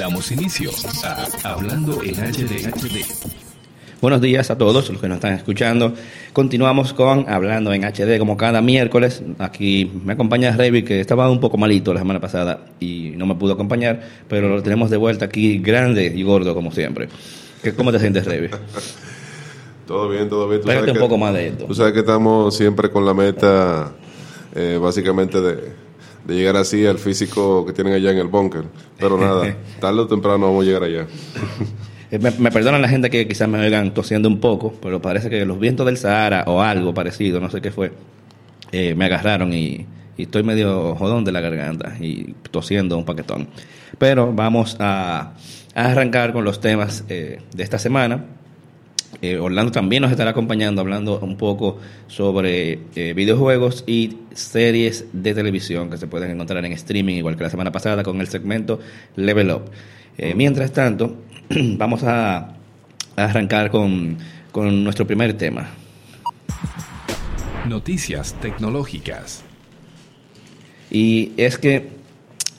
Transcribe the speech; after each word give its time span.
Damos 0.00 0.32
inicio 0.32 0.70
a 1.04 1.52
Hablando 1.52 2.02
en 2.02 2.14
HD. 2.14 3.04
Buenos 4.00 4.22
días 4.22 4.50
a 4.50 4.56
todos 4.56 4.88
los 4.88 4.98
que 4.98 5.08
nos 5.08 5.16
están 5.16 5.34
escuchando. 5.34 5.92
Continuamos 6.32 6.94
con 6.94 7.28
Hablando 7.28 7.70
en 7.74 7.84
HD 7.84 8.18
como 8.18 8.34
cada 8.38 8.62
miércoles. 8.62 9.22
Aquí 9.38 9.92
me 10.02 10.14
acompaña 10.14 10.56
Revi, 10.56 10.84
que 10.84 11.00
estaba 11.00 11.28
un 11.28 11.38
poco 11.38 11.58
malito 11.58 11.92
la 11.92 12.00
semana 12.00 12.18
pasada 12.18 12.60
y 12.80 13.12
no 13.14 13.26
me 13.26 13.34
pudo 13.34 13.52
acompañar, 13.52 14.00
pero 14.26 14.48
lo 14.48 14.62
tenemos 14.62 14.88
de 14.88 14.96
vuelta 14.96 15.26
aquí 15.26 15.58
grande 15.58 16.06
y 16.06 16.22
gordo 16.22 16.54
como 16.54 16.72
siempre. 16.72 17.10
¿Cómo 17.76 17.92
te 17.92 17.98
sientes, 17.98 18.24
Revi? 18.24 18.48
todo 19.86 20.08
bien, 20.08 20.30
todo 20.30 20.48
bien. 20.48 20.62
Tú 20.62 20.92
un 20.92 20.98
poco 20.98 21.18
más 21.18 21.34
de 21.34 21.48
esto. 21.48 21.66
Tú 21.66 21.74
sabes 21.74 21.92
que 21.92 22.00
estamos 22.00 22.56
siempre 22.56 22.90
con 22.90 23.04
la 23.04 23.12
meta, 23.12 23.92
eh, 24.54 24.78
básicamente, 24.80 25.42
de, 25.42 25.74
de 26.24 26.34
llegar 26.34 26.56
así 26.56 26.86
al 26.86 26.98
físico 26.98 27.64
que 27.66 27.72
tienen 27.72 27.94
allá 27.94 28.10
en 28.10 28.18
el 28.18 28.28
búnker. 28.28 28.64
Pero 28.98 29.18
nada, 29.18 29.56
tarde 29.80 30.00
o 30.00 30.06
temprano 30.06 30.46
vamos 30.46 30.64
a 30.64 30.66
llegar 30.66 30.82
allá. 30.84 31.06
Eh, 32.10 32.18
me, 32.18 32.30
me, 32.32 32.50
perdonan 32.50 32.82
la 32.82 32.88
gente 32.88 33.08
que 33.08 33.28
quizás 33.28 33.48
me 33.48 33.58
oigan 33.58 33.94
tosiendo 33.94 34.28
un 34.28 34.40
poco, 34.40 34.74
pero 34.82 35.00
parece 35.00 35.30
que 35.30 35.44
los 35.44 35.58
vientos 35.58 35.86
del 35.86 35.96
Sahara 35.96 36.44
o 36.46 36.60
algo 36.60 36.92
parecido, 36.92 37.38
no 37.40 37.50
sé 37.50 37.60
qué 37.60 37.70
fue, 37.70 37.92
eh, 38.72 38.94
me 38.94 39.06
agarraron 39.06 39.52
y, 39.52 39.86
estoy 40.16 40.42
medio 40.42 40.94
jodón 40.96 41.24
de 41.24 41.32
la 41.32 41.40
garganta 41.40 41.96
y 41.98 42.34
tosiendo 42.50 42.98
un 42.98 43.06
paquetón. 43.06 43.48
Pero 43.98 44.32
vamos 44.34 44.76
a, 44.78 45.32
arrancar 45.74 46.32
con 46.34 46.44
los 46.44 46.60
temas 46.60 47.04
eh, 47.08 47.40
de 47.54 47.62
esta 47.62 47.78
semana. 47.78 48.24
Orlando 49.40 49.72
también 49.72 50.02
nos 50.02 50.10
estará 50.10 50.30
acompañando 50.30 50.80
hablando 50.80 51.18
un 51.20 51.36
poco 51.36 51.78
sobre 52.06 52.78
videojuegos 52.94 53.84
y 53.86 54.16
series 54.32 55.04
de 55.12 55.34
televisión 55.34 55.90
que 55.90 55.98
se 55.98 56.06
pueden 56.06 56.30
encontrar 56.30 56.64
en 56.64 56.72
streaming, 56.72 57.16
igual 57.16 57.36
que 57.36 57.42
la 57.42 57.50
semana 57.50 57.72
pasada 57.72 58.02
con 58.02 58.20
el 58.20 58.28
segmento 58.28 58.80
Level 59.16 59.50
Up. 59.50 59.62
mientras 60.36 60.72
tanto, 60.72 61.16
vamos 61.50 62.02
a, 62.04 62.54
arrancar 63.16 63.70
con, 63.70 64.18
nuestro 64.54 65.06
primer 65.06 65.34
tema. 65.34 65.68
Noticias 67.68 68.34
tecnológicas. 68.40 69.42
Y 70.90 71.32
es 71.36 71.58
que 71.58 71.88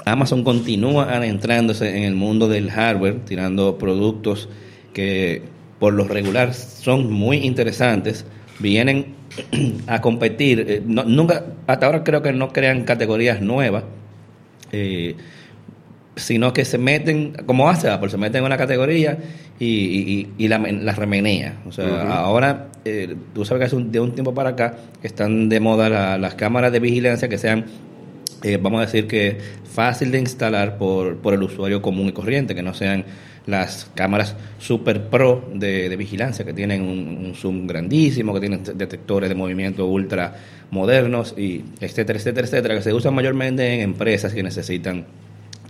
Amazon 0.05 0.43
continúa 0.43 1.15
adentrándose 1.15 1.97
en 1.97 2.03
el 2.03 2.15
mundo 2.15 2.47
del 2.47 2.71
hardware, 2.71 3.25
tirando 3.25 3.77
productos 3.77 4.47
que 4.93 5.43
por 5.81 5.93
lo 5.93 6.03
regular 6.03 6.53
son 6.53 7.11
muy 7.11 7.37
interesantes, 7.37 8.23
vienen 8.59 9.15
a 9.87 9.99
competir. 9.99 10.63
Eh, 10.69 10.83
nunca, 10.85 11.43
hasta 11.65 11.87
ahora 11.87 12.03
creo 12.03 12.21
que 12.21 12.31
no 12.33 12.53
crean 12.53 12.83
categorías 12.83 13.41
nuevas. 13.41 13.83
Eh, 14.71 15.15
sino 16.15 16.53
que 16.53 16.65
se 16.65 16.77
meten, 16.77 17.33
como 17.47 17.67
hace 17.67 17.89
Apple, 17.89 18.11
se 18.11 18.17
meten 18.17 18.41
en 18.41 18.45
una 18.45 18.57
categoría 18.57 19.17
y, 19.57 20.27
y, 20.37 20.47
la, 20.47 20.59
remenea. 20.93 21.63
O 21.67 21.71
sea, 21.71 22.13
ahora, 22.13 22.67
eh, 22.85 23.15
tú 23.33 23.43
sabes 23.43 23.71
que 23.71 23.75
de 23.75 23.99
un 23.99 24.11
tiempo 24.11 24.35
para 24.35 24.51
acá 24.51 24.75
están 25.01 25.49
de 25.49 25.59
moda 25.59 26.19
las 26.19 26.35
cámaras 26.35 26.71
de 26.71 26.79
vigilancia 26.79 27.27
que 27.27 27.39
sean, 27.39 27.65
eh, 28.43 28.59
vamos 28.61 28.81
a 28.81 28.85
decir 28.85 29.07
que 29.07 29.39
fácil 29.63 30.11
de 30.11 30.19
instalar 30.19 30.77
por, 30.77 31.17
por 31.17 31.33
el 31.33 31.41
usuario 31.41 31.81
común 31.81 32.09
y 32.09 32.11
corriente, 32.11 32.53
que 32.53 32.61
no 32.61 32.75
sean 32.75 33.03
las 33.45 33.89
cámaras 33.95 34.35
super 34.59 35.09
pro 35.09 35.49
de, 35.53 35.95
vigilancia 35.95 36.45
que 36.45 36.53
tienen 36.53 36.81
un, 36.81 37.33
zoom 37.35 37.67
grandísimo, 37.67 38.33
que 38.33 38.39
tienen 38.39 38.63
detectores 38.75 39.29
de 39.29 39.35
movimiento 39.35 39.85
ultra 39.87 40.35
modernos 40.69 41.33
y 41.37 41.63
etcétera, 41.79 42.19
etcétera, 42.19 42.47
etcétera, 42.47 42.75
que 42.75 42.81
se 42.81 42.93
usan 42.93 43.13
mayormente 43.13 43.73
en 43.73 43.81
empresas 43.81 44.33
que 44.33 44.43
necesitan 44.43 45.05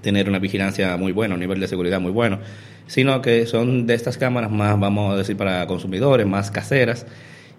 tener 0.01 0.27
una 0.27 0.39
vigilancia 0.39 0.97
muy 0.97 1.11
buena, 1.11 1.35
un 1.35 1.39
nivel 1.39 1.59
de 1.59 1.67
seguridad 1.67 1.99
muy 1.99 2.11
bueno, 2.11 2.39
sino 2.87 3.21
que 3.21 3.45
son 3.45 3.87
de 3.87 3.93
estas 3.93 4.17
cámaras 4.17 4.51
más, 4.51 4.79
vamos 4.79 5.13
a 5.13 5.17
decir, 5.17 5.37
para 5.37 5.65
consumidores, 5.67 6.27
más 6.27 6.51
caseras. 6.51 7.05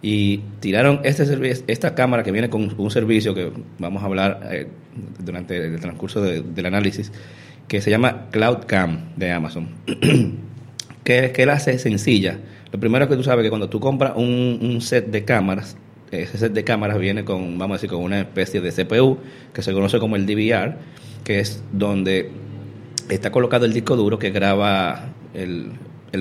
Y 0.05 0.39
tiraron 0.59 1.01
este 1.05 1.63
esta 1.69 1.95
cámara 1.95 2.25
que 2.25 2.33
viene 2.33 2.51
con 2.51 2.75
un 2.77 2.91
servicio 2.91 3.35
que 3.35 3.53
vamos 3.79 4.03
a 4.03 4.07
hablar 4.07 4.41
eh, 4.51 4.67
durante 5.21 5.57
el 5.65 5.79
transcurso 5.79 6.21
del 6.21 6.67
análisis, 6.67 7.13
que 7.73 7.81
se 7.81 7.91
llama 7.91 8.27
Cloud 8.31 8.67
Cam 8.67 9.17
de 9.17 9.33
Amazon. 9.33 9.67
que, 11.05 11.33
que 11.33 11.47
la 11.47 11.55
hace 11.55 11.79
sencilla. 11.79 12.39
Lo 12.71 12.79
primero 12.79 13.09
que 13.09 13.17
tú 13.17 13.23
sabes 13.25 13.43
que 13.45 13.49
cuando 13.49 13.71
tú 13.71 13.81
compras 13.81 14.13
un, 14.15 14.59
un 14.61 14.83
set 14.83 15.07
de 15.07 15.25
cámaras, 15.25 15.79
ese 16.11 16.37
set 16.37 16.53
de 16.53 16.65
cámaras 16.65 16.99
viene 16.99 17.25
con, 17.25 17.57
vamos 17.57 17.77
a 17.77 17.79
decir, 17.79 17.89
con 17.89 18.03
una 18.03 18.21
especie 18.21 18.61
de 18.61 18.73
CPU 18.73 19.17
que 19.55 19.63
se 19.63 19.73
conoce 19.73 19.99
como 19.99 20.17
el 20.17 20.27
DVR 20.27 20.77
que 21.25 21.41
es 21.41 21.65
donde 21.73 22.31
está 23.09 23.33
colocado 23.33 23.65
el 23.65 23.73
disco 23.73 23.97
duro 23.97 24.19
que 24.19 24.33
graba 24.33 25.09
el, 25.33 25.73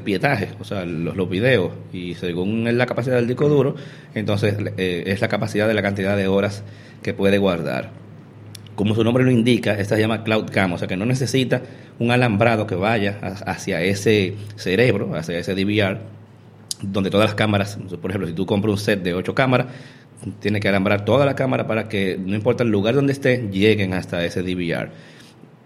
pietaje, 0.05 0.51
o 0.61 0.63
sea, 0.63 0.85
los, 0.85 1.17
los, 1.17 1.29
videos, 1.29 1.73
y 1.91 2.13
según 2.13 2.77
la 2.77 2.85
capacidad 2.85 3.17
del 3.17 3.27
disco 3.27 3.49
duro, 3.49 3.75
entonces 4.15 4.55
eh, 4.77 5.03
es 5.07 5.19
la 5.19 5.27
capacidad 5.27 5.67
de 5.67 5.73
la 5.73 5.81
cantidad 5.81 6.15
de 6.15 6.29
horas 6.29 6.63
que 7.03 7.13
puede 7.13 7.39
guardar. 7.39 8.00
Como 8.81 8.95
su 8.95 9.03
nombre 9.03 9.23
lo 9.23 9.29
indica, 9.29 9.77
esta 9.77 9.93
se 9.93 10.01
llama 10.01 10.23
Cloud 10.23 10.49
Cam, 10.49 10.73
o 10.73 10.77
sea 10.79 10.87
que 10.87 10.97
no 10.97 11.05
necesita 11.05 11.61
un 11.99 12.09
alambrado 12.09 12.65
que 12.65 12.73
vaya 12.73 13.19
hacia 13.45 13.79
ese 13.83 14.33
cerebro, 14.55 15.13
hacia 15.13 15.37
ese 15.37 15.53
DVR, 15.53 15.99
donde 16.81 17.11
todas 17.11 17.27
las 17.27 17.35
cámaras, 17.35 17.77
por 18.01 18.09
ejemplo, 18.09 18.27
si 18.27 18.33
tú 18.33 18.47
compras 18.47 18.71
un 18.71 18.79
set 18.79 19.03
de 19.03 19.13
ocho 19.13 19.35
cámaras, 19.35 19.67
tiene 20.39 20.59
que 20.59 20.67
alambrar 20.67 21.05
toda 21.05 21.27
la 21.27 21.35
cámara 21.35 21.67
para 21.67 21.87
que, 21.89 22.17
no 22.19 22.33
importa 22.33 22.63
el 22.63 22.71
lugar 22.71 22.95
donde 22.95 23.13
esté, 23.13 23.49
lleguen 23.51 23.93
hasta 23.93 24.25
ese 24.25 24.41
DVR. 24.41 24.89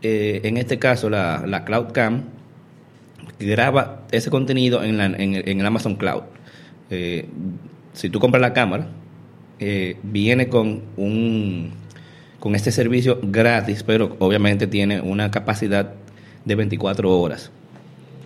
Eh, 0.01 0.41
en 0.43 0.57
este 0.57 0.77
caso, 0.77 1.09
la, 1.09 1.63
Cloud 1.65 1.93
Cam 1.93 2.23
graba 3.39 4.03
ese 4.11 4.29
contenido 4.29 4.83
en, 4.83 4.99
el 4.99 5.65
Amazon 5.65 5.95
Cloud. 5.95 6.23
Eh, 6.89 7.29
si 7.93 8.09
tú 8.09 8.19
compras 8.19 8.41
la 8.41 8.51
cámara, 8.51 8.89
eh, 9.59 9.95
viene 10.03 10.49
con 10.49 10.81
un 10.97 11.84
con 12.45 12.53
este 12.53 12.71
servicio 12.71 13.17
gratis, 13.23 13.81
pero 13.81 14.17
obviamente 14.19 14.67
tiene 14.67 15.01
una 15.01 15.31
capacidad 15.31 15.95
de 16.45 16.53
24 16.53 17.19
horas. 17.19 17.49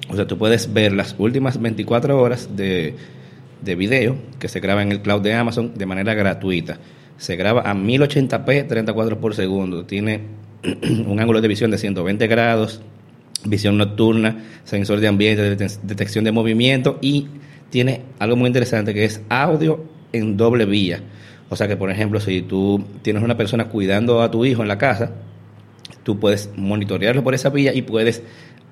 O 0.09 0.15
sea, 0.17 0.27
tú 0.27 0.37
puedes 0.37 0.73
ver 0.73 0.91
las 0.91 1.15
últimas 1.17 1.61
24 1.61 2.21
horas 2.21 2.49
de, 2.53 2.95
de 3.61 3.75
video 3.75 4.17
que 4.37 4.49
se 4.49 4.59
graba 4.59 4.83
en 4.83 4.91
el 4.91 5.01
cloud 5.01 5.21
de 5.21 5.35
Amazon 5.35 5.71
de 5.73 5.85
manera 5.85 6.15
gratuita. 6.15 6.79
Se 7.17 7.37
graba 7.37 7.61
a 7.61 7.73
1080p, 7.73 8.67
34 8.67 9.21
por 9.21 9.35
segundo. 9.35 9.85
Tiene 9.85 10.19
un 11.07 11.17
ángulo 11.17 11.39
de 11.39 11.47
visión 11.47 11.71
de 11.71 11.77
120 11.77 12.27
grados, 12.27 12.81
visión 13.45 13.77
nocturna, 13.77 14.43
sensor 14.65 14.99
de 14.99 15.07
ambiente, 15.07 15.55
detección 15.83 16.25
de 16.25 16.33
movimiento 16.33 16.99
y 17.01 17.27
tiene 17.69 18.01
algo 18.19 18.35
muy 18.35 18.47
interesante 18.47 18.93
que 18.93 19.05
es 19.05 19.21
audio 19.29 19.81
en 20.11 20.35
doble 20.35 20.65
vía. 20.65 21.03
O 21.49 21.55
sea 21.55 21.67
que, 21.67 21.75
por 21.75 21.89
ejemplo, 21.89 22.19
si 22.19 22.41
tú 22.41 22.83
tienes 23.01 23.23
una 23.23 23.35
persona 23.35 23.65
cuidando 23.65 24.21
a 24.21 24.29
tu 24.29 24.45
hijo 24.45 24.61
en 24.61 24.67
la 24.67 24.77
casa, 24.77 25.11
tú 26.03 26.19
puedes 26.19 26.49
monitorearlo 26.55 27.23
por 27.23 27.33
esa 27.33 27.49
vía 27.49 27.73
y 27.73 27.81
puedes 27.81 28.21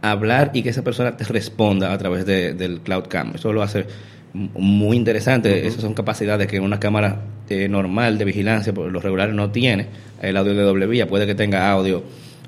hablar 0.01 0.51
y 0.53 0.61
que 0.61 0.69
esa 0.69 0.83
persona 0.83 1.17
te 1.17 1.23
responda 1.23 1.91
a 1.91 1.97
través 1.97 2.25
del 2.25 2.81
Cloud 2.81 3.05
Cam. 3.07 3.33
Eso 3.35 3.51
lo 3.51 3.63
hace 3.63 3.85
muy 4.33 4.95
interesante. 4.95 5.65
Esas 5.65 5.81
son 5.81 5.93
capacidades 5.93 6.47
que 6.47 6.59
una 6.59 6.79
cámara 6.79 7.21
eh, 7.49 7.67
normal 7.67 8.17
de 8.17 8.25
vigilancia, 8.25 8.73
por 8.73 8.91
los 8.91 9.03
regulares 9.03 9.33
no 9.33 9.51
tiene. 9.51 9.87
El 10.21 10.37
audio 10.37 10.53
de 10.53 10.61
doble 10.61 10.85
vía 10.85 11.07
puede 11.07 11.25
que 11.25 11.35
tenga 11.35 11.71
audio. 11.71 12.03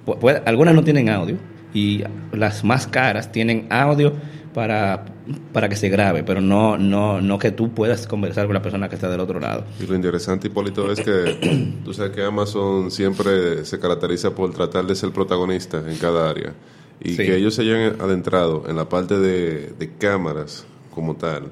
Puede, 0.06 0.42
algunas 0.46 0.76
no 0.76 0.84
tienen 0.84 1.10
audio 1.10 1.38
y 1.74 2.04
las 2.32 2.64
más 2.64 2.88
caras 2.88 3.32
tienen 3.32 3.68
audio 3.70 4.14
para, 4.54 5.06
para 5.54 5.70
que 5.70 5.76
se 5.76 5.90
grabe, 5.90 6.24
pero 6.24 6.42
no, 6.42 6.78
no, 6.78 7.22
no 7.22 7.40
que 7.40 7.52
tú 7.52 7.72
puedas 7.72 8.08
conversar 8.08 8.46
con 8.46 8.54
la 8.54 8.62
persona 8.62 8.90
que 8.90 8.96
está 8.96 9.10
del 9.10 9.20
otro 9.20 9.40
lado. 9.40 9.66
Y 9.80 9.86
lo 9.86 9.96
interesante, 9.96 10.48
Hipólito, 10.48 10.92
es 10.92 11.02
que 11.02 11.74
tú 11.86 11.94
sabes 11.94 12.12
que 12.12 12.24
Amazon 12.24 12.92
siempre 12.92 13.66
se 13.66 13.80
caracteriza 13.80 14.36
por 14.36 14.54
tratar 14.54 14.86
de 14.86 14.96
ser 14.96 15.12
protagonista 15.12 15.84
en 15.86 15.98
cada 15.98 16.30
área. 16.30 16.54
Y 17.02 17.16
que 17.16 17.38
ellos 17.38 17.56
se 17.56 17.62
hayan 17.62 18.02
adentrado 18.02 18.66
en 18.68 18.76
la 18.76 18.90
parte 18.90 19.18
de, 19.18 19.74
de 19.80 19.96
cámaras 19.98 20.66
como 20.94 21.16
tal 21.16 21.50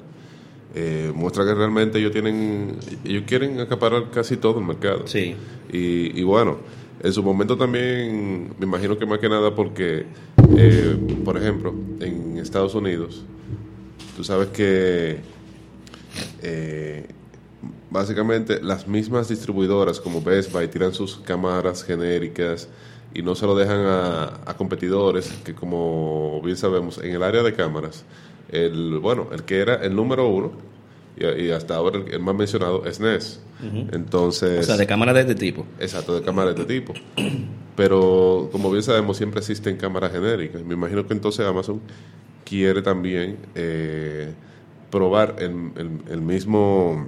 eh, 0.74 1.12
muestra 1.14 1.44
que 1.44 1.54
realmente 1.54 1.98
ellos 1.98 2.12
tienen 2.12 2.76
ellos 3.02 3.24
quieren 3.26 3.58
acaparar 3.58 4.10
casi 4.10 4.36
todo 4.36 4.60
el 4.60 4.66
mercado. 4.66 5.06
Sí. 5.06 5.34
Y, 5.72 6.22
bueno 6.22 6.58
en 7.02 7.12
su 7.12 7.22
momento 7.22 7.56
también 7.56 8.54
me 8.58 8.66
imagino 8.66 8.98
que 8.98 9.06
más 9.06 9.18
que 9.18 9.28
nada 9.28 9.54
porque 9.54 10.06
eh, 10.56 10.96
por 11.24 11.36
ejemplo 11.36 11.74
en 12.00 12.38
Estados 12.38 12.74
Unidos 12.74 13.24
tú 14.16 14.24
sabes 14.24 14.48
que 14.48 15.18
eh, 16.42 17.06
básicamente 17.90 18.60
las 18.62 18.88
mismas 18.88 19.28
distribuidoras 19.28 20.00
como 20.00 20.22
Best 20.22 20.52
Buy 20.52 20.68
tiran 20.68 20.92
sus 20.92 21.16
cámaras 21.16 21.84
genéricas 21.84 22.68
y 23.14 23.22
no 23.22 23.34
se 23.34 23.46
lo 23.46 23.54
dejan 23.54 23.80
a, 23.80 24.40
a 24.44 24.56
competidores 24.56 25.32
que 25.44 25.54
como 25.54 26.40
bien 26.42 26.56
sabemos 26.56 26.98
en 26.98 27.12
el 27.12 27.22
área 27.22 27.42
de 27.42 27.54
cámaras 27.54 28.04
el, 28.50 28.98
bueno, 28.98 29.28
el 29.32 29.44
que 29.44 29.58
era 29.58 29.74
el 29.76 29.94
número 29.94 30.28
uno 30.28 30.52
y, 31.20 31.50
hasta 31.50 31.74
ahora 31.76 32.00
el, 32.10 32.20
más 32.20 32.34
mencionado 32.34 32.84
es 32.86 33.00
NES. 33.00 33.40
Entonces... 33.92 34.60
O 34.60 34.62
sea, 34.62 34.76
de 34.76 34.86
cámara 34.86 35.12
de 35.12 35.20
este 35.20 35.34
tipo. 35.34 35.66
Exacto, 35.80 36.14
de 36.14 36.22
cámara 36.22 36.52
de 36.52 36.60
este 36.62 36.74
tipo. 36.80 36.94
Pero 37.76 38.48
como 38.52 38.70
bien 38.70 38.82
sabemos, 38.82 39.16
siempre 39.16 39.40
existen 39.40 39.76
cámaras 39.76 40.12
genéricas. 40.12 40.62
Me 40.64 40.74
imagino 40.74 41.06
que 41.06 41.12
entonces 41.14 41.46
Amazon 41.46 41.80
quiere 42.44 42.82
también 42.82 43.36
eh, 43.54 44.32
probar 44.90 45.36
el, 45.38 45.70
el- 45.76 46.00
el 46.10 46.20
mismo, 46.20 47.06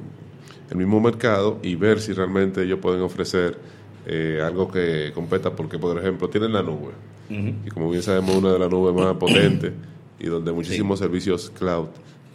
el 0.70 0.76
mismo 0.76 1.00
mercado 1.00 1.58
y 1.62 1.74
ver 1.74 2.00
si 2.00 2.12
realmente 2.12 2.62
ellos 2.62 2.78
pueden 2.80 3.00
ofrecer 3.02 3.58
eh, 4.06 4.40
algo 4.44 4.70
que 4.70 5.12
competa, 5.14 5.54
porque 5.54 5.78
por 5.78 5.96
ejemplo 5.98 6.28
tienen 6.30 6.52
la 6.52 6.62
nube, 6.62 6.92
y 7.30 7.68
como 7.70 7.88
bien 7.90 8.02
sabemos 8.02 8.34
una 8.34 8.52
de 8.52 8.58
las 8.58 8.68
nubes 8.70 8.92
más 8.94 9.14
potentes 9.16 9.72
y 10.18 10.26
donde 10.26 10.50
muchísimos 10.52 10.98
servicios 10.98 11.52
cloud 11.56 11.86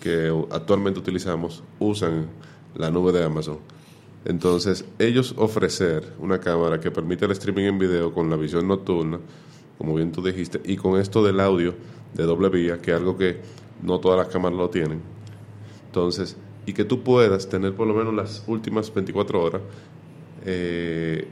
que 0.05 0.31
actualmente 0.51 0.99
utilizamos 0.99 1.63
usan 1.79 2.27
la 2.75 2.91
nube 2.91 3.11
de 3.11 3.23
Amazon. 3.23 3.57
Entonces, 4.23 4.85
ellos 4.99 5.33
ofrecer 5.35 6.13
una 6.19 6.39
cámara 6.39 6.79
que 6.79 6.91
permite 6.91 7.25
el 7.25 7.31
streaming 7.31 7.63
en 7.63 7.79
video 7.79 8.13
con 8.13 8.29
la 8.29 8.35
visión 8.35 8.67
nocturna, 8.67 9.19
como 9.79 9.95
bien 9.95 10.11
tú 10.11 10.21
dijiste, 10.21 10.61
y 10.63 10.75
con 10.75 11.01
esto 11.01 11.23
del 11.23 11.39
audio 11.39 11.73
de 12.13 12.23
doble 12.23 12.49
vía, 12.49 12.77
que 12.79 12.91
es 12.91 12.97
algo 12.97 13.17
que 13.17 13.37
no 13.81 13.99
todas 13.99 14.19
las 14.19 14.27
cámaras 14.27 14.59
lo 14.59 14.69
tienen. 14.69 15.01
Entonces, 15.87 16.37
y 16.67 16.73
que 16.73 16.85
tú 16.85 17.01
puedas 17.01 17.49
tener 17.49 17.73
por 17.73 17.87
lo 17.87 17.95
menos 17.95 18.13
las 18.13 18.43
últimas 18.45 18.93
24 18.93 19.41
horas, 19.41 19.61
eh, 20.45 21.27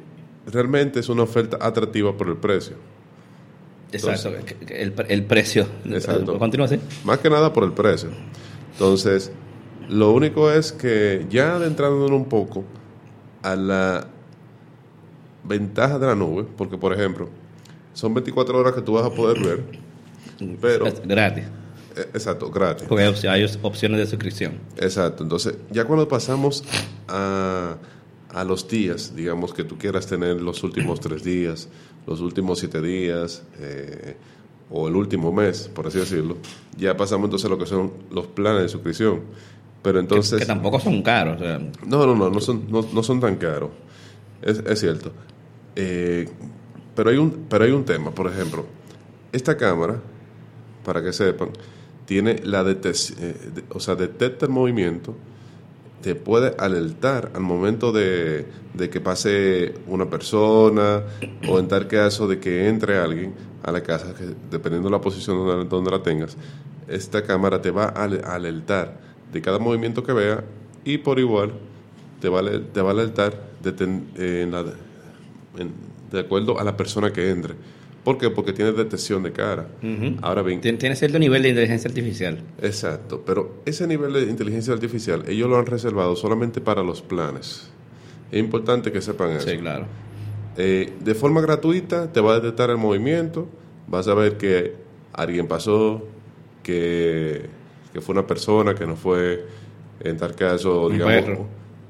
realmente 0.52 1.00
es 1.00 1.10
una 1.10 1.22
oferta 1.22 1.60
atractiva 1.62 2.18
por 2.18 2.28
el 2.28 2.38
precio. 2.38 2.76
Exacto, 3.92 4.30
el, 4.70 4.96
el 5.10 5.24
precio. 5.26 5.68
Exacto. 5.86 6.40
Continúa 6.40 6.66
así. 6.66 6.80
Más 7.04 7.20
que 7.20 7.30
nada 7.30 7.54
por 7.54 7.66
el 7.66 7.74
precio. 7.74 8.10
Entonces, 8.74 9.32
lo 9.90 10.12
único 10.12 10.52
es 10.52 10.72
que 10.72 11.26
ya 11.30 11.56
adentrándonos 11.56 12.12
un 12.12 12.26
poco 12.26 12.64
a 13.42 13.56
la 13.56 14.08
ventaja 15.44 16.00
de 16.00 16.08
la 16.08 16.16
nube, 16.16 16.46
porque 16.58 16.78
por 16.78 16.94
ejemplo, 16.94 17.30
son 17.94 18.14
24 18.14 18.58
horas 18.58 18.74
que 18.74 18.82
tú 18.82 18.94
vas 18.94 19.06
a 19.06 19.12
poder 19.12 19.40
ver, 19.44 19.64
pero, 20.62 20.88
Es 20.88 21.06
gratis. 21.06 21.44
eh, 21.96 22.10
exacto, 22.14 22.50
gratis. 22.50 22.88
Porque 22.88 23.04
hay 23.04 23.44
hay 23.44 23.50
opciones 23.62 24.00
de 24.00 24.08
suscripción. 24.08 24.54
Exacto, 24.78 25.24
entonces 25.24 25.56
ya 25.70 25.86
cuando 25.86 26.08
pasamos 26.08 26.64
a, 27.08 27.76
a 28.30 28.44
los 28.44 28.68
días, 28.68 29.14
digamos 29.16 29.54
que 29.54 29.64
tú 29.64 29.78
quieras 29.78 30.08
tener 30.08 30.42
los 30.42 30.64
últimos 30.64 31.00
tres 31.00 31.24
días, 31.24 31.68
los 32.08 32.20
últimos 32.22 32.60
siete 32.60 32.82
días, 32.82 33.44
eh, 33.60 34.16
o 34.76 34.88
el 34.88 34.96
último 34.96 35.32
mes, 35.32 35.70
por 35.74 35.86
así 35.86 36.00
decirlo, 36.00 36.38
ya 36.76 36.98
pasamos 36.98 37.26
entonces 37.26 37.46
a 37.46 37.50
lo 37.50 37.60
que 37.60 37.68
son 37.68 37.94
los 38.10 38.26
planes 38.26 38.64
de 38.64 38.70
suscripción. 38.70 39.22
Pero 39.84 40.00
entonces... 40.00 40.40
que 40.40 40.46
tampoco 40.48 40.80
son 40.80 41.04
caros. 41.04 41.40
o 41.40 41.44
sea, 41.44 41.60
No, 41.86 42.08
no, 42.08 42.16
no, 42.16 42.30
no 42.32 42.42
son, 42.42 42.66
no, 42.70 42.84
no 42.92 43.04
son 43.04 43.20
tan 43.20 43.36
caros. 43.36 43.70
Es, 44.42 44.64
es 44.66 44.80
cierto. 44.80 45.12
Eh, 45.76 46.28
pero, 46.96 47.12
hay 47.12 47.18
un, 47.18 47.46
pero 47.48 47.66
hay 47.66 47.72
un 47.72 47.86
tema, 47.86 48.12
por 48.12 48.28
ejemplo, 48.28 48.66
esta 49.32 49.56
cámara, 49.58 50.02
para 50.84 51.04
que 51.04 51.14
sepan, 51.14 51.50
tiene 52.06 52.40
la 52.44 52.64
detección, 52.64 53.20
o 53.70 53.80
sea, 53.80 53.94
detecta 53.94 54.48
el 54.48 54.52
movimiento, 54.52 55.16
te 56.04 56.14
puede 56.16 56.54
alertar 56.60 57.32
al 57.34 57.42
momento 57.42 57.92
de, 57.92 58.46
de 58.74 58.90
que 58.90 59.00
pase 59.02 59.74
una 59.88 60.10
persona 60.10 61.02
o 61.48 61.58
en 61.58 61.68
tal 61.68 61.88
caso 61.88 62.28
de 62.28 62.40
que 62.40 62.68
entre 62.68 62.98
alguien 62.98 63.34
a 63.64 63.72
la 63.72 63.82
casa, 63.82 64.14
dependiendo 64.52 64.90
de 64.90 64.92
la 64.92 65.02
posición 65.02 65.38
donde, 65.38 65.70
donde 65.70 65.90
la 65.90 66.04
tengas, 66.04 66.36
esta 66.88 67.24
cámara 67.24 67.62
te 67.62 67.72
va 67.72 67.86
a 67.86 68.04
ale- 68.04 68.22
alertar 68.22 69.00
de 69.32 69.42
cada 69.42 69.58
movimiento 69.60 70.04
que 70.04 70.12
vea 70.14 70.44
y 70.84 70.98
por 70.98 71.18
igual 71.20 71.54
te 72.20 72.28
va 72.30 72.42
a, 72.42 72.44
te 72.44 72.82
va 72.82 72.90
a 72.90 72.92
alertar 72.92 73.34
de 76.12 76.20
acuerdo 76.20 76.60
a 76.60 76.64
la 76.64 76.76
persona 76.76 77.12
que 77.12 77.30
entre. 77.30 77.56
¿Por 78.04 78.18
qué? 78.18 78.30
Porque 78.30 78.52
tiene 78.52 78.72
detección 78.74 79.24
de 79.24 79.32
cara. 79.32 79.68
Ahora 80.22 80.42
bien, 80.42 80.60
tien- 80.62 80.78
tiene 80.78 80.96
cierto 80.96 81.20
nivel 81.20 81.42
de 81.44 81.50
inteligencia 81.50 81.88
artificial. 81.88 82.42
Exacto, 82.62 83.24
pero 83.26 83.62
ese 83.66 83.88
nivel 83.88 84.12
de 84.14 84.24
inteligencia 84.24 84.74
artificial 84.74 85.24
ellos 85.28 85.50
lo 85.50 85.58
han 85.58 85.66
reservado 85.66 86.16
solamente 86.16 86.60
para 86.60 86.84
los 86.84 87.02
planes. 87.02 87.70
Es 88.32 88.40
importante 88.40 88.92
que 88.92 89.00
sepan 89.02 89.32
eso. 89.32 89.48
Sí, 89.48 89.58
claro. 89.58 89.86
Eh, 90.58 90.94
de 91.00 91.16
forma 91.16 91.40
gratuita 91.42 92.12
te 92.12 92.20
va 92.20 92.34
a 92.34 92.40
detectar 92.40 92.70
el 92.70 92.78
movimiento, 92.78 93.48
vas 93.88 94.08
a 94.08 94.14
ver 94.14 94.38
que 94.38 94.76
alguien 95.14 95.48
pasó, 95.48 96.04
que, 96.62 97.46
que 97.94 98.02
fue 98.02 98.14
una 98.14 98.26
persona, 98.28 98.76
que 98.76 98.86
no 98.86 98.96
fue, 98.96 99.46
en 100.02 100.18
tal 100.18 100.36
caso, 100.36 100.88
Un 100.88 100.94
digamos, 100.94 101.24
perro. 101.24 101.46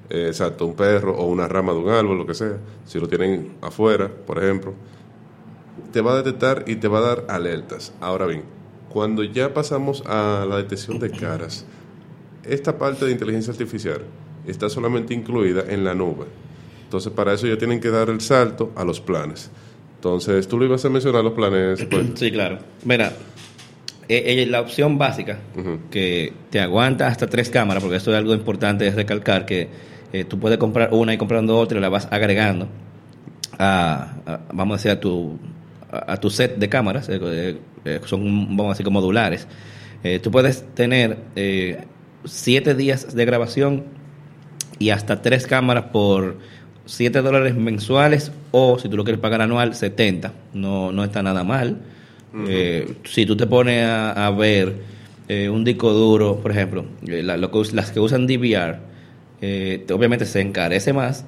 eh, 0.09 0.25
exacto, 0.27 0.65
un 0.65 0.75
perro 0.75 1.15
o 1.15 1.25
una 1.27 1.47
rama 1.47 1.73
de 1.73 1.79
un 1.79 1.89
árbol, 1.89 2.17
lo 2.19 2.25
que 2.25 2.33
sea, 2.33 2.57
si 2.85 2.99
lo 2.99 3.07
tienen 3.07 3.53
afuera, 3.61 4.09
por 4.09 4.43
ejemplo, 4.43 4.73
te 5.91 6.01
va 6.01 6.13
a 6.13 6.17
detectar 6.21 6.63
y 6.67 6.75
te 6.75 6.87
va 6.87 6.99
a 6.99 7.01
dar 7.01 7.25
alertas. 7.29 7.93
Ahora 8.01 8.25
bien, 8.25 8.43
cuando 8.89 9.23
ya 9.23 9.53
pasamos 9.53 10.03
a 10.05 10.45
la 10.47 10.57
detección 10.57 10.99
de 10.99 11.09
caras, 11.11 11.65
esta 12.43 12.77
parte 12.77 13.05
de 13.05 13.11
inteligencia 13.11 13.51
artificial 13.51 14.01
está 14.47 14.69
solamente 14.69 15.13
incluida 15.13 15.63
en 15.69 15.83
la 15.83 15.93
nube. 15.93 16.25
Entonces, 16.83 17.11
para 17.13 17.33
eso 17.33 17.47
ya 17.47 17.57
tienen 17.57 17.79
que 17.79 17.89
dar 17.89 18.09
el 18.09 18.21
salto 18.21 18.71
a 18.75 18.83
los 18.83 18.99
planes. 19.01 19.49
Entonces, 19.95 20.47
tú 20.47 20.59
lo 20.59 20.65
ibas 20.65 20.83
a 20.85 20.89
mencionar 20.89 21.23
los 21.23 21.33
planes. 21.33 21.85
pues, 21.89 22.05
Sí, 22.15 22.29
claro. 22.31 22.59
Mira, 22.83 23.13
eh, 24.09 24.23
eh, 24.43 24.45
la 24.45 24.59
opción 24.61 24.97
básica, 24.97 25.39
que 25.89 26.33
te 26.49 26.59
aguanta 26.59 27.07
hasta 27.07 27.25
tres 27.27 27.49
cámaras, 27.49 27.81
porque 27.81 27.95
esto 27.97 28.11
es 28.11 28.17
algo 28.17 28.33
importante 28.33 28.83
de 28.83 28.91
recalcar, 28.91 29.45
que 29.45 29.69
eh, 30.11 30.25
tú 30.25 30.37
puedes 30.39 30.57
comprar 30.59 30.89
una 30.91 31.13
y 31.13 31.17
comprando 31.17 31.57
otra 31.57 31.77
y 31.77 31.81
la 31.81 31.89
vas 31.89 32.07
agregando 32.11 32.67
a, 33.57 34.13
a- 34.25 34.39
vamos 34.53 34.73
a 34.75 34.77
decir, 34.77 34.91
a 34.91 34.99
tu, 34.99 35.39
a, 35.93 36.13
a 36.13 36.17
tu 36.17 36.29
set 36.29 36.57
de 36.57 36.67
cámaras, 36.69 37.07
eh, 37.09 37.57
eh, 37.85 37.99
son, 38.05 38.23
vamos 38.57 38.67
a 38.67 38.73
decir, 38.73 38.83
como 38.85 38.99
modulares. 38.99 39.47
Eh, 40.03 40.19
tú 40.19 40.31
puedes 40.31 40.63
tener 40.75 41.17
siete 42.25 42.75
días 42.75 43.15
de 43.15 43.25
grabación 43.25 43.83
y 44.79 44.89
hasta 44.89 45.21
tres 45.21 45.45
cámaras 45.47 45.85
por 45.91 46.37
7 46.85 47.21
dólares 47.21 47.55
mensuales 47.55 48.31
o 48.51 48.77
si 48.79 48.89
tú 48.89 48.97
lo 48.97 49.03
quieres 49.05 49.21
pagar 49.21 49.41
anual 49.41 49.73
70 49.75 50.33
no 50.53 50.91
no 50.91 51.03
está 51.05 51.21
nada 51.23 51.43
mal 51.43 51.77
Eh, 52.47 52.95
si 53.05 53.25
tú 53.25 53.37
te 53.37 53.45
pones 53.45 53.85
a, 53.85 54.25
a 54.27 54.31
ver 54.31 54.73
eh, 55.29 55.47
un 55.49 55.63
disco 55.63 55.93
duro 55.93 56.39
por 56.41 56.51
ejemplo 56.51 56.85
eh, 57.07 57.21
la- 57.23 57.37
lo 57.37 57.51
que 57.51 57.57
us- 57.59 57.73
las 57.73 57.91
que 57.91 57.99
usan 58.01 58.25
DVR 58.27 58.79
obviamente 59.93 60.25
se 60.25 60.41
encarece 60.41 60.91
más 60.93 61.25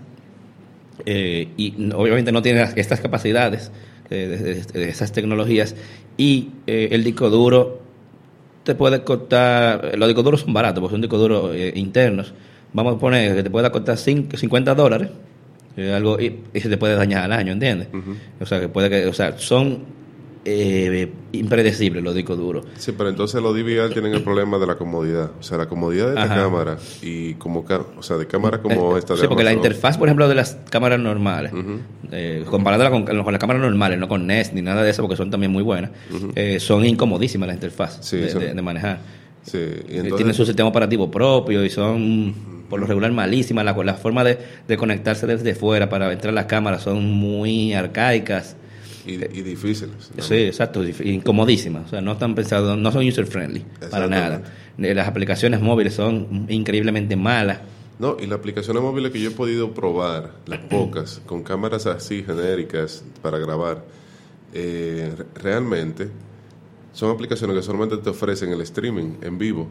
y 1.06 1.92
obviamente 1.94 2.32
no 2.32 2.42
tiene 2.42 2.66
estas 2.76 3.00
capacidades 3.02 3.72
de, 4.10 4.28
de- 4.28 4.64
de 4.64 4.90
esas 4.90 5.12
tecnologías 5.12 5.76
y 6.18 6.50
eh, 6.68 6.90
el 6.92 7.04
disco 7.04 7.30
duro 7.30 7.80
te 8.64 8.74
puede 8.76 9.04
costar, 9.04 9.96
los 9.98 10.08
discos 10.08 10.24
duros 10.24 10.42
son 10.42 10.54
baratos, 10.54 10.82
porque 10.82 10.94
son 10.94 11.02
discos 11.02 11.20
duros 11.20 11.52
eh, 11.56 11.72
internos. 11.76 12.34
Vamos 12.74 12.96
a 12.96 13.00
poner 13.00 13.36
que 13.36 13.44
te 13.44 13.50
pueda 13.50 13.72
costar 13.72 13.96
cinco- 13.98 14.36
50 14.38 14.74
dólares, 14.76 15.10
eh, 15.78 15.94
algo, 15.94 16.20
y, 16.20 16.40
y 16.54 16.60
se 16.60 16.70
te 16.70 16.78
puede 16.78 16.96
dañar 16.96 17.24
al 17.26 17.32
año, 17.34 17.52
¿entiendes? 17.54 17.88
O 18.40 18.46
sea, 18.46 18.60
que 18.60 18.68
puede 18.70 18.90
que, 18.90 19.06
o 19.08 19.14
sea, 19.14 19.38
son 19.38 19.80
eh, 20.48 21.12
impredecibles 21.32 22.04
los 22.04 22.14
discos 22.16 22.38
duros. 22.38 22.66
sí, 22.78 22.92
pero 22.98 23.10
entonces 23.10 23.42
los 23.42 23.54
DVR 23.56 23.90
tienen 23.92 24.14
el 24.14 24.22
problema 24.22 24.58
de 24.60 24.68
la 24.68 24.76
comodidad. 24.76 25.32
O 25.40 25.44
sea, 25.44 25.58
la 25.58 25.68
comodidad 25.68 26.14
de 26.14 26.20
Ajá. 26.20 26.36
cámara 26.36 26.78
y 27.02 27.34
como, 27.36 27.66
o 27.98 28.04
sea, 28.04 28.18
de 28.18 28.28
cámara 28.28 28.62
como 28.62 28.96
Eh, 28.96 29.00
esta 29.00 29.16
de 29.16 29.22
sí, 29.22 29.28
porque 29.28 29.44
la 29.44 29.54
interfaz, 29.54 29.98
por 29.98 30.08
ejemplo, 30.08 30.28
de 30.30 30.36
las 30.36 30.58
cámaras 30.70 31.00
normales, 31.00 31.52
eh, 32.12 32.44
comparándola 32.50 32.92
con, 32.92 33.06
con 33.06 33.32
las 33.34 33.40
cámaras 33.40 33.62
normales, 33.62 33.98
no 34.00 34.08
con 34.08 34.28
NES 34.28 34.54
ni 34.54 34.62
nada 34.62 34.84
de 34.84 34.92
eso, 34.92 35.02
porque 35.02 35.16
son 35.18 35.32
también 35.32 35.52
muy 35.52 35.64
buenas, 35.64 35.92
eh, 36.36 36.60
son 36.60 36.86
incomodísimas 36.86 37.48
las 37.48 37.56
interfaces 37.56 38.06
Sí, 38.06 38.18
de, 38.18 38.30
son- 38.30 38.42
de- 38.42 38.54
de 38.54 38.62
manejar. 38.62 39.00
Sí, 39.44 39.58
y 39.60 39.94
entonces, 39.98 40.16
Tienen 40.16 40.34
su 40.34 40.46
sistema 40.46 40.70
operativo 40.70 41.10
propio 41.12 41.64
y 41.64 41.70
son, 41.70 42.34
por 42.70 42.80
lo 42.80 42.88
regular, 42.88 43.12
malísimas. 43.12 43.64
La, 43.66 43.74
la 43.74 43.94
forma 43.94 44.24
de, 44.24 44.40
de 44.68 44.78
conectarse 44.78 45.28
desde 45.28 45.54
fuera 45.54 45.88
para 45.90 46.12
entrar 46.12 46.32
a 46.32 46.36
las 46.36 46.46
cámaras 46.46 46.82
son 46.84 47.04
muy 47.12 47.74
arcaicas. 47.74 48.56
Y, 49.06 49.14
y 49.14 49.42
difíciles. 49.44 50.12
¿no? 50.16 50.24
Sí, 50.24 50.36
exacto, 50.36 50.84
incomodísimas. 50.84 51.86
O 51.88 51.90
sea, 51.90 52.02
no 52.02 52.14
están 52.14 52.36
pensados, 52.36 52.78
no 52.78 52.92
son 52.92 53.08
user 53.08 53.26
friendly 53.26 53.64
para 53.92 54.08
nada. 54.08 54.42
Eh, 54.78 54.94
Las 54.94 55.08
aplicaciones 55.08 55.62
móviles 55.62 55.94
son 55.94 56.46
increíblemente 56.50 57.16
malas. 57.16 57.60
No, 57.98 58.18
y 58.20 58.26
las 58.28 58.40
aplicaciones 58.40 58.84
móviles 58.84 59.12
que 59.12 59.22
yo 59.22 59.30
he 59.30 59.34
podido 59.34 59.74
probar, 59.74 60.32
las 60.48 60.60
pocas, 60.70 61.22
con 61.26 61.44
cámaras 61.44 61.86
así 61.86 62.24
genéricas 62.24 63.04
para 63.22 63.38
grabar, 63.38 63.86
eh, 64.54 65.14
re- 65.18 65.26
realmente 65.42 66.10
son 66.94 67.12
aplicaciones 67.12 67.56
que 67.58 67.64
solamente 67.64 67.98
te 67.98 68.10
ofrecen 68.10 68.52
el 68.52 68.62
streaming 68.62 69.16
en 69.22 69.38
vivo, 69.38 69.68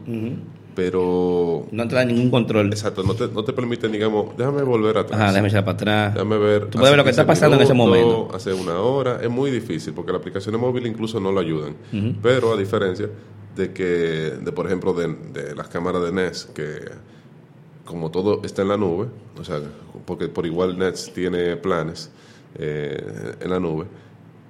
pero... 0.75 1.65
No 1.71 1.87
te 1.87 1.95
da 1.95 2.05
ningún 2.05 2.29
control. 2.29 2.67
Exacto, 2.67 3.03
no 3.03 3.15
te, 3.15 3.27
no 3.29 3.43
te 3.43 3.53
permiten, 3.53 3.91
digamos, 3.91 4.35
déjame 4.37 4.61
volver 4.63 4.97
atrás. 4.97 5.19
Ajá, 5.19 5.31
déjame 5.31 5.47
echar 5.47 5.65
para 5.65 5.75
atrás. 5.75 6.13
Déjame 6.13 6.37
ver. 6.37 6.65
Tú 6.67 6.77
puedes 6.77 6.91
ver 6.91 6.97
lo 6.97 7.03
que 7.03 7.09
está 7.11 7.25
pasando 7.25 7.55
en 7.55 7.63
ese 7.63 7.73
15 7.73 7.85
minutos, 7.85 8.13
momento. 8.13 8.35
Hace 8.35 8.53
una 8.53 8.79
hora. 8.79 9.19
Es 9.21 9.29
muy 9.29 9.49
difícil 9.49 9.93
porque 9.93 10.11
las 10.11 10.21
aplicaciones 10.21 10.59
móviles 10.59 10.91
incluso 10.91 11.19
no 11.19 11.31
lo 11.31 11.39
ayudan. 11.39 11.75
Pero 12.21 12.53
a 12.53 12.57
diferencia 12.57 13.09
de 13.55 13.71
que, 13.71 13.83
de 13.83 14.51
por 14.51 14.67
ejemplo, 14.67 14.93
de, 14.93 15.07
de 15.33 15.55
las 15.55 15.69
cámaras 15.69 16.03
de 16.03 16.11
NES, 16.11 16.49
que 16.53 16.79
como 17.85 18.11
todo 18.11 18.41
está 18.43 18.63
en 18.63 18.67
la 18.69 18.77
nube, 18.77 19.07
o 19.39 19.43
sea, 19.43 19.61
porque 20.05 20.27
por 20.27 20.45
igual 20.45 20.77
NES 20.77 21.13
tiene 21.13 21.55
planes, 21.55 22.11
eh, 22.57 23.35
en 23.39 23.49
la 23.49 23.59
nube, 23.59 23.85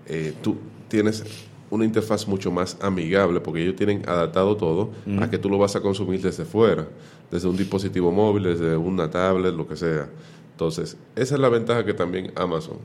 eh, 0.07 0.33
tú 0.41 0.57
tienes 0.87 1.23
una 1.69 1.85
interfaz 1.85 2.27
mucho 2.27 2.51
más 2.51 2.77
amigable 2.81 3.39
porque 3.39 3.61
ellos 3.61 3.75
tienen 3.75 4.07
adaptado 4.07 4.55
todo 4.55 4.91
a 5.19 5.29
que 5.29 5.37
tú 5.37 5.49
lo 5.49 5.57
vas 5.57 5.75
a 5.75 5.81
consumir 5.81 6.21
desde 6.21 6.45
fuera, 6.45 6.87
desde 7.31 7.47
un 7.47 7.57
dispositivo 7.57 8.11
móvil, 8.11 8.43
desde 8.43 8.77
una 8.77 9.09
tablet, 9.09 9.53
lo 9.53 9.67
que 9.67 9.75
sea. 9.75 10.07
Entonces, 10.51 10.95
esa 11.17 11.35
es 11.35 11.41
la 11.41 11.49
ventaja 11.49 11.83
que 11.83 11.93
también 11.93 12.31
Amazon 12.35 12.77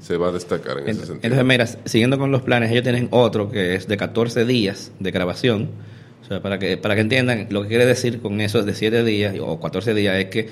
se 0.00 0.16
va 0.16 0.28
a 0.28 0.32
destacar 0.32 0.78
en 0.78 0.88
ese 0.88 1.00
sentido. 1.00 1.20
Entonces, 1.22 1.44
mira, 1.44 1.66
siguiendo 1.84 2.18
con 2.18 2.32
los 2.32 2.40
planes, 2.40 2.70
ellos 2.70 2.82
tienen 2.82 3.08
otro 3.10 3.50
que 3.50 3.74
es 3.74 3.86
de 3.86 3.96
14 3.98 4.46
días 4.46 4.90
de 4.98 5.10
grabación. 5.10 5.68
O 6.22 6.24
sea, 6.24 6.40
para 6.40 6.58
que, 6.58 6.78
para 6.78 6.94
que 6.94 7.02
entiendan, 7.02 7.48
lo 7.50 7.62
que 7.62 7.68
quiere 7.68 7.84
decir 7.84 8.22
con 8.22 8.40
eso 8.40 8.62
de 8.62 8.72
7 8.72 9.04
días 9.04 9.36
o 9.38 9.60
14 9.60 9.92
días 9.92 10.16
es 10.16 10.26
que 10.26 10.48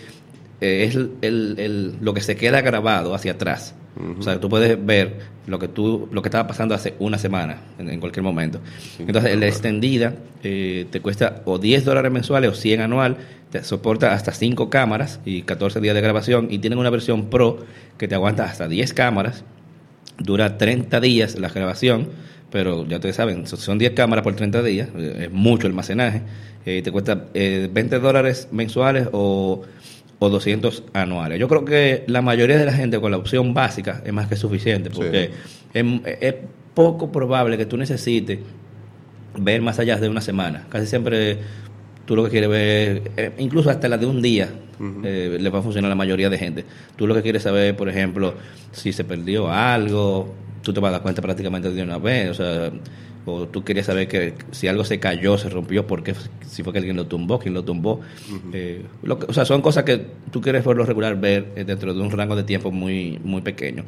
eh, 0.61 0.85
es 0.85 0.95
el, 0.95 1.13
el, 1.23 1.97
lo 2.03 2.13
que 2.13 2.21
se 2.21 2.37
queda 2.37 2.61
grabado 2.61 3.15
hacia 3.15 3.33
atrás. 3.33 3.75
O 4.19 4.23
sea, 4.23 4.39
tú 4.39 4.49
puedes 4.49 4.85
ver 4.85 5.17
lo 5.47 5.59
que 5.59 5.67
tú 5.67 6.09
lo 6.13 6.23
que 6.23 6.29
estaba 6.29 6.47
pasando 6.47 6.75
hace 6.75 6.95
una 6.99 7.19
semana, 7.19 7.61
en, 7.79 7.99
cualquier 7.99 8.23
momento. 8.23 8.61
Entonces, 8.99 9.37
la 9.37 9.47
extendida 9.47 10.15
eh, 10.45 10.87
te 10.91 11.01
cuesta 11.01 11.43
o 11.47 11.59
10 11.59 11.85
dólares 11.85 12.13
mensuales 12.13 12.51
o 12.51 12.55
100 12.55 12.81
anual, 12.81 13.17
te 13.51 13.65
soporta 13.65 14.13
hasta 14.13 14.33
5 14.33 14.71
cámaras 14.71 15.21
y 15.25 15.43
14 15.43 15.81
días 15.81 15.95
de 15.95 16.01
grabación 16.01 16.49
y 16.51 16.59
tienen 16.59 16.79
una 16.79 16.91
versión 16.91 17.27
Pro 17.29 17.65
que 17.97 18.07
te 18.07 18.15
aguanta 18.15 18.45
hasta 18.45 18.69
10 18.69 18.93
cámaras, 18.93 19.45
dura 20.19 20.59
30 20.59 21.01
días 21.01 21.39
la 21.39 21.49
grabación, 21.49 22.09
pero 22.51 22.87
ya 22.87 22.97
ustedes 22.97 23.17
saben, 23.17 23.47
son 23.47 23.79
10 23.79 23.93
cámaras 23.93 24.23
por 24.23 24.37
30 24.37 24.63
días, 24.63 24.89
eh, 24.97 25.25
es 25.25 25.33
mucho 25.33 25.67
almacenaje, 25.67 26.23
eh, 26.67 26.83
te 26.83 26.93
cuesta 26.93 27.27
20 27.35 27.99
dólares 27.99 28.49
mensuales 28.53 29.09
o 29.13 29.63
o 30.19 30.29
200 30.29 30.85
anuales. 30.93 31.39
Yo 31.39 31.49
creo 31.49 31.65
que 31.65 32.05
la 32.07 32.23
mayoría 32.23 32.59
de 32.59 32.65
la 32.65 32.73
gente 32.73 33.01
con 33.01 33.11
la 33.11 33.19
opción 33.19 33.55
básica 33.55 34.03
es 34.05 34.13
más 34.13 34.29
que 34.29 34.37
suficiente, 34.37 34.91
porque 34.91 35.31
es, 35.73 36.35
poco 36.75 37.11
probable 37.11 37.59
que 37.59 37.67
tú 37.67 37.77
necesites 37.77 38.39
ver 39.37 39.61
más 39.63 39.79
allá 39.79 39.97
de 39.97 40.09
una 40.09 40.21
semana. 40.21 40.67
Casi 40.69 40.87
siempre 40.87 41.39
tú 42.05 42.15
lo 42.15 42.25
que 42.25 42.31
quieres 42.31 42.49
ver, 42.49 43.11
eh, 43.17 43.33
incluso 43.39 43.69
hasta 43.69 43.89
la 43.89 43.99
de 43.99 44.07
un 44.07 44.23
día, 44.23 44.49
eh, 45.03 45.39
le 45.41 45.51
va 45.51 45.59
a 45.59 45.63
funcionar 45.63 45.89
a 45.89 45.91
la 45.91 45.97
mayoría 45.97 46.31
de 46.31 46.39
gente. 46.39 46.65
Tú 46.97 47.07
lo 47.07 47.15
que 47.15 47.23
quieres 47.23 47.43
saber, 47.43 47.77
por 47.77 47.89
ejemplo, 47.89 48.35
si 48.71 48.93
se 48.93 49.05
perdió 49.05 49.51
algo, 49.51 50.33
tú 50.63 50.73
te 50.73 50.81
vas 50.81 50.91
a 50.91 50.93
dar 50.93 51.03
cuenta 51.03 51.21
prácticamente 51.21 51.71
de 51.71 51.83
una 51.83 51.99
vez. 51.99 52.31
O 52.31 52.35
sea, 52.35 52.71
o 53.29 53.49
tú 53.49 53.65
querías 53.65 53.87
saber 53.87 54.09
que 54.09 54.35
si 54.51 54.69
algo 54.69 54.85
se 54.85 54.99
cayó, 54.99 55.37
se 55.39 55.49
rompió, 55.49 55.87
porque 55.87 56.15
si 56.47 56.63
fue 56.63 56.73
que 56.73 56.79
alguien 56.79 56.97
lo 56.97 57.07
tumbó, 57.07 57.39
quién 57.39 57.55
lo 57.55 57.65
tumbó. 57.65 58.01
Eh, 58.53 58.85
o 59.27 59.33
sea, 59.33 59.45
son 59.45 59.61
cosas 59.61 59.85
que 59.85 60.01
tú 60.31 60.41
quieres 60.41 60.63
por 60.63 60.77
lo 60.77 60.85
regular 60.85 61.19
ver 61.21 61.53
eh, 61.57 61.65
dentro 61.65 61.93
de 61.93 62.01
un 62.01 62.11
rango 62.11 62.37
de 62.37 62.45
tiempo 62.45 62.71
muy, 62.71 63.19
muy 63.23 63.43
pequeño. 63.43 63.85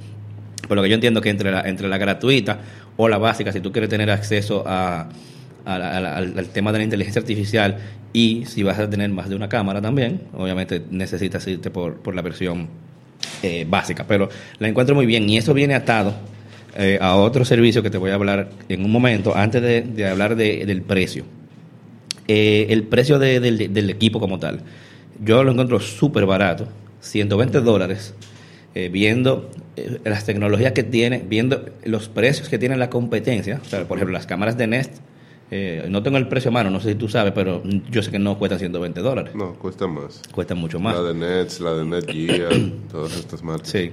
Por 0.69 0.77
lo 0.77 0.83
que 0.83 0.89
yo 0.89 0.95
entiendo 0.95 1.21
que 1.21 1.31
entre 1.31 1.51
la, 1.51 1.63
entre 1.63 1.89
la 1.89 1.99
gratuita 1.99 2.61
o 2.97 3.09
la 3.09 3.19
básica, 3.19 3.53
si 3.53 3.61
tú 3.61 3.73
quieres 3.73 3.89
tener 3.89 4.11
acceso 4.11 4.63
a, 4.67 5.09
al, 5.65 6.49
tema 6.53 6.73
de 6.73 6.79
la 6.79 6.85
inteligencia 6.85 7.21
artificial 7.21 7.79
y 8.13 8.45
si 8.47 8.63
vas 8.63 8.79
a 8.79 8.89
tener 8.89 9.11
más 9.11 9.29
de 9.29 9.37
una 9.37 9.49
cámara 9.49 9.81
también, 9.81 10.23
obviamente 10.37 10.83
necesitas 10.91 11.47
irte 11.47 11.71
por, 11.71 11.97
por 11.97 12.15
la 12.15 12.23
versión 12.23 12.69
eh, 13.43 13.67
básica. 13.69 14.05
Pero 14.07 14.29
la 14.59 14.69
encuentro 14.69 14.95
muy 14.95 15.07
bien 15.07 15.29
y 15.29 15.39
eso 15.39 15.55
viene 15.55 15.75
atado 15.75 16.15
eh, 16.77 16.99
a 17.01 17.17
otro 17.17 17.45
servicio 17.45 17.83
que 17.83 17.91
te 17.91 17.99
voy 17.99 18.11
a 18.11 18.15
hablar 18.15 18.51
en 18.69 18.85
un 18.85 18.93
momento, 18.93 19.37
antes 19.37 19.61
de, 19.63 20.07
hablar 20.07 20.37
del 20.37 20.83
precio. 20.83 21.25
Eh, 22.29 22.67
el 22.71 22.85
precio 22.85 23.19
del, 23.19 23.91
equipo 23.91 24.21
como 24.21 24.39
tal, 24.39 24.61
yo 25.23 25.43
lo 25.43 25.51
encuentro 25.51 25.81
súper 25.81 26.27
barato, 26.27 26.69
120 27.01 27.61
dólares, 27.61 28.15
eh, 28.75 28.89
viendo 28.89 29.51
las 30.05 30.25
tecnologías 30.25 30.73
que 30.73 30.85
tiene, 30.85 31.25
viendo 31.27 31.65
los 31.85 32.09
precios 32.09 32.49
que 32.49 32.59
tiene 32.59 32.77
la 32.77 32.89
competencia, 32.89 33.61
por 33.89 33.99
ejemplo, 33.99 34.13
las 34.13 34.27
cámaras 34.27 34.57
de 34.57 34.67
Nest, 34.69 34.99
no 35.89 36.05
tengo 36.05 36.19
el 36.19 36.29
precio 36.29 36.51
a 36.51 36.53
mano, 36.53 36.71
no 36.71 36.79
sé 36.79 36.91
si 36.91 36.95
tú 36.95 37.09
sabes, 37.09 37.33
pero 37.33 37.63
yo 37.91 38.03
sé 38.03 38.13
que 38.13 38.21
no 38.21 38.39
cuesta 38.39 38.59
120 38.59 39.01
dólares. 39.01 39.35
No, 39.35 39.55
cuesta 39.55 39.89
más. 39.89 40.23
Cuesta 40.33 40.55
mucho 40.55 40.79
más. 40.79 40.95
La 40.95 41.03
de 41.03 41.15
Nest, 41.15 41.61
la 41.61 41.75
de 41.75 41.85
Netgear, 41.85 42.53
todas 42.93 43.17
estas 43.17 43.43
marcas. 43.43 43.69
Sí. 43.69 43.91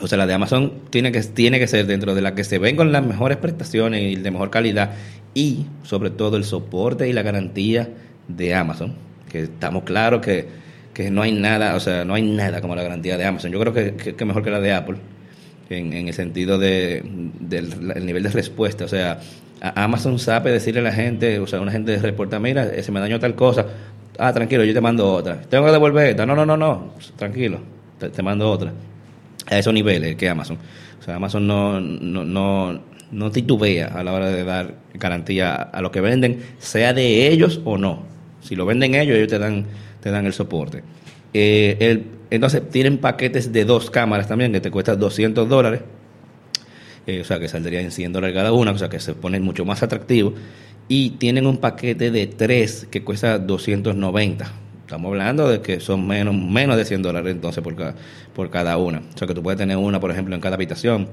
O 0.00 0.08
sea, 0.08 0.18
la 0.18 0.26
de 0.26 0.34
Amazon 0.34 0.72
tiene 0.90 1.12
que, 1.12 1.20
tiene 1.22 1.58
que 1.58 1.68
ser 1.68 1.86
dentro 1.86 2.14
de 2.14 2.20
la 2.20 2.34
que 2.34 2.42
se 2.42 2.58
ven 2.58 2.74
con 2.74 2.90
las 2.90 3.06
mejores 3.06 3.38
prestaciones 3.38 4.02
y 4.02 4.16
de 4.16 4.30
mejor 4.30 4.50
calidad 4.50 4.92
y 5.34 5.66
sobre 5.84 6.10
todo 6.10 6.36
el 6.36 6.44
soporte 6.44 7.08
y 7.08 7.12
la 7.12 7.22
garantía 7.22 7.88
de 8.26 8.54
Amazon, 8.54 8.94
que 9.30 9.44
estamos 9.44 9.84
claros 9.84 10.20
que, 10.20 10.64
no 11.10 11.22
hay 11.22 11.32
nada, 11.32 11.74
o 11.76 11.80
sea, 11.80 12.04
no 12.04 12.14
hay 12.14 12.22
nada 12.22 12.60
como 12.60 12.74
la 12.74 12.82
garantía 12.82 13.16
de 13.16 13.24
Amazon. 13.24 13.52
Yo 13.52 13.60
creo 13.60 13.72
que, 13.72 14.14
que, 14.14 14.24
mejor 14.24 14.42
que 14.42 14.50
la 14.50 14.60
de 14.60 14.72
Apple 14.72 14.96
en, 15.70 15.92
en 15.92 16.08
el 16.08 16.14
sentido 16.14 16.58
de, 16.58 17.02
del 17.40 18.04
nivel 18.04 18.22
de 18.24 18.30
respuesta. 18.30 18.84
O 18.84 18.88
sea, 18.88 19.20
Amazon 19.60 20.18
sabe 20.18 20.50
decirle 20.50 20.80
a 20.80 20.84
la 20.84 20.92
gente, 20.92 21.38
o 21.38 21.46
sea, 21.46 21.60
una 21.60 21.72
gente 21.72 21.96
reporta, 21.98 22.38
mira, 22.40 22.82
se 22.82 22.92
me 22.92 23.00
dañó 23.00 23.18
tal 23.20 23.34
cosa, 23.34 23.66
ah, 24.18 24.32
tranquilo, 24.32 24.64
yo 24.64 24.74
te 24.74 24.80
mando 24.80 25.12
otra. 25.12 25.40
Tengo 25.42 25.66
que 25.66 25.72
devolver 25.72 26.10
esta, 26.10 26.26
no, 26.26 26.34
no, 26.34 26.46
no, 26.46 26.56
no, 26.56 26.94
tranquilo, 27.16 27.60
te 27.98 28.22
mando 28.22 28.50
otra 28.50 28.72
a 29.46 29.58
esos 29.58 29.72
niveles 29.72 30.16
que 30.16 30.28
Amazon. 30.28 30.58
O 31.00 31.02
sea, 31.02 31.16
Amazon 31.16 31.46
no, 31.46 31.80
no, 31.80 32.24
no, 32.24 32.80
no 33.10 33.30
titubea 33.30 33.88
a 33.88 34.02
la 34.02 34.12
hora 34.12 34.30
de 34.30 34.44
dar 34.44 34.74
garantía 34.94 35.54
a 35.54 35.80
lo 35.80 35.90
que 35.90 36.00
venden, 36.00 36.40
sea 36.58 36.92
de 36.92 37.28
ellos 37.28 37.60
o 37.64 37.78
no. 37.78 38.02
Si 38.40 38.56
lo 38.56 38.66
venden 38.66 38.94
ellos, 38.94 39.16
ellos 39.16 39.28
te 39.28 39.38
dan, 39.38 39.66
te 40.00 40.10
dan 40.10 40.26
el 40.26 40.32
soporte. 40.32 40.82
Eh, 41.32 41.76
el, 41.80 42.04
entonces, 42.30 42.68
tienen 42.70 42.98
paquetes 42.98 43.52
de 43.52 43.64
dos 43.64 43.90
cámaras 43.90 44.28
también 44.28 44.52
que 44.52 44.60
te 44.60 44.70
cuestan 44.70 44.98
200 44.98 45.48
dólares. 45.48 45.80
Eh, 47.06 47.20
o 47.20 47.24
sea, 47.24 47.38
que 47.38 47.48
saldría 47.48 47.80
en 47.80 47.90
100 47.90 48.12
dólares 48.12 48.34
cada 48.34 48.52
una, 48.52 48.70
o 48.72 48.78
sea, 48.78 48.88
que 48.88 48.98
se 48.98 49.14
pone 49.14 49.40
mucho 49.40 49.64
más 49.64 49.82
atractivo. 49.82 50.34
Y 50.88 51.10
tienen 51.10 51.46
un 51.46 51.58
paquete 51.58 52.10
de 52.10 52.26
tres 52.26 52.86
que 52.90 53.02
cuesta 53.02 53.38
290 53.38 54.63
Estamos 54.84 55.10
hablando 55.10 55.48
de 55.48 55.62
que 55.62 55.80
son 55.80 56.06
menos, 56.06 56.34
menos 56.34 56.76
de 56.76 56.84
100 56.84 57.02
dólares 57.02 57.32
entonces 57.32 57.64
por 57.64 57.74
cada, 57.74 57.94
por 58.34 58.50
cada 58.50 58.76
una. 58.76 58.98
O 59.14 59.18
sea 59.18 59.26
que 59.26 59.34
tú 59.34 59.42
puedes 59.42 59.58
tener 59.58 59.78
una, 59.78 59.98
por 59.98 60.10
ejemplo, 60.10 60.34
en 60.34 60.40
cada 60.42 60.56
habitación 60.56 61.08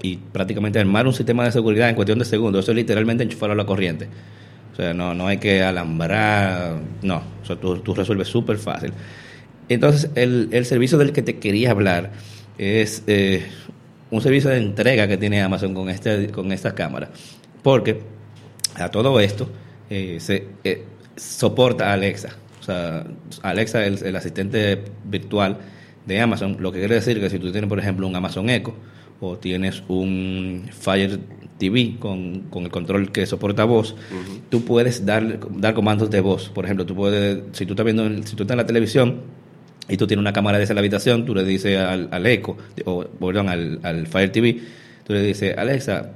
y 0.00 0.16
prácticamente 0.16 0.78
armar 0.78 1.06
un 1.06 1.12
sistema 1.12 1.44
de 1.44 1.50
seguridad 1.50 1.88
en 1.88 1.96
cuestión 1.96 2.18
de 2.18 2.24
segundos. 2.24 2.64
Eso 2.64 2.72
es 2.72 2.76
literalmente 2.76 3.24
enchufar 3.24 3.50
a 3.50 3.54
la 3.56 3.66
corriente. 3.66 4.08
O 4.72 4.76
sea, 4.76 4.94
no, 4.94 5.14
no 5.14 5.26
hay 5.26 5.38
que 5.38 5.62
alambrar, 5.62 6.76
no. 7.02 7.22
O 7.42 7.46
sea, 7.46 7.56
tú, 7.56 7.78
tú 7.78 7.94
resuelves 7.94 8.28
súper 8.28 8.58
fácil. 8.58 8.92
Entonces, 9.68 10.10
el, 10.14 10.48
el, 10.52 10.64
servicio 10.64 10.98
del 10.98 11.12
que 11.12 11.22
te 11.22 11.38
quería 11.38 11.70
hablar 11.70 12.12
es 12.58 13.02
eh, 13.06 13.44
un 14.10 14.20
servicio 14.20 14.50
de 14.50 14.58
entrega 14.58 15.08
que 15.08 15.16
tiene 15.16 15.42
Amazon 15.42 15.74
con, 15.74 15.88
este, 15.88 16.28
con 16.28 16.52
estas 16.52 16.74
cámaras. 16.74 17.10
Porque 17.62 18.00
a 18.76 18.88
todo 18.90 19.18
esto 19.20 19.48
eh, 19.90 20.18
se 20.20 20.46
eh, 20.64 20.84
soporta 21.16 21.92
Alexa. 21.92 22.36
O 22.64 22.66
sea, 22.66 23.04
Alexa 23.42 23.84
es 23.84 24.00
el, 24.00 24.16
asistente 24.16 24.84
virtual 25.04 25.58
de 26.06 26.18
Amazon, 26.18 26.56
lo 26.60 26.72
que 26.72 26.78
quiere 26.78 26.94
decir 26.94 27.20
que 27.20 27.28
si 27.28 27.38
tú 27.38 27.52
tienes, 27.52 27.68
por 27.68 27.78
ejemplo, 27.78 28.06
un 28.06 28.16
Amazon 28.16 28.48
Echo 28.48 28.74
o 29.20 29.36
tienes 29.36 29.82
un 29.86 30.64
Fire 30.72 31.20
TV 31.58 31.96
con, 31.98 32.44
el 32.54 32.70
control 32.70 33.12
que 33.12 33.26
soporta 33.26 33.64
voz, 33.64 33.96
tú 34.48 34.64
puedes 34.64 35.04
dar, 35.04 35.40
dar 35.58 35.74
comandos 35.74 36.08
de 36.08 36.20
voz. 36.20 36.48
Por 36.48 36.64
ejemplo, 36.64 36.86
tú 36.86 36.94
puedes, 36.94 37.42
si 37.52 37.66
tú 37.66 37.74
estás 37.74 37.84
viendo, 37.84 38.08
si 38.26 38.34
tú 38.34 38.44
estás 38.44 38.54
en 38.54 38.58
la 38.58 38.66
televisión 38.66 39.20
y 39.86 39.98
tú 39.98 40.06
tienes 40.06 40.22
una 40.22 40.32
cámara 40.32 40.56
de 40.56 40.64
esa 40.64 40.72
en 40.72 40.76
la 40.76 40.80
habitación, 40.80 41.26
tú 41.26 41.34
le 41.34 41.44
dices 41.44 41.78
al, 41.78 42.08
al 42.10 42.24
Echo, 42.24 42.56
o 42.86 43.04
perdón, 43.04 43.50
al, 43.50 43.78
al 43.82 44.06
Fire 44.06 44.32
TV, 44.32 44.62
Tú 45.04 45.12
le 45.12 45.20
dices, 45.20 45.56
Alexa, 45.58 46.12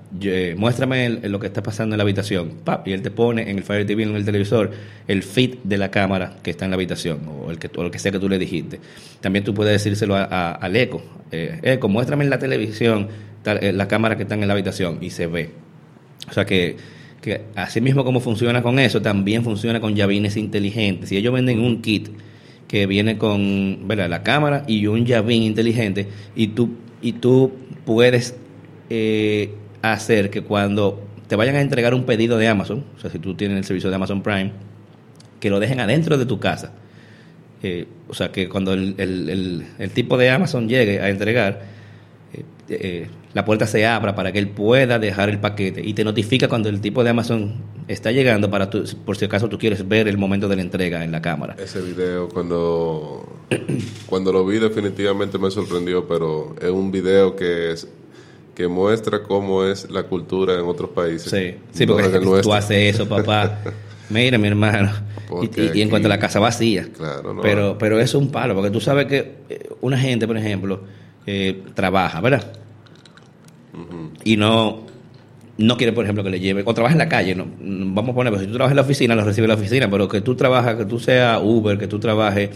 muéstrame 0.57 1.11
lo 1.11 1.39
que 1.39 1.47
está 1.49 1.63
pasando 1.63 1.95
en 1.95 1.99
la 1.99 2.05
habitación. 2.05 2.55
y 2.87 2.93
él 2.93 3.03
te 3.03 3.11
pone 3.11 3.51
en 3.51 3.59
el 3.59 3.63
Fire 3.63 3.87
TV, 3.87 4.03
en 4.03 4.17
el 4.17 4.25
televisor, 4.25 4.71
el 5.07 5.23
feed 5.23 5.57
de 5.63 5.77
la 5.77 5.91
cámara 5.91 6.37
que 6.43 6.51
está 6.51 6.65
en 6.65 6.71
la 6.71 6.77
habitación 6.77 7.21
o 7.29 7.51
el 7.51 7.59
que, 7.59 7.71
o 7.77 7.91
que 7.91 7.99
sea 7.99 8.11
que 8.13 8.19
tú 8.19 8.31
le 8.31 8.39
dijiste. 8.39 8.81
También 9.21 9.45
tú 9.45 9.53
puedes 9.53 9.75
decírselo 9.75 10.17
al 10.17 10.75
eco. 10.75 11.03
Eh, 11.31 11.59
eco, 11.63 11.89
muéstrame 11.89 12.25
en 12.25 12.31
la 12.31 12.39
televisión 12.39 13.09
eh, 13.45 13.73
la 13.75 13.87
cámara 13.89 14.17
que 14.17 14.23
está 14.23 14.37
en 14.37 14.47
la 14.47 14.55
habitación 14.55 14.99
y 15.03 15.11
se 15.11 15.27
ve. 15.27 15.51
O 16.31 16.33
sea 16.33 16.47
que, 16.47 16.77
que 17.21 17.43
así 17.57 17.83
mismo 17.83 18.05
como 18.05 18.21
funciona 18.21 18.63
con 18.63 18.79
eso, 18.79 19.03
también 19.03 19.45
funciona 19.45 19.83
con 19.83 19.95
llavines 19.97 20.39
inteligentes. 20.39 21.11
Si 21.11 21.17
ellos 21.19 21.35
venden 21.35 21.61
un 21.61 21.83
kit 21.83 22.09
que 22.67 22.87
viene 22.87 23.19
con 23.19 23.87
la 23.87 24.23
cámara 24.23 24.65
y 24.67 24.87
un 24.87 25.05
llavín 25.05 25.43
inteligente 25.43 26.09
y 26.35 26.49
tú, 26.49 26.71
y 27.03 27.13
tú 27.13 27.53
puedes 27.85 28.35
eh, 28.91 29.55
hacer 29.83 30.31
que 30.31 30.43
cuando 30.43 31.01
te 31.29 31.37
vayan 31.37 31.57
a 31.57 31.61
entregar 31.61 31.95
un 31.95 32.05
pedido 32.05 32.39
de 32.39 32.49
Amazon, 32.49 32.85
o 32.97 33.01
sea, 33.01 33.11
si 33.11 33.19
tú 33.19 33.35
tienes 33.35 33.59
el 33.59 33.65
servicio 33.65 33.91
de 33.91 33.97
Amazon 33.97 34.23
Prime, 34.23 34.53
que 35.41 35.51
lo 35.51 35.61
dejen 35.61 35.81
adentro 35.81 36.19
de 36.19 36.27
tu 36.27 36.41
casa. 36.41 36.73
Eh, 37.63 37.87
o 38.09 38.15
sea, 38.15 38.31
que 38.31 38.49
cuando 38.49 38.73
el, 38.73 38.95
el, 39.79 39.91
tipo 39.91 40.17
de 40.17 40.31
Amazon 40.31 40.69
llegue 40.69 41.01
a 41.01 41.09
entregar, 41.09 41.63
eh, 42.33 42.45
eh, 42.69 43.07
la 43.35 43.45
puerta 43.45 43.67
se 43.67 43.85
abra 43.85 44.15
para 44.15 44.33
que 44.33 44.39
él 44.39 44.49
pueda 44.49 44.99
dejar 44.99 45.29
el 45.29 45.39
paquete 45.39 45.83
y 45.85 45.93
te 45.93 46.05
notifica 46.05 46.49
cuando 46.49 46.69
el 46.69 46.81
tipo 46.81 47.03
de 47.03 47.11
Amazon 47.11 47.57
está 47.89 48.13
llegando 48.13 48.51
para 48.51 48.71
tu, 48.71 48.85
por 49.05 49.17
si 49.17 49.25
acaso 49.25 49.49
tú 49.49 49.59
quieres 49.59 49.87
ver 49.87 50.09
el 50.09 50.19
momento 50.19 50.49
de 50.49 50.57
la 50.57 50.63
entrega 50.63 51.05
en 51.05 51.11
la 51.11 51.21
cámara. 51.21 51.57
Ese 51.59 51.81
video 51.81 52.29
cuando, 52.29 53.27
cuando 54.07 54.33
lo 54.33 54.47
vi 54.47 54.59
definitivamente 54.59 55.39
me 55.39 55.51
sorprendió, 55.51 56.07
pero 56.07 56.55
es 56.61 56.71
un 56.71 56.93
video 56.93 57.35
que 57.35 57.73
es 57.73 57.89
que 58.59 58.67
muestra 58.67 59.23
cómo 59.23 59.63
es 59.63 59.89
la 59.89 60.03
cultura 60.03 60.55
en 60.55 60.63
otros 60.63 60.91
países. 60.91 61.31
Sí, 61.31 61.55
sí 61.71 61.87
porque 61.87 62.19
tú 62.19 62.53
haces 62.53 62.93
eso, 62.93 63.09
papá. 63.09 63.57
Mira, 64.11 64.37
mi 64.37 64.49
hermano. 64.49 64.91
Y, 65.41 65.79
y, 65.79 65.81
en 65.81 65.89
cuanto 65.89 66.09
a 66.09 66.09
la 66.09 66.19
casa 66.19 66.41
vacía. 66.41 66.89
Claro, 66.93 67.35
no. 67.35 67.41
Pero, 67.41 67.79
pero 67.79 68.01
eso 68.01 68.19
es 68.19 68.25
un 68.25 68.33
palo, 68.33 68.57
porque 68.57 68.73
tú 68.73 68.81
sabes 68.81 69.07
que 69.07 69.37
eh, 69.49 69.69
una 69.81 69.97
gente, 69.97 70.27
por 70.27 70.37
ejemplo, 70.37 70.81
eh, 71.25 71.63
trabaja, 71.75 72.21
¿verdad? 72.21 72.53
Y 74.25 74.37
no, 74.37 74.87
no 75.57 75.77
quiere, 75.77 75.93
por 75.93 76.03
ejemplo, 76.03 76.25
que 76.25 76.31
le 76.31 76.41
lleve, 76.41 76.65
o 76.67 76.75
trabaja 76.75 76.95
en 76.95 76.99
la 76.99 77.09
calle, 77.09 77.37
no, 77.37 77.47
vamos 77.61 78.11
a 78.11 78.15
poner, 78.15 78.33
pues, 78.33 78.43
si 78.43 78.49
tú 78.49 78.55
trabajas 78.55 78.73
en 78.73 78.77
la 78.77 78.83
oficina, 78.83 79.15
lo 79.15 79.23
recibe 79.23 79.45
en 79.45 79.51
la 79.51 79.55
oficina, 79.55 79.89
pero 79.89 80.09
que 80.09 80.21
tú 80.21 80.35
trabajas, 80.35 80.75
que 80.75 80.85
tú 80.85 80.99
seas 80.99 81.41
Uber, 81.41 81.79
que 81.79 81.87
tú 81.87 82.01
trabajes 82.01 82.51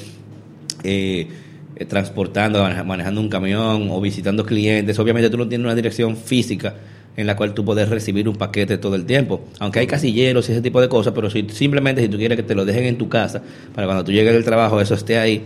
eh, 0.82 1.28
eh, 1.76 1.84
transportando, 1.84 2.62
manejando 2.84 3.20
un 3.20 3.28
camión 3.28 3.88
o 3.90 4.00
visitando 4.00 4.44
clientes, 4.44 4.98
obviamente 4.98 5.30
tú 5.30 5.38
no 5.38 5.48
tienes 5.48 5.64
una 5.64 5.74
dirección 5.74 6.16
física 6.16 6.74
en 7.16 7.26
la 7.26 7.36
cual 7.36 7.52
tú 7.54 7.64
puedes 7.64 7.88
recibir 7.88 8.28
un 8.28 8.36
paquete 8.36 8.78
todo 8.78 8.94
el 8.94 9.04
tiempo. 9.04 9.44
Aunque 9.58 9.80
hay 9.80 9.86
casilleros 9.86 10.48
y 10.48 10.52
ese 10.52 10.62
tipo 10.62 10.80
de 10.80 10.88
cosas, 10.88 11.12
pero 11.14 11.28
si 11.30 11.46
simplemente 11.50 12.00
si 12.00 12.08
tú 12.08 12.16
quieres 12.16 12.36
que 12.36 12.42
te 12.42 12.54
lo 12.54 12.64
dejen 12.64 12.84
en 12.84 12.98
tu 12.98 13.08
casa, 13.08 13.42
para 13.74 13.86
cuando 13.86 14.04
tú 14.04 14.12
llegues 14.12 14.32
del 14.32 14.44
trabajo 14.44 14.80
eso 14.80 14.94
esté 14.94 15.18
ahí, 15.18 15.42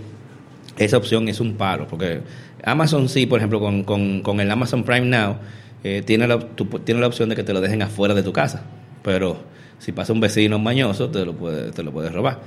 esa 0.79 0.97
opción 0.97 1.29
es 1.29 1.41
un 1.41 1.55
palo, 1.55 1.87
porque 1.89 2.21
Amazon 2.63 3.09
sí, 3.09 3.27
por 3.27 3.39
ejemplo, 3.39 3.61
con, 3.61 3.85
con, 3.85 4.21
con 4.23 4.41
el 4.41 4.51
Amazon 4.51 4.85
Prime 4.85 5.07
Now, 5.07 5.37
eh, 5.83 6.03
tiene, 6.05 6.27
la, 6.27 6.39
tú, 6.39 6.67
tiene 6.85 7.01
la 7.01 7.07
opción 7.07 7.29
de 7.29 7.37
que 7.37 7.43
te 7.43 7.53
lo 7.53 7.61
dejen 7.61 7.83
afuera 7.83 8.15
de 8.15 8.23
tu 8.23 8.33
casa, 8.33 8.65
pero 9.03 9.39
si 9.79 9.93
pasa 9.93 10.13
un 10.13 10.21
vecino 10.21 10.59
mañoso, 10.59 11.09
te 11.11 11.25
lo 11.25 11.35
puede, 11.35 11.71
te 11.73 11.83
lo 11.83 11.93
puedes 11.93 12.13
robar. 12.13 12.41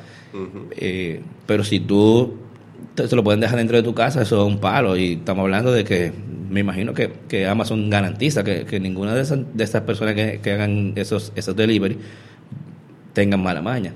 eh, 0.78 1.22
pero 1.46 1.64
si 1.64 1.80
tú 1.80 2.36
se 2.96 3.16
lo 3.16 3.24
pueden 3.24 3.40
dejar 3.40 3.58
dentro 3.58 3.78
de 3.78 3.84
tu 3.84 3.94
casa, 3.94 4.22
eso 4.22 4.42
es 4.42 4.48
un 4.54 4.60
palo. 4.60 4.98
Y 4.98 5.14
estamos 5.14 5.44
hablando 5.44 5.72
de 5.72 5.84
que 5.84 6.12
me 6.50 6.62
imagino 6.62 6.94
que, 6.94 7.12
que 7.28 7.48
Amazon 7.48 7.90
garantiza 7.90 8.44
que, 8.44 8.66
que 8.66 8.80
ninguna 8.80 9.16
de 9.16 9.22
esas, 9.22 9.40
de 9.54 9.64
estas 9.64 9.84
personas 9.84 10.16
que, 10.16 10.40
que, 10.42 10.52
hagan 10.54 10.94
esos, 10.96 11.32
esos 11.36 11.56
delivery 11.56 11.98
tengan 13.14 13.42
mala 13.42 13.62
maña. 13.62 13.94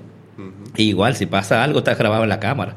igual, 0.76 1.16
si 1.16 1.26
pasa 1.26 1.62
algo, 1.62 1.78
está 1.78 1.94
grabado 1.94 2.22
en 2.22 2.28
la 2.28 2.40
cámara. 2.40 2.76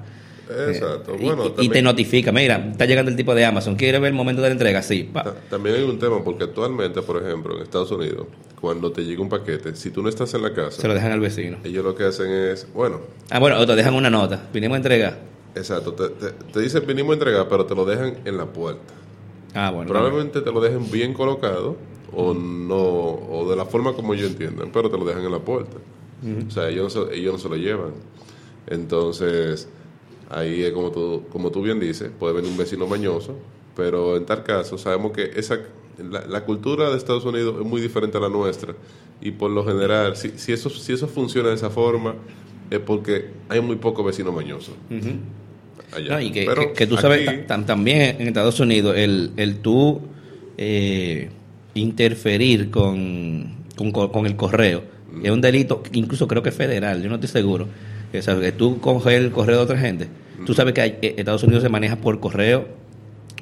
Exacto. 0.49 1.15
Eh, 1.19 1.63
y, 1.63 1.69
te 1.69 1.81
notifica, 1.81 2.31
mira, 2.31 2.69
está 2.71 2.85
llegando 2.85 3.11
el 3.11 3.17
tipo 3.17 3.35
de 3.35 3.45
Amazon, 3.45 3.75
¿quiere 3.75 3.99
ver 3.99 4.09
el 4.09 4.15
momento 4.15 4.41
de 4.41 4.49
la 4.49 4.53
entrega? 4.53 4.81
Sí. 4.81 5.09
También 5.49 5.75
hay 5.75 5.83
un 5.83 5.99
tema, 5.99 6.23
porque 6.23 6.45
actualmente, 6.45 7.01
por 7.01 7.21
ejemplo, 7.21 7.57
en 7.57 7.63
Estados 7.63 7.91
Unidos, 7.91 8.27
cuando 8.59 8.91
te 8.91 9.03
llega 9.03 9.21
un 9.21 9.29
paquete, 9.29 9.75
si 9.75 9.91
tú 9.91 10.01
no 10.01 10.09
estás 10.09 10.33
en 10.33 10.43
la 10.43 10.53
casa... 10.53 10.81
Se 10.81 10.87
lo 10.87 10.93
dejan 10.93 11.11
al 11.11 11.19
vecino. 11.19 11.57
Ellos 11.63 11.83
lo 11.83 11.95
que 11.95 12.05
hacen 12.05 12.31
es, 12.31 12.67
bueno... 12.73 13.01
Ah, 13.29 13.39
bueno, 13.39 13.59
o 13.59 13.65
te 13.65 13.75
dejan 13.75 13.93
una 13.93 14.09
nota, 14.09 14.47
vinimos 14.53 14.75
a 14.75 14.77
entregar. 14.77 15.19
Exacto, 15.57 15.93
te, 15.93 16.09
te, 16.09 16.59
dicen 16.59 16.85
vinimos 16.85 17.11
a 17.11 17.13
entregar, 17.13 17.47
pero 17.49 17.65
te 17.65 17.75
lo 17.75 17.85
dejan 17.85 18.17
en 18.25 18.37
la 18.37 18.45
puerta. 18.45 18.93
Ah, 19.53 19.71
bueno. 19.71 19.89
Probablemente 19.89 20.41
te 20.41 20.51
lo 20.51 20.61
dejen 20.61 20.89
bien 20.91 21.13
colocado 21.13 21.75
o 22.13 22.33
no 22.33 22.75
o 22.75 23.49
de 23.49 23.55
la 23.55 23.65
forma 23.65 23.93
como 23.93 24.13
ellos 24.13 24.31
entiendan, 24.31 24.71
pero 24.71 24.89
te 24.89 24.97
lo 24.97 25.05
dejan 25.05 25.25
en 25.25 25.31
la 25.31 25.39
puerta. 25.39 25.77
O 26.47 26.51
sea, 26.51 26.69
ellos 26.69 26.95
no, 26.95 27.05
se, 27.05 27.15
ellos 27.15 27.33
no 27.33 27.39
se 27.39 27.49
lo 27.49 27.55
llevan. 27.55 27.93
Entonces, 28.65 29.69
ahí 30.29 30.63
es 30.63 30.71
como 30.71 30.91
tú, 30.91 31.23
como 31.31 31.51
tú 31.51 31.61
bien 31.61 31.79
dices, 31.79 32.11
puede 32.17 32.33
venir 32.33 32.51
un 32.51 32.57
vecino 32.57 32.87
mañoso, 32.87 33.35
pero 33.75 34.17
en 34.17 34.25
tal 34.25 34.43
caso 34.43 34.77
sabemos 34.77 35.11
que 35.11 35.31
esa 35.35 35.59
la, 35.97 36.25
la, 36.25 36.43
cultura 36.43 36.89
de 36.89 36.97
Estados 36.97 37.25
Unidos 37.25 37.55
es 37.59 37.65
muy 37.65 37.81
diferente 37.81 38.17
a 38.17 38.21
la 38.21 38.29
nuestra 38.29 38.75
y 39.21 39.31
por 39.31 39.51
lo 39.51 39.65
general, 39.65 40.15
si, 40.15 40.31
si, 40.37 40.53
eso, 40.53 40.69
si 40.69 40.93
eso 40.93 41.07
funciona 41.07 41.49
de 41.49 41.55
esa 41.55 41.69
forma, 41.69 42.15
es 42.69 42.79
porque 42.79 43.31
hay 43.49 43.61
muy 43.61 43.77
pocos 43.77 44.05
vecinos 44.05 44.33
mañosos. 44.33 44.75
Allá. 45.91 46.15
No, 46.15 46.21
y 46.21 46.31
que, 46.31 46.45
que, 46.45 46.73
que, 46.73 46.87
tú 46.87 46.97
sabes, 46.97 47.47
también 47.47 48.17
en 48.19 48.27
Estados 48.27 48.59
Unidos, 48.59 48.95
el, 48.97 49.31
el 49.37 49.57
tú 49.57 50.01
eh, 50.57 51.29
interferir 51.75 52.69
con, 52.69 53.65
con, 53.75 53.91
con, 53.91 54.25
el 54.25 54.35
correo 54.35 54.83
mm. 55.11 55.25
es 55.25 55.31
un 55.31 55.41
delito, 55.41 55.83
incluso 55.93 56.27
creo 56.27 56.41
que 56.41 56.51
federal, 56.51 57.01
yo 57.01 57.09
no 57.09 57.15
estoy 57.15 57.29
seguro. 57.29 57.67
Que, 58.11 58.21
sabes, 58.21 58.41
que 58.43 58.51
tú 58.53 58.79
coges 58.79 59.13
el 59.13 59.31
correo 59.31 59.57
de 59.57 59.63
otra 59.63 59.77
gente. 59.77 60.07
Mm. 60.39 60.45
Tú 60.45 60.53
sabes 60.53 60.73
que 60.73 60.81
hay, 60.81 60.97
eh, 61.01 61.15
Estados 61.17 61.43
Unidos 61.43 61.63
se 61.63 61.69
maneja 61.69 61.97
por 61.97 62.19
correo 62.19 62.67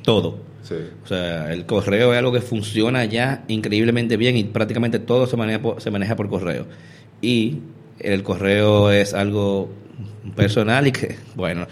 todo. 0.04 0.40
Sí. 0.64 0.76
O 1.04 1.08
sea, 1.08 1.54
el 1.54 1.66
correo 1.66 2.12
es 2.12 2.18
algo 2.20 2.32
que 2.32 2.42
funciona 2.42 3.06
ya 3.06 3.44
increíblemente 3.48 4.18
bien 4.18 4.36
y 4.36 4.44
prácticamente 4.46 4.98
todo 5.00 5.28
se 5.28 5.38
maneja 5.38 5.62
por, 5.62 5.82
se 5.82 5.92
maneja 5.92 6.16
por 6.16 6.30
correo. 6.30 6.66
Y 7.22 7.60
el 8.00 8.24
correo 8.24 8.92
es 8.92 9.14
algo 9.14 9.70
personal 10.36 10.88
y 10.88 10.92
que, 10.92 11.18
bueno, 11.36 11.68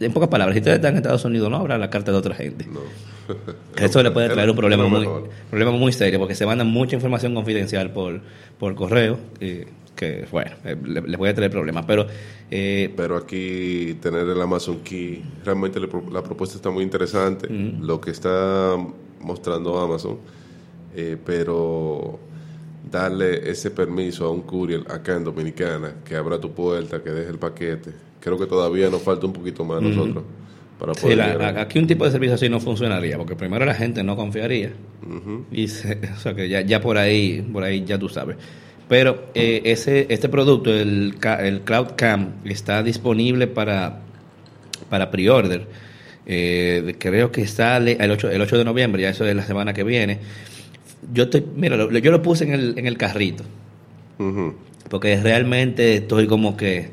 en 0.00 0.12
pocas 0.12 0.28
palabras, 0.28 0.54
si 0.54 0.60
ustedes 0.60 0.76
están 0.76 0.92
en 0.92 0.98
Estados 0.98 1.24
Unidos, 1.24 1.50
no 1.50 1.56
abran 1.56 1.80
la 1.80 1.90
carta 1.90 2.12
de 2.12 2.18
otra 2.18 2.34
gente. 2.34 2.66
No. 2.66 2.80
Eso 3.76 4.02
le 4.02 4.10
puede 4.10 4.28
traer 4.28 4.50
un 4.50 4.56
problema 4.56 4.86
muy, 4.88 5.06
problema 5.48 5.72
muy 5.72 5.92
serio, 5.92 6.18
porque 6.18 6.34
se 6.34 6.46
manda 6.46 6.64
mucha 6.64 6.96
información 6.96 7.34
confidencial 7.34 7.90
por, 7.90 8.20
por 8.58 8.74
correo, 8.74 9.18
y 9.40 9.60
que, 9.94 10.26
bueno, 10.30 10.50
eh, 10.64 10.76
le, 10.84 11.00
le 11.02 11.18
puede 11.18 11.34
traer 11.34 11.50
problemas. 11.50 11.84
Pero, 11.86 12.06
eh, 12.50 12.92
pero 12.96 13.16
aquí 13.16 13.98
tener 14.00 14.28
el 14.28 14.40
Amazon 14.40 14.80
Key, 14.80 15.22
realmente 15.44 15.80
le, 15.80 15.88
la 16.10 16.22
propuesta 16.22 16.56
está 16.56 16.70
muy 16.70 16.82
interesante, 16.82 17.48
lo 17.48 18.00
que 18.00 18.10
está 18.10 18.76
mostrando 19.20 19.78
Amazon, 19.78 20.18
eh, 20.94 21.16
pero 21.24 22.18
darle 22.90 23.48
ese 23.50 23.70
permiso 23.70 24.26
a 24.26 24.30
un 24.30 24.42
courier 24.42 24.82
acá 24.88 25.16
en 25.16 25.24
Dominicana, 25.24 25.94
que 26.04 26.16
abra 26.16 26.38
tu 26.40 26.52
puerta, 26.52 27.02
que 27.02 27.10
deje 27.10 27.30
el 27.30 27.38
paquete. 27.38 27.90
Creo 28.20 28.38
que 28.38 28.46
todavía 28.46 28.90
nos 28.90 29.02
falta 29.02 29.26
un 29.26 29.32
poquito 29.32 29.64
más 29.64 29.78
a 29.78 29.80
nosotros. 29.80 30.24
Para 30.78 30.94
poder 30.94 31.12
sí, 31.12 31.38
la, 31.38 31.60
aquí 31.60 31.78
un 31.78 31.86
tipo 31.86 32.04
de 32.04 32.10
servicio 32.10 32.34
así 32.34 32.48
no 32.48 32.58
funcionaría, 32.58 33.16
porque 33.16 33.36
primero 33.36 33.64
la 33.64 33.74
gente 33.74 34.02
no 34.02 34.16
confiaría. 34.16 34.72
Uh 35.02 35.14
-huh. 35.14 35.44
y 35.52 35.68
se, 35.68 35.98
o 36.16 36.18
sea 36.18 36.34
que 36.34 36.48
ya, 36.48 36.60
ya 36.62 36.80
por 36.80 36.98
ahí, 36.98 37.40
por 37.52 37.62
ahí 37.62 37.84
ya 37.84 37.98
tú 37.98 38.08
sabes. 38.08 38.36
Pero 38.88 39.28
eh, 39.34 39.62
ese, 39.64 40.06
este 40.08 40.28
producto, 40.28 40.72
el, 40.72 41.14
el 41.40 41.60
Cloud 41.60 41.92
Cam, 41.96 42.34
está 42.44 42.82
disponible 42.82 43.46
para, 43.46 44.00
para 44.90 45.10
pre-order. 45.10 45.66
Eh, 46.26 46.96
creo 46.98 47.32
que 47.32 47.46
sale 47.46 47.96
el 47.98 48.10
8, 48.10 48.30
el 48.30 48.40
8 48.40 48.58
de 48.58 48.64
noviembre, 48.64 49.02
ya 49.02 49.10
eso 49.10 49.24
es 49.24 49.34
la 49.34 49.44
semana 49.44 49.72
que 49.72 49.82
viene 49.82 50.18
yo 51.12 51.24
estoy, 51.24 51.44
mira, 51.56 51.76
lo, 51.76 51.90
yo 51.90 52.10
lo 52.10 52.22
puse 52.22 52.44
en 52.44 52.52
el, 52.52 52.78
en 52.78 52.86
el 52.86 52.96
carrito. 52.96 53.44
Uh 54.18 54.24
-huh. 54.24 54.54
Porque 54.88 55.20
realmente 55.20 55.96
estoy 55.96 56.26
como 56.26 56.56
que 56.56 56.90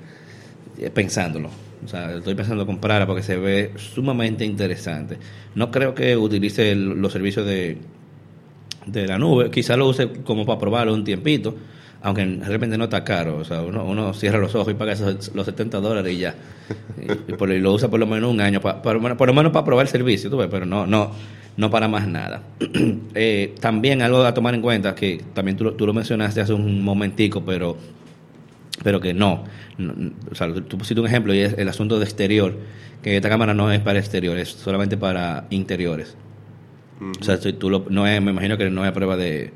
eh, 0.79 0.89
pensándolo. 0.89 1.49
O 1.83 1.87
sea, 1.87 2.15
estoy 2.15 2.35
pensando 2.35 2.65
comprarla 2.65 3.05
porque 3.05 3.23
se 3.23 3.37
ve 3.37 3.71
sumamente 3.77 4.45
interesante. 4.45 5.17
No 5.55 5.71
creo 5.71 5.95
que 5.95 6.17
utilice 6.17 6.71
el, 6.71 6.85
los 7.01 7.11
servicios 7.11 7.45
de, 7.45 7.77
de 8.85 9.07
la 9.07 9.17
nube. 9.17 9.49
Quizá 9.51 9.77
lo 9.77 9.87
use 9.87 10.09
como 10.23 10.45
para 10.45 10.59
probarlo 10.59 10.93
un 10.93 11.03
tiempito. 11.03 11.55
Aunque 12.01 12.25
de 12.25 12.45
repente 12.45 12.77
no 12.77 12.85
está 12.85 13.03
caro. 13.03 13.37
O 13.37 13.43
sea, 13.45 13.61
uno, 13.61 13.83
uno 13.85 14.13
cierra 14.13 14.39
los 14.39 14.55
ojos 14.55 14.71
y 14.71 14.75
paga 14.75 14.93
esos, 14.93 15.33
los 15.35 15.45
70 15.45 15.79
dólares 15.79 16.13
y 16.13 16.19
ya. 16.19 16.35
y, 17.01 17.31
y, 17.31 17.35
por, 17.35 17.51
y, 17.51 17.59
lo 17.59 17.73
usa 17.73 17.89
por 17.89 17.99
lo 17.99 18.07
menos 18.07 18.31
un 18.31 18.41
año. 18.41 18.61
Pa, 18.61 18.81
por, 18.81 19.17
por, 19.17 19.27
lo 19.27 19.33
menos 19.33 19.51
para 19.51 19.65
probar 19.65 19.85
el 19.85 19.91
servicio, 19.91 20.29
¿tú 20.29 20.37
ves? 20.37 20.47
Pero 20.49 20.65
no, 20.65 20.87
no 20.87 21.11
no 21.59 21.69
para 21.69 21.89
más 21.89 22.07
nada. 22.07 22.41
eh, 23.15 23.53
también 23.59 24.01
algo 24.01 24.23
a 24.23 24.33
tomar 24.33 24.55
en 24.55 24.61
cuenta, 24.61 24.95
que 24.95 25.21
también 25.33 25.57
tú, 25.57 25.73
tú, 25.73 25.85
lo 25.85 25.93
mencionaste 25.93 26.39
hace 26.39 26.53
un 26.53 26.81
momentico, 26.81 27.43
pero, 27.43 27.75
pero 28.81 29.01
que 29.01 29.13
no. 29.13 29.43
no 29.77 29.93
o 30.31 30.35
sea, 30.35 30.53
tú 30.53 30.77
pusiste 30.77 31.01
un 31.01 31.07
ejemplo 31.07 31.33
y 31.33 31.39
es 31.39 31.57
el 31.57 31.67
asunto 31.67 31.99
de 31.99 32.05
exterior, 32.05 32.55
que 33.03 33.17
esta 33.17 33.27
cámara 33.27 33.53
no 33.53 33.69
es 33.73 33.81
para 33.81 33.99
exterior, 33.99 34.37
es 34.37 34.47
solamente 34.47 34.95
para 34.95 35.47
interiores. 35.49 36.15
Uh 37.01 37.03
-huh. 37.03 37.19
O 37.19 37.23
sea, 37.23 37.37
tú 37.37 37.69
lo, 37.69 37.85
no 37.89 38.07
es, 38.07 38.21
me 38.21 38.31
imagino 38.31 38.57
que 38.57 38.69
no 38.69 38.85
es 38.85 38.91
a 38.91 38.93
prueba 38.93 39.17
de, 39.17 39.51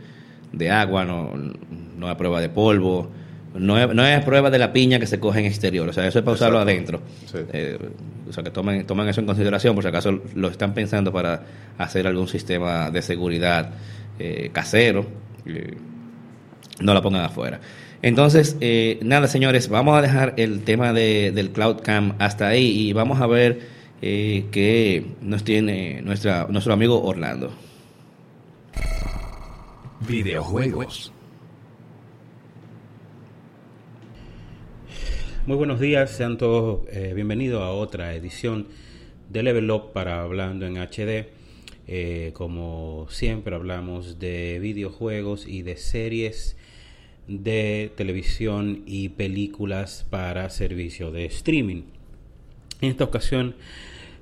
de 0.52 0.72
agua, 0.72 1.06
no, 1.06 1.32
no 1.98 2.06
es 2.06 2.12
a 2.12 2.18
prueba 2.18 2.42
de 2.42 2.50
polvo 2.50 3.12
no 3.54 3.78
es, 3.78 3.94
no 3.94 4.06
es 4.06 4.24
prueba 4.24 4.50
de 4.50 4.60
la 4.60 4.74
piña 4.74 5.00
que 5.00 5.08
se 5.08 5.20
coge 5.20 5.40
en 5.40 5.46
exterior, 5.46 5.88
o 5.88 5.94
sea, 5.94 6.08
eso 6.08 6.20
es 6.20 6.26
para 6.26 6.36
usarlo 6.36 6.60
adentro. 6.60 7.02
Sí. 7.32 7.38
Eh, 7.52 7.78
o 8.30 8.34
sea, 8.34 8.44
que 8.44 8.52
tomen, 8.52 8.86
tomen 8.86 9.08
eso 9.08 9.22
en 9.22 9.28
consideración, 9.28 9.76
por 9.76 9.84
si 9.84 9.90
acaso 9.90 10.22
lo 10.36 10.48
están 10.48 10.74
pensando 10.74 11.12
para 11.12 11.44
hacer 11.78 12.08
algún 12.08 12.28
sistema 12.28 12.90
de 12.90 13.02
seguridad 13.02 13.72
eh, 14.18 14.50
casero, 14.52 15.06
eh, 15.46 15.76
no 16.80 16.94
la 16.94 17.02
pongan 17.02 17.26
afuera. 17.26 17.60
Entonces, 18.04 18.58
eh, 18.60 19.00
nada, 19.02 19.28
señores, 19.28 19.70
vamos 19.70 19.98
a 19.98 20.02
dejar 20.02 20.34
el 20.36 20.64
tema 20.64 20.92
de, 20.92 21.32
del 21.32 21.52
Cloud 21.52 21.78
Cam 21.84 22.16
hasta 22.20 22.50
ahí 22.50 22.90
y 22.90 22.92
vamos 22.92 23.22
a 23.22 23.28
ver 23.28 23.62
eh, 24.02 24.46
qué 24.52 25.06
nos 25.22 25.46
tiene 25.46 26.02
nuestra, 26.02 26.46
nuestro 26.50 26.74
amigo 26.74 27.02
Orlando. 27.02 27.54
Videojuegos. 30.06 31.13
Muy 35.46 35.58
buenos 35.58 35.82
días, 35.82 36.10
sean 36.10 36.38
todos 36.38 36.88
eh, 36.90 37.12
bienvenidos 37.14 37.62
a 37.64 37.72
otra 37.72 38.16
edición 38.16 38.66
de 39.30 39.44
Level 39.44 39.70
Up 39.72 39.92
para 39.92 40.22
Hablando 40.22 40.66
en 40.66 40.78
HD. 40.78 41.28
Eh, 41.86 42.32
como 42.34 43.08
siempre 43.10 43.54
hablamos 43.54 44.20
de 44.20 44.60
videojuegos 44.62 45.46
y 45.46 45.62
de 45.62 45.76
series 45.76 46.56
de 47.28 47.92
televisión 47.98 48.84
y 48.86 49.10
películas 49.10 50.08
para 50.10 50.50
servicio 50.50 51.12
de 51.12 51.26
streaming. 51.26 51.82
En 52.80 52.92
esta 52.92 53.04
ocasión 53.04 53.54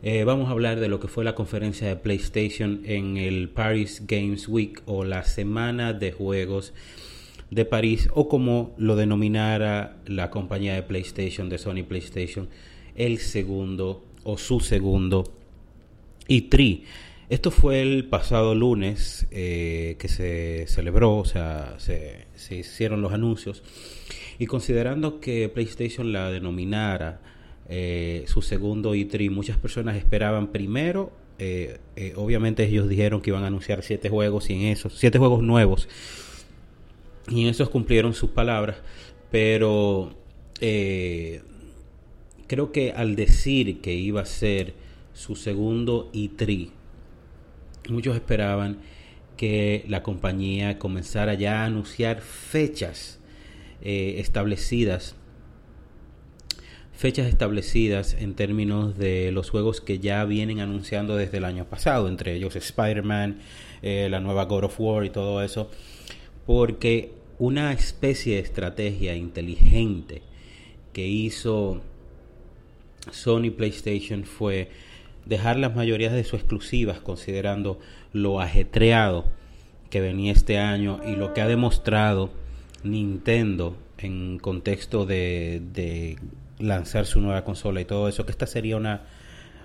eh, 0.01 0.23
vamos 0.23 0.49
a 0.49 0.53
hablar 0.53 0.79
de 0.79 0.87
lo 0.87 0.99
que 0.99 1.07
fue 1.07 1.23
la 1.23 1.35
conferencia 1.35 1.87
de 1.87 1.97
PlayStation 1.97 2.81
en 2.83 3.17
el 3.17 3.47
Paris 3.49 4.07
Games 4.07 4.47
Week 4.47 4.81
o 4.87 5.03
la 5.03 5.23
semana 5.23 5.93
de 5.93 6.13
juegos 6.13 6.73
de 7.51 7.65
París 7.65 8.09
o 8.13 8.27
como 8.29 8.73
lo 8.77 8.95
denominara 8.95 9.97
la 10.05 10.31
compañía 10.31 10.73
de 10.73 10.83
PlayStation, 10.83 11.49
de 11.49 11.57
Sony 11.57 11.83
PlayStation, 11.87 12.47
el 12.95 13.19
segundo 13.19 14.05
o 14.23 14.37
su 14.37 14.61
segundo 14.61 15.31
E3. 16.27 16.81
Esto 17.29 17.51
fue 17.51 17.81
el 17.81 18.05
pasado 18.05 18.55
lunes 18.55 19.27
eh, 19.31 19.95
que 19.99 20.07
se 20.07 20.65
celebró, 20.67 21.17
o 21.17 21.25
sea, 21.25 21.75
se, 21.77 22.25
hicieron 22.49 23.01
los 23.01 23.13
anuncios. 23.13 23.63
Y 24.39 24.47
considerando 24.47 25.19
que 25.19 25.47
PlayStation 25.49 26.11
la 26.11 26.31
denominara 26.31 27.21
eh, 27.69 28.23
su 28.27 28.41
segundo 28.41 28.95
E3, 28.95 29.29
muchas 29.29 29.57
personas 29.57 29.97
esperaban 29.97 30.47
primero, 30.47 31.11
eh, 31.37 31.79
obviamente 32.17 32.65
ellos 32.65 32.87
dijeron 32.87 33.21
que 33.21 33.31
iban 33.31 33.43
a 33.43 33.47
anunciar 33.47 33.81
siete 33.81 34.09
juegos 34.09 34.49
y 34.49 34.53
en 34.53 34.61
esos, 34.63 34.93
siete 34.97 35.17
juegos 35.17 35.41
nuevos. 35.41 35.87
Y 37.29 37.43
en 37.43 37.47
esos 37.49 37.69
cumplieron 37.69 38.13
sus 38.13 38.31
palabras, 38.31 38.77
pero 39.29 40.15
creo 42.47 42.71
que 42.71 42.91
al 42.91 43.15
decir 43.15 43.81
que 43.81 43.93
iba 43.93 44.21
a 44.21 44.25
ser 44.25 44.73
su 45.13 45.35
segundo 45.35 46.11
E3, 46.13 46.69
muchos 47.89 48.15
esperaban 48.15 48.79
que 49.37 49.85
la 49.87 50.03
compañía 50.03 50.77
comenzara 50.77 51.33
ya 51.33 51.61
a 51.61 51.65
anunciar 51.65 52.21
fechas 52.21 53.19
eh, 53.81 54.15
establecidas 54.19 55.15
fechas 57.01 57.25
establecidas 57.25 58.13
en 58.13 58.35
términos 58.35 58.95
de 58.95 59.31
los 59.31 59.49
juegos 59.49 59.81
que 59.81 59.97
ya 59.97 60.23
vienen 60.23 60.59
anunciando 60.59 61.15
desde 61.15 61.39
el 61.39 61.45
año 61.45 61.65
pasado, 61.65 62.07
entre 62.07 62.35
ellos 62.35 62.55
Spider-Man, 62.55 63.39
eh, 63.81 64.07
la 64.11 64.19
nueva 64.19 64.45
God 64.45 64.65
of 64.65 64.79
War 64.79 65.03
y 65.03 65.09
todo 65.09 65.41
eso, 65.41 65.71
porque 66.53 67.13
una 67.39 67.71
especie 67.71 68.35
de 68.35 68.41
estrategia 68.41 69.15
inteligente 69.15 70.21
que 70.91 71.07
hizo 71.07 71.81
Sony 73.09 73.51
PlayStation 73.55 74.25
fue 74.25 74.69
dejar 75.25 75.57
las 75.57 75.73
mayorías 75.77 76.11
de 76.11 76.25
sus 76.25 76.41
exclusivas 76.41 76.99
considerando 76.99 77.79
lo 78.11 78.41
ajetreado 78.41 79.23
que 79.89 80.01
venía 80.01 80.33
este 80.33 80.57
año 80.57 80.99
y 81.07 81.15
lo 81.15 81.33
que 81.33 81.39
ha 81.39 81.47
demostrado 81.47 82.31
Nintendo 82.83 83.77
en 83.97 84.37
contexto 84.37 85.05
de, 85.05 86.17
lanzar 86.59 87.05
su 87.05 87.21
nueva 87.21 87.45
consola 87.45 87.79
y 87.79 87.85
todo 87.85 88.09
eso, 88.09 88.25
que 88.25 88.31
esta 88.31 88.45
sería 88.45 88.75
una, 88.75 89.03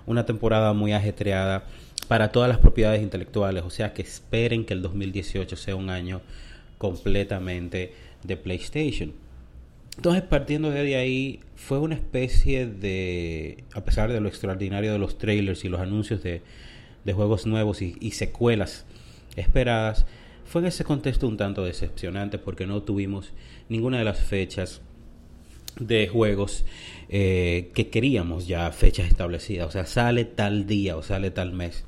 una 0.05 0.25
temporada 0.25 0.71
muy 0.71 0.93
ajetreada 0.93 1.65
para 2.07 2.31
todas 2.31 2.47
las 2.47 2.59
propiedades 2.59 3.01
intelectuales, 3.01 3.65
o 3.65 3.69
sea 3.71 3.93
que 3.93 4.03
esperen 4.03 4.63
que 4.63 4.73
el 4.73 4.81
2018 4.81 5.57
sea 5.57 5.75
un 5.75 5.89
año 5.89 6.21
completamente 6.77 7.93
de 8.23 8.37
PlayStation. 8.37 9.13
Entonces, 9.97 10.21
partiendo 10.21 10.69
de 10.69 10.95
ahí, 10.95 11.39
fue 11.55 11.79
una 11.79 11.95
especie 11.95 12.67
de, 12.67 13.63
a 13.73 13.83
pesar 13.83 14.11
de 14.11 14.21
lo 14.21 14.29
extraordinario 14.29 14.91
de 14.91 14.99
los 14.99 15.17
trailers 15.17 15.65
y 15.65 15.69
los 15.69 15.81
anuncios 15.81 16.21
de, 16.21 16.41
juegos 17.13 17.45
nuevos 17.45 17.81
y, 17.81 18.11
secuelas 18.11 18.85
esperadas, 19.35 20.05
fue 20.45 20.61
en 20.61 20.67
ese 20.67 20.83
contexto 20.83 21.27
un 21.27 21.37
tanto 21.37 21.63
decepcionante 21.63 22.37
porque 22.37 22.67
no 22.67 22.83
tuvimos 22.83 23.31
ninguna 23.69 23.97
de 23.97 24.03
las 24.03 24.19
fechas 24.19 24.81
de 25.79 26.07
juegos 26.07 26.65
eh, 27.09 27.71
que 27.73 27.87
queríamos 27.87 28.45
ya 28.45 28.69
fechas 28.71 29.07
establecidas, 29.07 29.67
o 29.67 29.71
sea, 29.71 29.85
sale 29.85 30.25
tal 30.25 30.67
día 30.67 30.97
o 30.97 31.01
sale 31.01 31.31
tal 31.31 31.53
mes. 31.53 31.85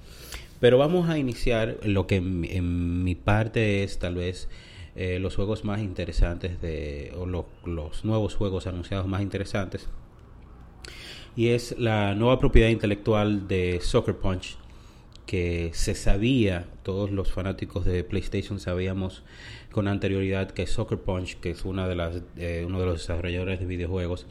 Pero 0.59 0.77
vamos 0.77 1.09
a 1.09 1.17
iniciar 1.17 1.77
lo 1.83 2.07
que 2.07 2.15
en 2.17 3.03
mi 3.03 3.15
parte 3.15 3.83
es 3.83 3.99
tal 3.99 4.15
vez 4.15 4.47
eh, 4.99 5.17
los 5.17 5.37
juegos 5.37 5.63
más 5.63 5.79
interesantes 5.79 6.59
de, 6.59 7.13
o 7.17 7.25
los 7.25 8.03
nuevos 8.03 8.35
juegos 8.35 8.67
anunciados 8.67 9.07
más 9.07 9.21
interesantes. 9.21 9.87
Y 11.37 11.47
es 11.51 11.79
la 11.79 12.15
nueva 12.15 12.37
propiedad 12.37 12.67
intelectual 12.67 13.47
de 13.47 13.79
Soccer 13.81 14.17
Punch, 14.17 14.57
que 15.25 15.71
se 15.73 15.95
sabía, 15.95 16.67
todos 16.83 17.11
los 17.11 17.31
fanáticos 17.31 17.85
de 17.85 18.03
PlayStation 18.03 18.59
sabíamos 18.59 19.23
con 19.71 19.87
anterioridad 19.87 20.51
que 20.51 20.67
Soccer 20.67 20.97
Punch, 20.97 21.39
que 21.39 21.51
es 21.51 21.63
una 21.63 21.87
de 21.87 21.95
las, 21.95 22.21
eh, 22.35 22.65
uno 22.67 22.81
de 22.81 22.85
los 22.85 22.99
desarrolladores 22.99 23.61
de 23.61 23.67
videojuegos 23.67 24.27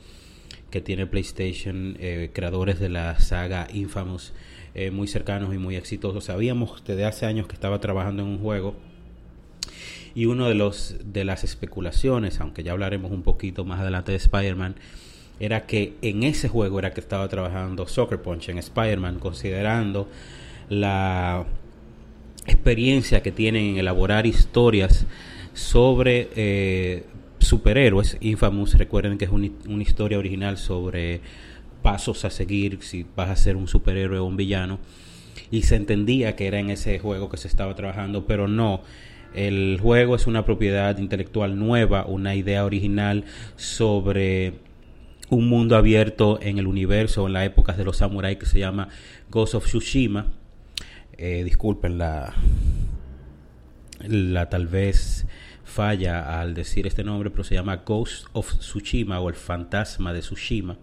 que 0.71 0.83
tiene 0.83 1.07
PlayStation, 1.07 1.97
eh, 1.99 2.29
creadores 2.35 2.79
de 2.79 2.91
la 2.91 3.19
saga 3.21 3.69
Infamous, 3.73 4.35
muy 4.93 5.09
cercanos 5.09 5.53
y 5.55 5.59
muy 5.59 5.77
exitosos. 5.77 6.25
Sabíamos 6.25 6.85
desde 6.87 7.07
hace 7.07 7.25
años 7.27 7.49
que 7.49 7.55
estaba 7.55 7.81
trabajando 7.81 8.23
en 8.23 8.29
un 8.29 8.39
juego 8.39 8.77
y 10.19 10.27
uno 10.27 10.49
de 10.49 10.57
los 10.57 10.97
de 11.05 11.23
las 11.23 11.45
especulaciones, 11.45 12.41
aunque 12.41 12.65
ya 12.65 12.73
hablaremos 12.73 13.13
un 13.13 13.23
poquito 13.23 13.65
más 13.65 13.79
adelante 13.79 14.11
de 14.11 14.19
Spider-Man, 14.19 14.75
era 15.39 15.65
que 15.65 15.95
en 16.03 16.25
ese 16.25 16.49
juego 16.49 16.81
era 16.81 16.93
que 16.93 16.99
estaba 16.99 17.29
trabajando 17.29 17.87
Soccer 17.87 18.21
Punch 18.21 18.49
en 18.49 18.59
Spider-Man, 18.59 19.21
considerando 19.21 20.09
la 20.69 21.47
experiencia 22.47 23.23
que 23.23 23.31
tienen 23.31 23.65
en 23.67 23.77
elaborar 23.77 24.27
historias 24.27 25.07
sobre 25.53 26.31
eh, 26.35 27.05
superhéroes. 27.39 28.17
Infamous, 28.19 28.77
recuerden 28.77 29.19
que 29.19 29.27
es 29.27 29.31
una 29.31 29.83
historia 29.85 30.19
original 30.19 30.59
sobre 30.59 31.21
pasos 31.81 32.25
a 32.25 32.31
seguir 32.31 32.79
si 32.81 33.07
vas 33.15 33.31
a 33.31 33.37
ser 33.37 33.55
un 33.55 33.69
superhéroe 33.69 34.19
o 34.19 34.25
un 34.25 34.37
villano. 34.37 34.81
Y 35.53 35.63
se 35.63 35.77
entendía 35.77 36.35
que 36.35 36.49
era 36.49 36.59
en 36.59 36.71
ese 36.71 36.99
juego 36.99 37.29
que 37.29 37.37
se 37.37 37.47
estaba 37.47 37.77
trabajando, 37.77 38.27
pero 38.27 38.49
no 38.49 38.83
el 39.35 39.79
juego 39.81 40.17
es 40.17 40.27
una 40.27 40.45
propiedad 40.45 40.99
intelectual 40.99 41.59
nueva, 41.59 42.07
una 42.07 42.35
idea 42.35 42.65
original 42.65 43.25
sobre 43.57 44.55
un 45.31 45.49
mundo 45.49 45.77
abierto 45.77 46.39
en 46.41 46.59
el 46.59 46.67
universo 46.67 47.27
en 47.27 47.35
la 47.35 47.45
época 47.45 47.75
de 47.75 47.85
los 47.85 47.99
samuráis 47.99 48.39
que 48.39 48.47
se 48.47 48.59
llama 48.59 48.89
Ghost 49.31 49.55
of 49.55 49.67
Tsushima. 49.67 50.27
Eh, 51.17 51.43
disculpen 51.45 51.99
la, 51.99 52.35
la 54.07 54.49
tal 54.49 54.67
vez 54.67 55.27
falla 55.65 56.41
al 56.41 56.55
decir 56.55 56.87
este 56.87 57.05
nombre, 57.05 57.31
pero 57.31 57.45
se 57.45 57.55
llama 57.55 57.83
Ghost 57.85 58.27
of 58.33 58.59
Tsushima 58.59 59.21
o 59.21 59.29
el 59.29 59.35
fantasma 59.35 60.13
de 60.13 60.21
Tsushima. 60.21 60.79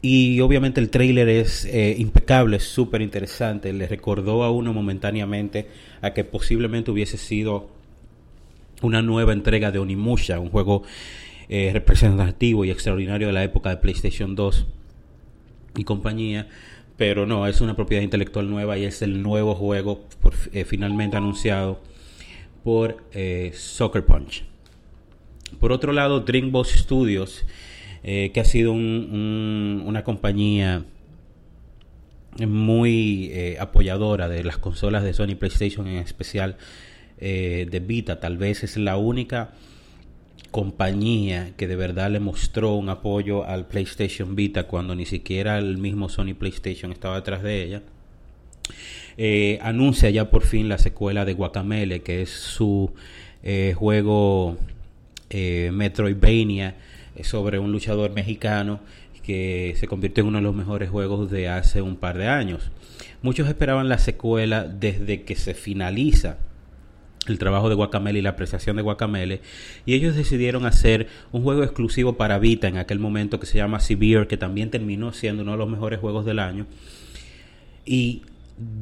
Y 0.00 0.40
obviamente 0.40 0.80
el 0.80 0.90
trailer 0.90 1.28
es 1.28 1.64
eh, 1.64 1.96
impecable, 1.98 2.60
súper 2.60 3.02
interesante. 3.02 3.72
Le 3.72 3.88
recordó 3.88 4.44
a 4.44 4.50
uno 4.50 4.72
momentáneamente 4.72 5.68
a 6.00 6.12
que 6.12 6.22
posiblemente 6.22 6.90
hubiese 6.90 7.18
sido 7.18 7.68
una 8.80 9.02
nueva 9.02 9.32
entrega 9.32 9.72
de 9.72 9.80
Onimusha, 9.80 10.38
un 10.38 10.50
juego 10.50 10.84
eh, 11.48 11.70
representativo 11.72 12.64
y 12.64 12.70
extraordinario 12.70 13.26
de 13.26 13.32
la 13.32 13.42
época 13.42 13.70
de 13.70 13.78
PlayStation 13.78 14.36
2 14.36 14.66
y 15.76 15.82
compañía. 15.82 16.48
Pero 16.96 17.26
no, 17.26 17.46
es 17.48 17.60
una 17.60 17.74
propiedad 17.74 18.02
intelectual 18.02 18.48
nueva 18.48 18.78
y 18.78 18.84
es 18.84 19.02
el 19.02 19.22
nuevo 19.22 19.56
juego 19.56 20.04
eh, 20.52 20.64
finalmente 20.64 21.16
anunciado 21.16 21.80
por 22.62 23.04
Soccer 23.52 24.04
Punch. 24.04 24.44
Por 25.58 25.72
otro 25.72 25.92
lado, 25.92 26.20
Dreambox 26.20 26.70
Studios 26.70 27.46
eh, 28.04 28.30
que 28.32 28.40
ha 28.40 28.44
sido 28.44 28.72
una 28.72 30.04
compañía 30.04 30.84
muy 32.46 33.30
eh, 33.32 33.56
apoyadora 33.58 34.28
de 34.28 34.44
las 34.44 34.58
consolas 34.58 35.02
de 35.02 35.12
Sony 35.12 35.34
PlayStation, 35.36 35.88
en 35.88 35.96
especial 35.96 36.56
eh, 37.18 37.66
de 37.68 37.80
Vita. 37.80 38.20
Tal 38.20 38.36
vez 38.36 38.62
es 38.62 38.76
la 38.76 38.96
única 38.96 39.50
compañía 40.52 41.50
que 41.56 41.66
de 41.66 41.74
verdad 41.74 42.10
le 42.10 42.20
mostró 42.20 42.74
un 42.74 42.88
apoyo 42.88 43.44
al 43.44 43.66
PlayStation 43.66 44.36
Vita 44.36 44.64
cuando 44.64 44.94
ni 44.94 45.04
siquiera 45.04 45.58
el 45.58 45.76
mismo 45.78 46.08
Sony 46.08 46.34
PlayStation 46.38 46.92
estaba 46.92 47.16
detrás 47.16 47.42
de 47.42 47.64
ella. 47.64 47.82
anuncia 49.62 50.08
ya 50.10 50.30
por 50.30 50.44
fin 50.44 50.68
la 50.68 50.78
secuela 50.78 51.24
de 51.24 51.34
Guacamele, 51.34 52.02
que 52.02 52.22
es 52.22 52.30
su 52.30 52.92
juego 53.74 54.56
Metroidvania 55.30 56.76
sobre 57.24 57.58
un 57.58 57.72
luchador 57.72 58.12
mexicano 58.12 58.80
que 59.22 59.74
se 59.76 59.86
convirtió 59.86 60.22
en 60.22 60.28
uno 60.28 60.38
de 60.38 60.44
los 60.44 60.54
mejores 60.54 60.88
juegos 60.88 61.30
de 61.30 61.48
hace 61.48 61.82
un 61.82 61.96
par 61.96 62.16
de 62.16 62.28
años. 62.28 62.70
Muchos 63.20 63.46
esperaban 63.46 63.88
la 63.88 63.98
secuela 63.98 64.64
desde 64.64 65.24
que 65.24 65.34
se 65.34 65.52
finaliza 65.52 66.38
el 67.26 67.38
trabajo 67.38 67.68
de 67.68 67.74
Guacamele 67.74 68.20
y 68.20 68.22
la 68.22 68.30
apreciación 68.30 68.76
de 68.76 68.82
Guacamele 68.82 69.42
y 69.84 69.94
ellos 69.94 70.16
decidieron 70.16 70.64
hacer 70.64 71.08
un 71.30 71.42
juego 71.42 71.62
exclusivo 71.62 72.16
para 72.16 72.38
Vita 72.38 72.68
en 72.68 72.78
aquel 72.78 72.98
momento 72.98 73.38
que 73.38 73.44
se 73.46 73.58
llama 73.58 73.80
Severe 73.80 74.26
que 74.26 74.38
también 74.38 74.70
terminó 74.70 75.12
siendo 75.12 75.42
uno 75.42 75.52
de 75.52 75.58
los 75.58 75.68
mejores 75.68 76.00
juegos 76.00 76.24
del 76.24 76.38
año 76.38 76.66
y 77.84 78.22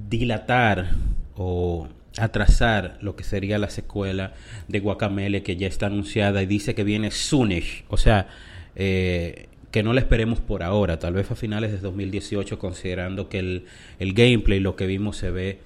dilatar 0.08 0.90
o 1.34 1.88
atrasar 2.18 2.98
lo 3.00 3.16
que 3.16 3.24
sería 3.24 3.58
la 3.58 3.70
secuela 3.70 4.34
de 4.68 4.80
Guacamele 4.80 5.42
que 5.42 5.56
ya 5.56 5.66
está 5.66 5.86
anunciada 5.86 6.42
y 6.42 6.46
dice 6.46 6.74
que 6.74 6.84
viene 6.84 7.10
soonish, 7.10 7.84
o 7.88 7.96
sea, 7.96 8.28
eh, 8.74 9.48
que 9.70 9.82
no 9.82 9.92
la 9.92 10.00
esperemos 10.00 10.40
por 10.40 10.62
ahora, 10.62 10.98
tal 10.98 11.14
vez 11.14 11.30
a 11.30 11.34
finales 11.34 11.72
de 11.72 11.78
2018 11.78 12.58
considerando 12.58 13.28
que 13.28 13.38
el, 13.38 13.64
el 13.98 14.14
gameplay, 14.14 14.60
lo 14.60 14.76
que 14.76 14.86
vimos 14.86 15.16
se 15.16 15.30
ve 15.30 15.58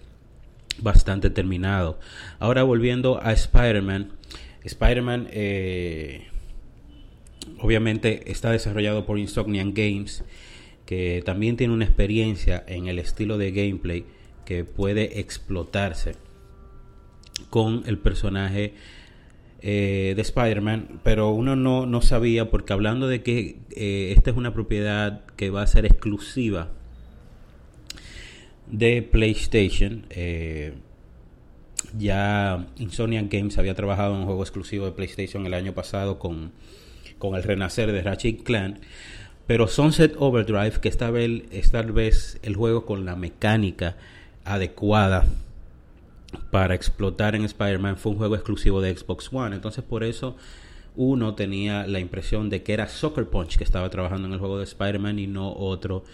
bastante 0.78 1.30
terminado. 1.30 1.98
Ahora 2.38 2.62
volviendo 2.62 3.20
a 3.22 3.32
Spider-Man, 3.32 4.10
Spider-Man 4.64 5.28
eh, 5.30 6.26
obviamente 7.58 8.30
está 8.30 8.50
desarrollado 8.50 9.06
por 9.06 9.18
Insomniac 9.18 9.68
Games, 9.72 10.24
que 10.86 11.22
también 11.24 11.56
tiene 11.56 11.72
una 11.72 11.84
experiencia 11.84 12.64
en 12.66 12.88
el 12.88 12.98
estilo 12.98 13.38
de 13.38 13.52
gameplay 13.52 14.04
que 14.44 14.64
puede 14.64 15.20
explotarse 15.20 16.14
con 17.48 17.82
el 17.86 17.98
personaje 17.98 18.74
eh, 19.62 20.14
de 20.16 20.22
Spider-Man, 20.22 21.00
pero 21.02 21.30
uno 21.30 21.54
no, 21.54 21.84
no, 21.84 22.00
sabía 22.00 22.50
porque 22.50 22.72
hablando 22.72 23.08
de 23.08 23.22
que 23.22 23.58
eh, 23.76 24.14
esta 24.16 24.30
es 24.30 24.36
una 24.36 24.54
propiedad 24.54 25.26
que 25.36 25.50
va 25.50 25.60
a 25.62 25.66
ser 25.66 25.84
exclusiva 25.84 26.70
de 28.70 29.02
PlayStation, 29.02 30.06
eh, 30.08 30.72
ya 31.98 32.68
Insomniac 32.78 33.30
Games 33.30 33.58
había 33.58 33.74
trabajado 33.74 34.14
en 34.14 34.20
un 34.20 34.26
juego 34.26 34.42
exclusivo 34.42 34.86
de 34.86 34.92
PlayStation 34.92 35.44
el 35.44 35.52
año 35.52 35.74
pasado 35.74 36.18
con, 36.18 36.52
con 37.18 37.34
el 37.34 37.42
renacer 37.42 37.92
de 37.92 38.00
Ratchet 38.00 38.42
Clan, 38.42 38.80
pero 39.46 39.68
Sunset 39.68 40.14
Overdrive, 40.18 40.80
que 40.80 40.88
esta 40.88 41.10
vez 41.10 41.42
es 41.50 41.70
tal 41.70 41.92
vez 41.92 42.38
el 42.42 42.56
juego 42.56 42.86
con 42.86 43.04
la 43.04 43.14
mecánica 43.14 43.96
adecuada 44.44 45.26
para 46.50 46.74
explotar 46.74 47.34
en 47.34 47.44
Spider-Man 47.44 47.96
fue 47.96 48.12
un 48.12 48.18
juego 48.18 48.34
exclusivo 48.34 48.80
de 48.80 48.96
Xbox 48.96 49.30
One. 49.32 49.54
Entonces 49.54 49.84
por 49.84 50.04
eso 50.04 50.36
uno 50.96 51.34
tenía 51.34 51.86
la 51.86 52.00
impresión 52.00 52.50
de 52.50 52.62
que 52.62 52.72
era 52.72 52.88
Soccer 52.88 53.26
Punch 53.26 53.56
que 53.56 53.64
estaba 53.64 53.88
trabajando 53.90 54.26
en 54.26 54.34
el 54.34 54.38
juego 54.38 54.58
de 54.58 54.64
Spider-Man 54.64 55.18
y 55.18 55.26
no 55.26 55.52
otro 55.52 56.04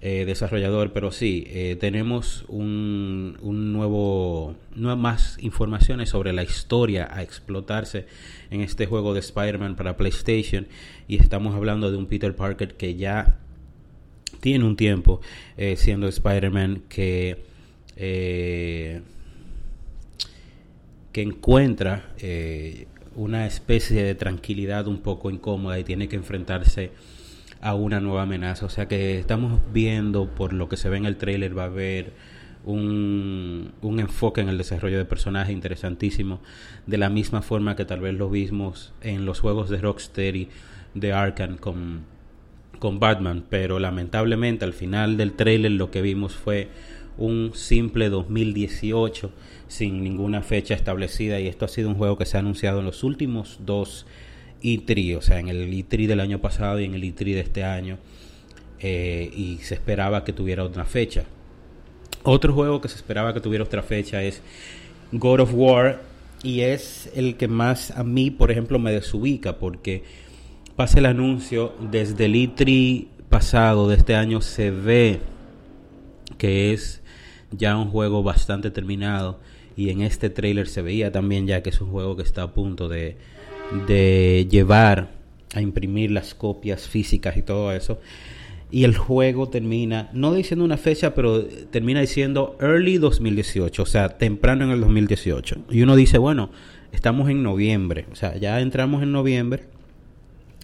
eh, 0.00 0.24
desarrollador. 0.24 0.92
Pero 0.92 1.10
sí, 1.10 1.44
eh, 1.48 1.76
tenemos 1.78 2.44
un, 2.48 3.36
nuevo, 3.42 4.54
no 4.76 4.96
más 4.96 5.36
informaciones 5.40 6.10
sobre 6.10 6.32
la 6.32 6.44
historia 6.44 7.08
a 7.12 7.22
explotarse 7.22 8.06
en 8.50 8.60
este 8.60 8.86
juego 8.86 9.14
de 9.14 9.20
Spider-Man 9.20 9.76
para 9.76 9.96
PlayStation. 9.96 10.68
Y 11.08 11.16
estamos 11.16 11.54
hablando 11.54 11.90
de 11.90 11.96
un 11.96 12.06
Peter 12.06 12.34
Parker 12.34 12.74
que 12.76 12.94
ya 12.94 13.38
tiene 14.40 14.64
un 14.64 14.76
tiempo 14.76 15.20
eh, 15.56 15.74
siendo 15.76 16.06
Spider-Man 16.06 16.82
que 16.88 17.48
que 21.12 21.22
encuentra 21.22 22.10
eh, 22.18 22.86
una 23.14 23.46
especie 23.46 24.02
de 24.02 24.14
tranquilidad 24.14 24.86
un 24.86 24.98
poco 24.98 25.30
incómoda 25.30 25.78
y 25.78 25.84
tiene 25.84 26.08
que 26.08 26.16
enfrentarse 26.16 26.92
a 27.60 27.74
una 27.74 28.00
nueva 28.00 28.22
amenaza. 28.22 28.66
O 28.66 28.70
sea 28.70 28.86
que 28.86 29.18
estamos 29.18 29.60
viendo, 29.72 30.28
por 30.28 30.52
lo 30.52 30.68
que 30.68 30.76
se 30.76 30.88
ve 30.88 30.98
en 30.98 31.06
el 31.06 31.16
trailer, 31.16 31.56
va 31.56 31.64
a 31.64 31.66
haber 31.66 32.12
un, 32.64 33.72
un 33.82 34.00
enfoque 34.00 34.40
en 34.40 34.48
el 34.48 34.58
desarrollo 34.58 34.98
de 34.98 35.04
personajes 35.04 35.52
interesantísimo, 35.52 36.40
de 36.86 36.98
la 36.98 37.08
misma 37.08 37.42
forma 37.42 37.76
que 37.76 37.84
tal 37.84 38.00
vez 38.00 38.14
lo 38.14 38.30
vimos 38.30 38.92
en 39.00 39.24
los 39.24 39.40
juegos 39.40 39.70
de 39.70 39.78
Rocksteady 39.78 40.48
de 40.94 41.12
Arkham 41.12 41.56
con, 41.56 42.02
con 42.78 43.00
Batman, 43.00 43.44
pero 43.48 43.78
lamentablemente 43.78 44.64
al 44.64 44.72
final 44.72 45.16
del 45.16 45.32
trailer 45.32 45.72
lo 45.72 45.90
que 45.90 46.02
vimos 46.02 46.34
fue 46.34 46.68
un 47.18 47.52
simple 47.54 48.08
2018 48.08 49.30
sin 49.66 50.02
ninguna 50.02 50.42
fecha 50.42 50.74
establecida 50.74 51.40
y 51.40 51.46
esto 51.46 51.64
ha 51.64 51.68
sido 51.68 51.88
un 51.88 51.96
juego 51.96 52.16
que 52.16 52.24
se 52.24 52.36
ha 52.36 52.40
anunciado 52.40 52.80
en 52.80 52.86
los 52.86 53.04
últimos 53.04 53.58
dos 53.64 54.06
E3, 54.62 55.18
o 55.18 55.22
sea, 55.22 55.38
en 55.38 55.48
el 55.48 55.70
E3 55.72 56.06
del 56.06 56.20
año 56.20 56.40
pasado 56.40 56.80
y 56.80 56.84
en 56.84 56.94
el 56.94 57.02
E3 57.02 57.24
de 57.34 57.40
este 57.40 57.64
año 57.64 57.98
eh, 58.80 59.30
y 59.36 59.58
se 59.58 59.74
esperaba 59.74 60.24
que 60.24 60.32
tuviera 60.32 60.64
otra 60.64 60.84
fecha. 60.84 61.24
Otro 62.22 62.52
juego 62.52 62.80
que 62.80 62.88
se 62.88 62.96
esperaba 62.96 63.34
que 63.34 63.40
tuviera 63.40 63.64
otra 63.64 63.82
fecha 63.82 64.22
es 64.22 64.42
God 65.12 65.40
of 65.40 65.50
War 65.54 66.02
y 66.42 66.60
es 66.60 67.10
el 67.14 67.36
que 67.36 67.48
más 67.48 67.90
a 67.92 68.04
mí, 68.04 68.30
por 68.30 68.50
ejemplo, 68.50 68.78
me 68.78 68.92
desubica 68.92 69.58
porque 69.58 70.04
pasa 70.76 70.98
el 70.98 71.06
anuncio 71.06 71.74
desde 71.90 72.26
el 72.26 72.34
E3 72.34 73.06
pasado 73.28 73.88
de 73.88 73.96
este 73.96 74.14
año 74.14 74.40
se 74.40 74.70
ve 74.70 75.20
que 76.38 76.72
es 76.72 76.97
ya 77.50 77.76
un 77.76 77.90
juego 77.90 78.22
bastante 78.22 78.70
terminado 78.70 79.38
y 79.76 79.90
en 79.90 80.02
este 80.02 80.30
trailer 80.30 80.66
se 80.68 80.82
veía 80.82 81.12
también 81.12 81.46
ya 81.46 81.62
que 81.62 81.70
es 81.70 81.80
un 81.80 81.90
juego 81.90 82.16
que 82.16 82.22
está 82.22 82.42
a 82.42 82.52
punto 82.52 82.88
de, 82.88 83.16
de 83.86 84.46
llevar 84.50 85.10
a 85.54 85.60
imprimir 85.60 86.10
las 86.10 86.34
copias 86.34 86.88
físicas 86.88 87.36
y 87.36 87.42
todo 87.42 87.72
eso. 87.72 88.00
Y 88.70 88.84
el 88.84 88.96
juego 88.96 89.48
termina, 89.48 90.10
no 90.12 90.34
diciendo 90.34 90.64
una 90.64 90.76
fecha, 90.76 91.14
pero 91.14 91.44
termina 91.44 92.00
diciendo 92.00 92.56
early 92.60 92.98
2018, 92.98 93.82
o 93.82 93.86
sea, 93.86 94.10
temprano 94.18 94.64
en 94.64 94.70
el 94.70 94.80
2018. 94.80 95.64
Y 95.70 95.80
uno 95.82 95.96
dice, 95.96 96.18
bueno, 96.18 96.50
estamos 96.92 97.30
en 97.30 97.42
noviembre, 97.42 98.06
o 98.12 98.14
sea, 98.14 98.36
ya 98.36 98.60
entramos 98.60 99.02
en 99.02 99.12
noviembre, 99.12 99.64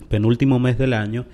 penúltimo 0.09 0.59
mes 0.59 0.77
del 0.77 0.93
año. 0.93 1.25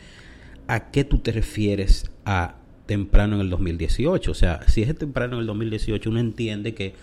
¿A 0.69 0.93
qué 0.93 1.03
tú 1.03 1.19
te 1.19 1.33
refieres 1.33 2.09
a 2.25 2.60
temprano 2.91 3.37
en 3.37 3.43
el 3.43 3.51
2018. 3.51 4.33
O 4.33 4.35
sea, 4.35 4.67
si 4.67 4.83
es 4.83 4.93
temprano 4.97 5.35
en 5.35 5.43
el 5.43 5.47
2018, 5.47 6.11
uno 6.11 6.19
entiende 6.19 6.75
que 6.75 6.95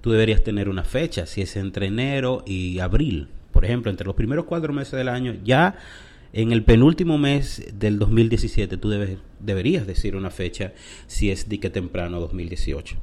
tú 0.00 0.10
deberías 0.10 0.42
tener 0.42 0.68
una 0.68 0.82
fecha, 0.82 1.26
si 1.26 1.42
es 1.42 1.54
entre 1.54 1.86
enero 1.86 2.42
y 2.44 2.80
abril. 2.80 3.28
Por 3.52 3.64
ejemplo, 3.64 3.88
entre 3.88 4.04
los 4.04 4.16
primeros 4.16 4.46
cuatro 4.46 4.72
meses 4.72 4.94
del 4.94 5.08
año, 5.08 5.36
ya 5.44 5.76
en 6.32 6.50
el 6.50 6.64
penúltimo 6.64 7.18
mes 7.18 7.64
del 7.72 8.00
2017 8.00 8.76
tú 8.78 8.90
debes, 8.90 9.18
deberías 9.38 9.86
decir 9.86 10.16
una 10.16 10.30
fecha 10.30 10.72
si 11.06 11.30
es 11.30 11.48
dique 11.48 11.70
temprano 11.70 12.18
2018. 12.18 12.96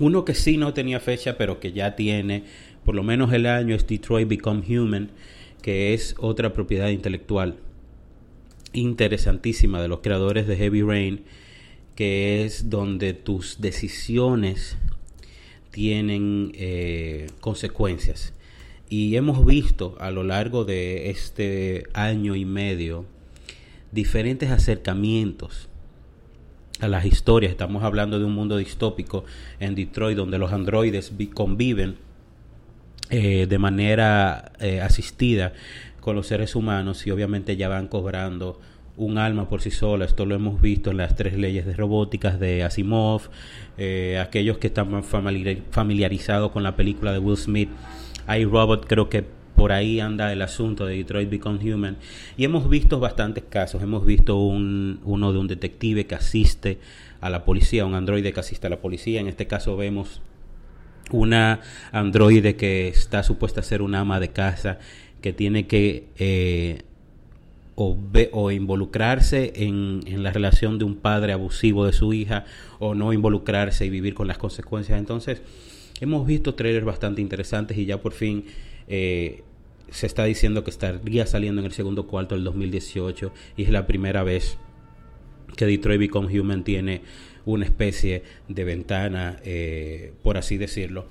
Uno 0.00 0.24
que 0.24 0.32
sí 0.32 0.56
no 0.56 0.72
tenía 0.72 0.98
fecha, 0.98 1.36
pero 1.36 1.60
que 1.60 1.72
ya 1.72 1.94
tiene 1.94 2.44
por 2.86 2.94
lo 2.94 3.02
menos 3.02 3.34
el 3.34 3.44
año 3.44 3.74
es 3.74 3.86
Detroit 3.86 4.26
Become 4.26 4.62
Human, 4.66 5.10
que 5.60 5.92
es 5.92 6.14
otra 6.18 6.54
propiedad 6.54 6.88
intelectual 6.88 7.58
interesantísima 8.72 9.80
de 9.80 9.88
los 9.88 10.00
creadores 10.00 10.46
de 10.46 10.56
Heavy 10.56 10.82
Rain, 10.82 11.24
que 11.94 12.44
es 12.44 12.70
donde 12.70 13.12
tus 13.12 13.60
decisiones 13.60 14.76
tienen 15.70 16.52
eh, 16.54 17.28
consecuencias. 17.40 18.32
Y 18.88 19.16
hemos 19.16 19.44
visto 19.44 19.96
a 20.00 20.10
lo 20.10 20.22
largo 20.22 20.64
de 20.64 21.10
este 21.10 21.84
año 21.92 22.34
y 22.36 22.44
medio 22.44 23.04
diferentes 23.92 24.50
acercamientos 24.50 25.68
a 26.80 26.88
las 26.88 27.04
historias. 27.04 27.50
Estamos 27.50 27.82
hablando 27.82 28.18
de 28.18 28.24
un 28.24 28.34
mundo 28.34 28.56
distópico 28.56 29.24
en 29.60 29.74
Detroit 29.74 30.16
donde 30.16 30.38
los 30.38 30.52
androides 30.52 31.12
conviven 31.34 31.96
eh, 33.10 33.46
de 33.46 33.58
manera 33.58 34.52
eh, 34.60 34.80
asistida 34.80 35.54
con 36.00 36.16
los 36.16 36.26
seres 36.26 36.54
humanos 36.54 37.06
y 37.06 37.10
obviamente 37.10 37.56
ya 37.56 37.68
van 37.68 37.88
cobrando 37.88 38.60
un 38.96 39.16
alma 39.16 39.48
por 39.48 39.62
sí 39.62 39.70
sola. 39.70 40.04
Esto 40.04 40.26
lo 40.26 40.34
hemos 40.34 40.60
visto 40.60 40.90
en 40.90 40.98
las 40.98 41.14
tres 41.14 41.36
leyes 41.38 41.64
de 41.64 41.74
robóticas 41.74 42.38
de 42.40 42.64
Asimov, 42.64 43.22
eh, 43.78 44.18
aquellos 44.20 44.58
que 44.58 44.66
están 44.66 45.02
familiarizados 45.04 46.50
con 46.50 46.62
la 46.62 46.76
película 46.76 47.12
de 47.12 47.18
Will 47.18 47.36
Smith. 47.36 47.70
Hay 48.26 48.44
Robot, 48.44 48.86
creo 48.86 49.08
que 49.08 49.24
por 49.54 49.72
ahí 49.72 49.98
anda 49.98 50.32
el 50.32 50.42
asunto 50.42 50.86
de 50.86 50.96
Detroit 50.96 51.30
Become 51.30 51.72
Human. 51.72 51.96
Y 52.36 52.44
hemos 52.44 52.68
visto 52.68 53.00
bastantes 53.00 53.44
casos. 53.48 53.82
Hemos 53.82 54.04
visto 54.04 54.36
un, 54.36 55.00
uno 55.04 55.32
de 55.32 55.38
un 55.38 55.48
detective 55.48 56.06
que 56.06 56.14
asiste 56.14 56.78
a 57.20 57.30
la 57.30 57.44
policía, 57.44 57.84
un 57.84 57.94
androide 57.94 58.32
que 58.32 58.40
asiste 58.40 58.66
a 58.66 58.70
la 58.70 58.80
policía. 58.80 59.20
En 59.20 59.26
este 59.26 59.46
caso 59.46 59.76
vemos 59.76 60.22
una 61.10 61.60
androide 61.92 62.56
que 62.56 62.88
está 62.88 63.22
supuesta 63.22 63.60
a 63.60 63.64
ser 63.64 63.82
una 63.82 64.00
ama 64.00 64.20
de 64.20 64.28
casa 64.28 64.78
que 65.20 65.32
tiene 65.32 65.66
que 65.66 66.06
eh, 66.18 66.82
o, 67.74 67.96
o, 68.32 68.50
involucrarse 68.50 69.52
en, 69.54 70.00
la 70.22 70.32
relación 70.32 70.78
de 70.78 70.84
un 70.84 70.96
padre 70.96 71.32
abusivo 71.32 71.86
de 71.86 71.92
su 71.92 72.12
hija 72.12 72.44
o 72.78 72.94
no 72.94 73.12
involucrarse 73.12 73.86
y 73.86 73.90
vivir 73.90 74.14
con 74.14 74.26
las 74.26 74.38
consecuencias. 74.38 74.98
Entonces, 74.98 75.42
hemos 76.00 76.26
visto 76.26 76.54
trailers 76.54 76.84
bastante 76.84 77.20
interesantes 77.20 77.76
y 77.78 77.86
ya 77.86 78.00
por 78.00 78.12
fin 78.12 78.46
eh, 78.88 79.42
se 79.90 80.06
está 80.06 80.24
diciendo 80.24 80.64
que 80.64 80.70
estaría 80.70 81.26
saliendo 81.26 81.60
en 81.60 81.66
el 81.66 81.72
segundo 81.72 82.06
cuarto 82.06 82.34
del 82.34 82.44
2018 82.44 83.32
y 83.56 83.62
es 83.62 83.70
la 83.70 83.86
primera 83.86 84.22
vez 84.22 84.58
que 85.56 85.66
Detroit 85.66 86.00
Become 86.00 86.40
Human 86.40 86.64
tiene 86.64 87.02
una 87.44 87.64
especie 87.64 88.22
de 88.48 88.64
ventana, 88.64 89.38
eh, 89.44 90.12
por 90.22 90.36
así 90.36 90.58
decirlo. 90.58 91.08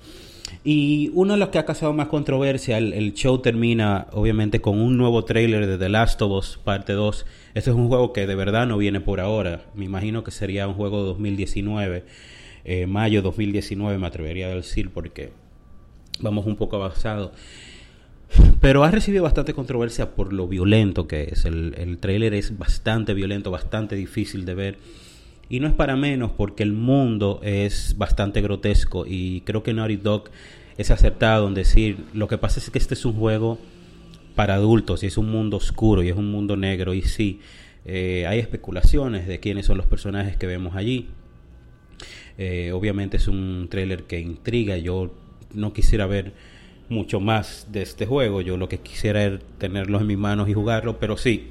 Y 0.64 1.10
uno 1.14 1.34
de 1.34 1.38
los 1.38 1.48
que 1.50 1.58
ha 1.58 1.64
causado 1.64 1.92
más 1.92 2.08
controversia, 2.08 2.78
el, 2.78 3.14
show 3.14 3.38
termina 3.38 4.06
obviamente 4.12 4.60
con 4.60 4.80
un 4.80 4.96
nuevo 4.96 5.24
trailer 5.24 5.66
de 5.66 5.78
The 5.78 5.88
Last 5.88 6.20
of 6.22 6.32
Us 6.32 6.58
parte 6.62 6.92
2. 6.92 7.26
Este 7.54 7.70
es 7.70 7.76
un 7.76 7.88
juego 7.88 8.12
que 8.12 8.26
de 8.26 8.34
verdad 8.34 8.66
no 8.66 8.78
viene 8.78 9.00
por 9.00 9.20
ahora. 9.20 9.62
Me 9.74 9.84
imagino 9.84 10.24
que 10.24 10.30
sería 10.30 10.68
un 10.68 10.74
juego 10.74 11.02
de 11.02 11.08
2019. 11.08 12.04
eh, 12.64 12.86
mayo 12.86 13.22
2019, 13.22 13.98
me 13.98 14.06
atrevería 14.06 14.48
a 14.48 14.54
decir, 14.54 14.90
porque 14.90 15.32
vamos 16.20 16.44
un 16.46 16.56
poco 16.56 16.76
avanzado. 16.76 17.32
Pero 18.60 18.84
ha 18.84 18.90
recibido 18.90 19.24
bastante 19.24 19.54
controversia 19.54 20.14
por 20.14 20.32
lo 20.32 20.48
violento 20.48 21.08
que 21.08 21.28
es. 21.32 21.44
El, 21.44 21.74
el 21.78 21.98
trailer 21.98 22.34
es 22.34 22.58
bastante 22.58 23.14
violento, 23.14 23.50
bastante 23.50 23.96
difícil 23.96 24.44
de 24.44 24.54
ver. 24.54 24.78
Y 25.48 25.60
no 25.60 25.68
es 25.68 25.74
para 25.74 25.96
menos 25.96 26.30
porque 26.32 26.62
el 26.62 26.72
mundo 26.72 27.40
es 27.42 27.96
bastante 27.96 28.40
grotesco 28.40 29.04
y 29.06 29.42
creo 29.42 29.62
que 29.62 29.72
Naughty 29.72 29.96
Dog 29.96 30.30
es 30.76 30.90
acertado 30.90 31.48
en 31.48 31.54
decir, 31.54 32.04
lo 32.12 32.28
que 32.28 32.38
pasa 32.38 32.60
es 32.60 32.70
que 32.70 32.78
este 32.78 32.94
es 32.94 33.04
un 33.04 33.14
juego 33.14 33.58
para 34.34 34.54
adultos 34.54 35.02
y 35.02 35.06
es 35.06 35.16
un 35.16 35.30
mundo 35.30 35.56
oscuro 35.56 36.02
y 36.02 36.08
es 36.08 36.16
un 36.16 36.30
mundo 36.30 36.56
negro 36.56 36.94
y 36.94 37.02
sí, 37.02 37.40
eh, 37.84 38.26
hay 38.28 38.38
especulaciones 38.38 39.26
de 39.26 39.40
quiénes 39.40 39.66
son 39.66 39.78
los 39.78 39.86
personajes 39.86 40.36
que 40.36 40.46
vemos 40.46 40.76
allí. 40.76 41.08
Eh, 42.36 42.70
obviamente 42.72 43.16
es 43.16 43.26
un 43.26 43.66
trailer 43.70 44.04
que 44.04 44.20
intriga, 44.20 44.76
yo 44.76 45.12
no 45.54 45.72
quisiera 45.72 46.06
ver 46.06 46.32
mucho 46.88 47.20
más 47.20 47.68
de 47.70 47.82
este 47.82 48.06
juego. 48.06 48.40
Yo 48.40 48.56
lo 48.56 48.68
que 48.68 48.78
quisiera 48.78 49.24
es 49.24 49.40
tenerlo 49.58 50.00
en 50.00 50.06
mis 50.06 50.18
manos 50.18 50.48
y 50.48 50.54
jugarlo, 50.54 50.98
pero 50.98 51.16
sí, 51.16 51.48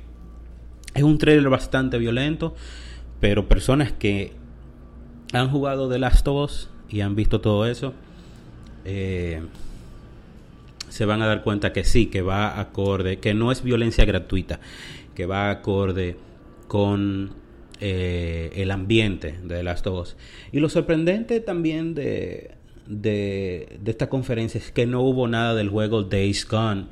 es 0.93 1.03
un 1.03 1.17
trailer 1.17 1.49
bastante 1.49 1.97
violento, 1.97 2.55
pero 3.19 3.47
personas 3.47 3.91
que 3.91 4.33
han 5.33 5.49
jugado 5.49 5.89
The 5.89 5.99
Last 5.99 6.27
of 6.27 6.45
Us 6.45 6.69
y 6.89 7.01
han 7.01 7.15
visto 7.15 7.41
todo 7.41 7.65
eso, 7.65 7.93
eh, 8.85 9.41
se 10.89 11.05
van 11.05 11.21
a 11.21 11.27
dar 11.27 11.43
cuenta 11.43 11.73
que 11.73 11.83
sí, 11.83 12.07
que 12.07 12.21
va 12.21 12.59
acorde, 12.59 13.19
que 13.19 13.33
no 13.33 13.51
es 13.51 13.61
violencia 13.61 14.05
gratuita, 14.05 14.59
que 15.15 15.25
va 15.25 15.49
acorde 15.49 16.17
con 16.67 17.31
eh, 17.79 18.51
el 18.55 18.71
ambiente 18.71 19.35
de 19.43 19.57
The 19.57 19.63
Last 19.63 19.87
of 19.87 20.01
Us. 20.01 20.17
Y 20.51 20.59
lo 20.59 20.69
sorprendente 20.69 21.39
también 21.39 21.93
de, 21.93 22.55
de, 22.87 23.79
esta 23.85 24.09
conferencia 24.09 24.59
es 24.59 24.71
que 24.71 24.85
no 24.85 25.01
hubo 25.01 25.27
nada 25.27 25.53
del 25.55 25.69
juego 25.69 26.03
Days 26.03 26.47
Gone, 26.47 26.85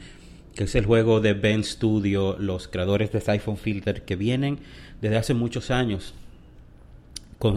que 0.56 0.66
es 0.66 0.76
el 0.76 0.86
juego 0.86 1.22
de 1.22 1.34
Ben 1.34 1.64
Studio, 1.64 2.38
los 2.40 2.68
creadores 2.68 3.12
de 3.12 3.22
Siphon 3.22 3.58
Filter, 3.58 4.04
que 4.04 4.16
vienen 4.16 4.60
desde 5.02 5.18
hace 5.18 5.34
muchos 5.34 5.72
años 5.72 6.14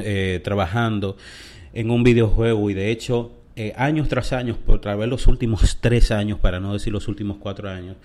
eh, 0.02 0.40
trabajando 0.44 1.16
en 1.72 1.90
un 1.90 2.02
videojuego 2.02 2.68
y 2.70 2.74
de 2.74 2.90
hecho 2.90 3.32
eh, 3.60 3.72
años 3.76 4.08
tras 4.08 4.32
años, 4.32 4.56
por 4.56 4.80
través 4.80 5.08
los 5.08 5.26
últimos 5.26 5.78
tres 5.80 6.12
años, 6.12 6.38
para 6.38 6.60
no 6.60 6.72
decir 6.72 6.92
los 6.92 7.08
últimos 7.08 7.38
cuatro 7.38 7.68
años, 7.68 7.96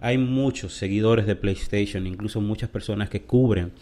hay 0.00 0.16
muchos 0.16 0.74
seguidores 0.74 1.26
de 1.26 1.36
PlayStation, 1.36 2.06
incluso 2.06 2.40
muchas 2.40 2.70
personas 2.70 3.10
que 3.10 3.22
cubren 3.22 3.72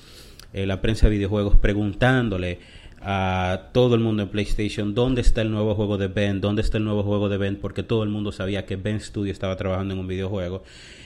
eh, 0.52 0.66
la 0.66 0.80
prensa 0.80 1.06
de 1.06 1.16
videojuegos 1.16 1.56
preguntándole 1.56 2.58
a 3.00 3.70
todo 3.72 3.94
el 3.94 4.00
mundo 4.00 4.22
en 4.22 4.28
PlayStation 4.28 4.94
dónde 4.94 5.20
está 5.20 5.42
el 5.42 5.50
nuevo 5.50 5.74
juego 5.74 5.98
de 5.98 6.08
Ben, 6.08 6.40
dónde 6.40 6.62
está 6.62 6.78
el 6.78 6.84
nuevo 6.84 7.02
juego 7.02 7.28
de 7.28 7.36
Ben, 7.36 7.56
porque 7.56 7.82
todo 7.82 8.02
el 8.02 8.08
mundo 8.08 8.32
sabía 8.32 8.66
que 8.66 8.76
Ben 8.76 9.00
Studio 9.00 9.32
estaba 9.32 9.56
trabajando 9.56 9.94
en 9.94 10.00
un 10.00 10.06
videojuego. 10.06 10.64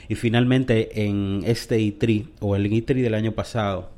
Y 0.09 0.15
finalmente 0.15 1.05
en 1.07 1.43
este 1.45 1.79
E3 1.81 2.27
o 2.41 2.57
el 2.57 2.71
E3 2.71 3.03
del 3.03 3.15
año 3.15 3.33
pasado 3.33 3.91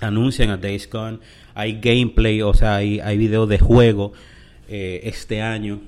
anuncian 0.00 0.50
a 0.50 0.56
Days 0.56 0.88
Gone, 0.90 1.18
hay 1.54 1.80
gameplay, 1.80 2.42
o 2.42 2.52
sea, 2.54 2.76
hay, 2.76 3.00
hay 3.00 3.16
video 3.16 3.46
de 3.46 3.58
juego 3.58 4.12
eh, 4.68 5.00
este 5.04 5.42
año. 5.42 5.80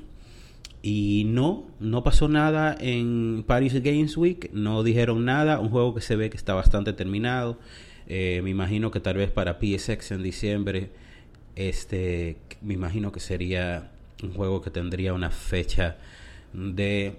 Y 0.83 1.25
no, 1.27 1.67
no 1.81 2.05
pasó 2.05 2.29
nada 2.29 2.77
en 2.79 3.45
Paris 3.47 3.75
Games 3.83 4.17
Week, 4.17 4.51
no 4.53 4.85
dijeron 4.85 5.25
nada, 5.25 5.59
un 5.59 5.71
juego 5.71 5.95
que 5.95 6.01
se 6.01 6.15
ve 6.15 6.31
que 6.31 6.37
está 6.37 6.55
bastante 6.55 6.93
terminado. 6.93 7.59
Eh, 8.07 8.41
me 8.45 8.51
imagino 8.51 8.93
que 8.93 9.01
tal 9.01 9.17
vez 9.17 9.31
para 9.33 9.59
PSX 9.59 10.13
en 10.13 10.23
diciembre 10.23 10.91
este, 11.57 12.37
me 12.61 12.75
imagino 12.75 13.11
que 13.11 13.19
sería 13.19 13.91
un 14.23 14.33
juego 14.33 14.61
que 14.61 14.71
tendría 14.71 15.15
una 15.15 15.31
fecha 15.31 15.97
de 16.53 17.17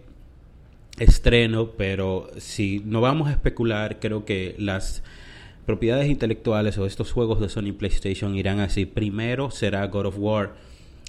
estreno, 0.99 1.71
pero 1.77 2.29
si 2.37 2.81
no 2.85 3.01
vamos 3.01 3.27
a 3.27 3.31
especular, 3.31 3.99
creo 3.99 4.25
que 4.25 4.55
las 4.57 5.03
propiedades 5.65 6.09
intelectuales 6.09 6.77
o 6.77 6.85
estos 6.85 7.11
juegos 7.11 7.39
de 7.39 7.49
Sony 7.49 7.73
PlayStation 7.77 8.35
irán 8.35 8.59
así. 8.59 8.85
Primero 8.85 9.51
será 9.51 9.85
God 9.87 10.07
of 10.07 10.15
War 10.17 10.55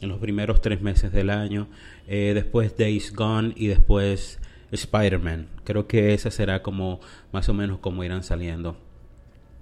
en 0.01 0.09
los 0.09 0.19
primeros 0.19 0.61
tres 0.61 0.81
meses 0.81 1.13
del 1.13 1.31
año, 1.31 1.69
eh, 2.07 2.33
después 2.35 2.77
Days 2.77 3.13
Gone 3.15 3.53
y 3.57 3.69
después 3.69 4.39
Spider-Man. 4.71 5.49
Creo 5.65 5.87
que 5.87 6.15
esa 6.15 6.31
será 6.31 6.63
como 6.63 7.01
más 7.33 7.49
o 7.49 7.55
menos 7.55 7.79
como 7.79 8.05
irán 8.05 8.23
saliendo 8.23 8.77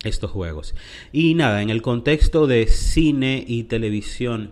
estos 0.04 0.30
juegos. 0.30 0.74
Y 1.12 1.34
nada, 1.34 1.62
en 1.62 1.70
el 1.70 1.82
contexto 1.82 2.46
de 2.46 2.66
cine 2.66 3.44
y 3.46 3.64
televisión 3.64 4.50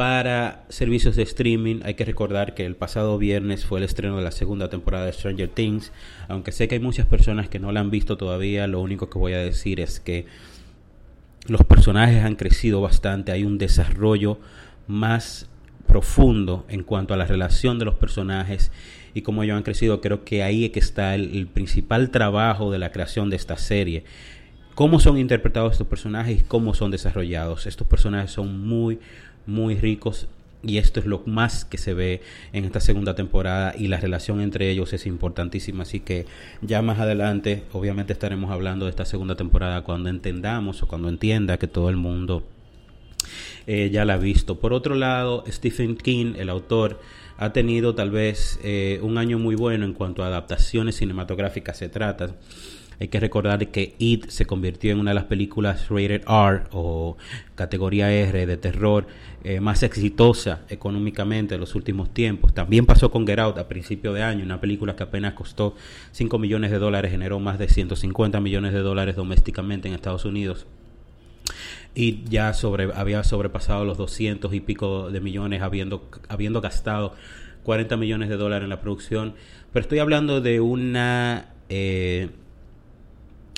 para 0.00 0.64
servicios 0.70 1.14
de 1.14 1.24
streaming, 1.24 1.80
hay 1.84 1.92
que 1.92 2.06
recordar 2.06 2.54
que 2.54 2.64
el 2.64 2.74
pasado 2.74 3.18
viernes 3.18 3.66
fue 3.66 3.80
el 3.80 3.84
estreno 3.84 4.16
de 4.16 4.22
la 4.22 4.30
segunda 4.30 4.70
temporada 4.70 5.04
de 5.04 5.12
Stranger 5.12 5.50
Things. 5.50 5.92
Aunque 6.26 6.52
sé 6.52 6.68
que 6.68 6.76
hay 6.76 6.80
muchas 6.80 7.04
personas 7.04 7.50
que 7.50 7.58
no 7.58 7.70
la 7.70 7.80
han 7.80 7.90
visto 7.90 8.16
todavía, 8.16 8.66
lo 8.66 8.80
único 8.80 9.10
que 9.10 9.18
voy 9.18 9.34
a 9.34 9.40
decir 9.40 9.78
es 9.78 10.00
que 10.00 10.24
los 11.48 11.64
personajes 11.64 12.24
han 12.24 12.36
crecido 12.36 12.80
bastante, 12.80 13.30
hay 13.30 13.44
un 13.44 13.58
desarrollo 13.58 14.38
más 14.86 15.50
profundo 15.86 16.64
en 16.70 16.82
cuanto 16.82 17.12
a 17.12 17.18
la 17.18 17.26
relación 17.26 17.78
de 17.78 17.84
los 17.84 17.96
personajes 17.96 18.72
y 19.12 19.20
cómo 19.20 19.42
ellos 19.42 19.58
han 19.58 19.64
crecido. 19.64 20.00
Creo 20.00 20.24
que 20.24 20.42
ahí 20.42 20.64
es 20.64 20.70
que 20.70 20.80
está 20.80 21.14
el 21.14 21.46
principal 21.46 22.08
trabajo 22.08 22.72
de 22.72 22.78
la 22.78 22.90
creación 22.90 23.28
de 23.28 23.36
esta 23.36 23.58
serie 23.58 24.04
cómo 24.80 24.98
son 24.98 25.18
interpretados 25.18 25.72
estos 25.72 25.88
personajes 25.88 26.40
y 26.40 26.42
cómo 26.42 26.72
son 26.72 26.90
desarrollados. 26.90 27.66
Estos 27.66 27.86
personajes 27.86 28.30
son 28.30 28.66
muy, 28.66 28.98
muy 29.46 29.76
ricos 29.76 30.28
y 30.62 30.78
esto 30.78 31.00
es 31.00 31.06
lo 31.06 31.22
más 31.26 31.64
que 31.64 31.78
se 31.78 31.94
ve 31.94 32.20
en 32.52 32.64
esta 32.64 32.80
segunda 32.80 33.14
temporada 33.14 33.74
y 33.76 33.88
la 33.88 33.98
relación 33.98 34.40
entre 34.40 34.70
ellos 34.70 34.92
es 34.92 35.06
importantísima. 35.06 35.82
Así 35.82 36.00
que 36.00 36.26
ya 36.60 36.82
más 36.82 36.98
adelante, 36.98 37.64
obviamente 37.72 38.12
estaremos 38.12 38.50
hablando 38.50 38.84
de 38.84 38.90
esta 38.90 39.04
segunda 39.04 39.36
temporada 39.36 39.82
cuando 39.82 40.10
entendamos 40.10 40.82
o 40.82 40.88
cuando 40.88 41.08
entienda 41.08 41.58
que 41.58 41.66
todo 41.66 41.88
el 41.88 41.96
mundo 41.96 42.44
eh, 43.66 43.90
ya 43.90 44.04
la 44.04 44.14
ha 44.14 44.18
visto. 44.18 44.60
Por 44.60 44.72
otro 44.72 44.94
lado, 44.94 45.44
Stephen 45.48 45.96
King, 45.96 46.34
el 46.36 46.50
autor, 46.50 47.00
ha 47.38 47.52
tenido 47.54 47.94
tal 47.94 48.10
vez 48.10 48.60
eh, 48.62 49.00
un 49.02 49.16
año 49.16 49.38
muy 49.38 49.54
bueno 49.54 49.86
en 49.86 49.94
cuanto 49.94 50.22
a 50.22 50.26
adaptaciones 50.26 50.96
cinematográficas 50.96 51.78
se 51.78 51.88
trata. 51.88 52.36
Hay 53.00 53.08
que 53.08 53.18
recordar 53.18 53.68
que 53.68 53.94
It 53.98 54.28
se 54.28 54.44
convirtió 54.44 54.92
en 54.92 55.00
una 55.00 55.12
de 55.12 55.14
las 55.14 55.24
películas 55.24 55.88
rated 55.88 56.22
R 56.28 56.64
o 56.70 57.16
categoría 57.54 58.12
R 58.12 58.44
de 58.44 58.56
terror 58.58 59.06
eh, 59.42 59.58
más 59.58 59.82
exitosa 59.82 60.60
económicamente 60.68 61.54
en 61.54 61.60
los 61.60 61.74
últimos 61.74 62.12
tiempos. 62.12 62.52
También 62.52 62.84
pasó 62.84 63.10
con 63.10 63.26
Get 63.26 63.38
Out 63.38 63.56
a 63.56 63.68
principio 63.68 64.12
de 64.12 64.22
año, 64.22 64.44
una 64.44 64.60
película 64.60 64.96
que 64.96 65.02
apenas 65.02 65.32
costó 65.32 65.74
5 66.12 66.38
millones 66.38 66.70
de 66.70 66.78
dólares, 66.78 67.10
generó 67.10 67.40
más 67.40 67.58
de 67.58 67.68
150 67.68 68.38
millones 68.40 68.74
de 68.74 68.80
dólares 68.80 69.16
domésticamente 69.16 69.88
en 69.88 69.94
Estados 69.94 70.26
Unidos 70.26 70.66
y 71.94 72.22
ya 72.24 72.52
había 72.94 73.24
sobrepasado 73.24 73.84
los 73.84 73.98
200 73.98 74.52
y 74.54 74.60
pico 74.60 75.10
de 75.10 75.20
millones 75.20 75.62
habiendo, 75.62 76.08
habiendo 76.28 76.60
gastado 76.60 77.14
40 77.64 77.96
millones 77.96 78.28
de 78.28 78.36
dólares 78.36 78.64
en 78.64 78.70
la 78.70 78.80
producción. 78.80 79.34
Pero 79.72 79.82
estoy 79.82 79.98
hablando 79.98 80.40
de 80.40 80.60
una 80.60 81.54
eh, 81.68 82.28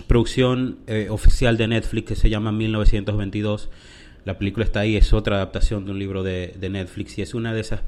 producción 0.02 0.78
eh, 0.86 1.08
oficial 1.10 1.56
de 1.56 1.68
Netflix 1.68 2.08
que 2.08 2.16
se 2.16 2.30
llama 2.30 2.52
1922. 2.52 3.70
La 4.24 4.38
película 4.38 4.64
está 4.64 4.80
ahí, 4.80 4.96
es 4.96 5.12
otra 5.12 5.36
adaptación 5.36 5.84
de 5.84 5.90
un 5.90 5.98
libro 5.98 6.22
de, 6.22 6.54
Netflix 6.70 7.18
y 7.18 7.22
es 7.22 7.34
una 7.34 7.52
de 7.52 7.60
esas, 7.60 7.80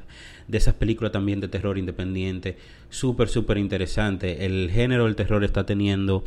de 0.47 0.57
esas 0.57 0.73
películas 0.73 1.13
también 1.13 1.39
de 1.39 1.47
terror 1.47 1.77
independiente, 1.77 2.57
súper, 2.89 3.29
súper 3.29 3.57
interesante. 3.57 4.45
El 4.45 4.69
género 4.69 5.05
del 5.05 5.15
terror 5.15 5.43
está 5.45 5.65
teniendo 5.65 6.25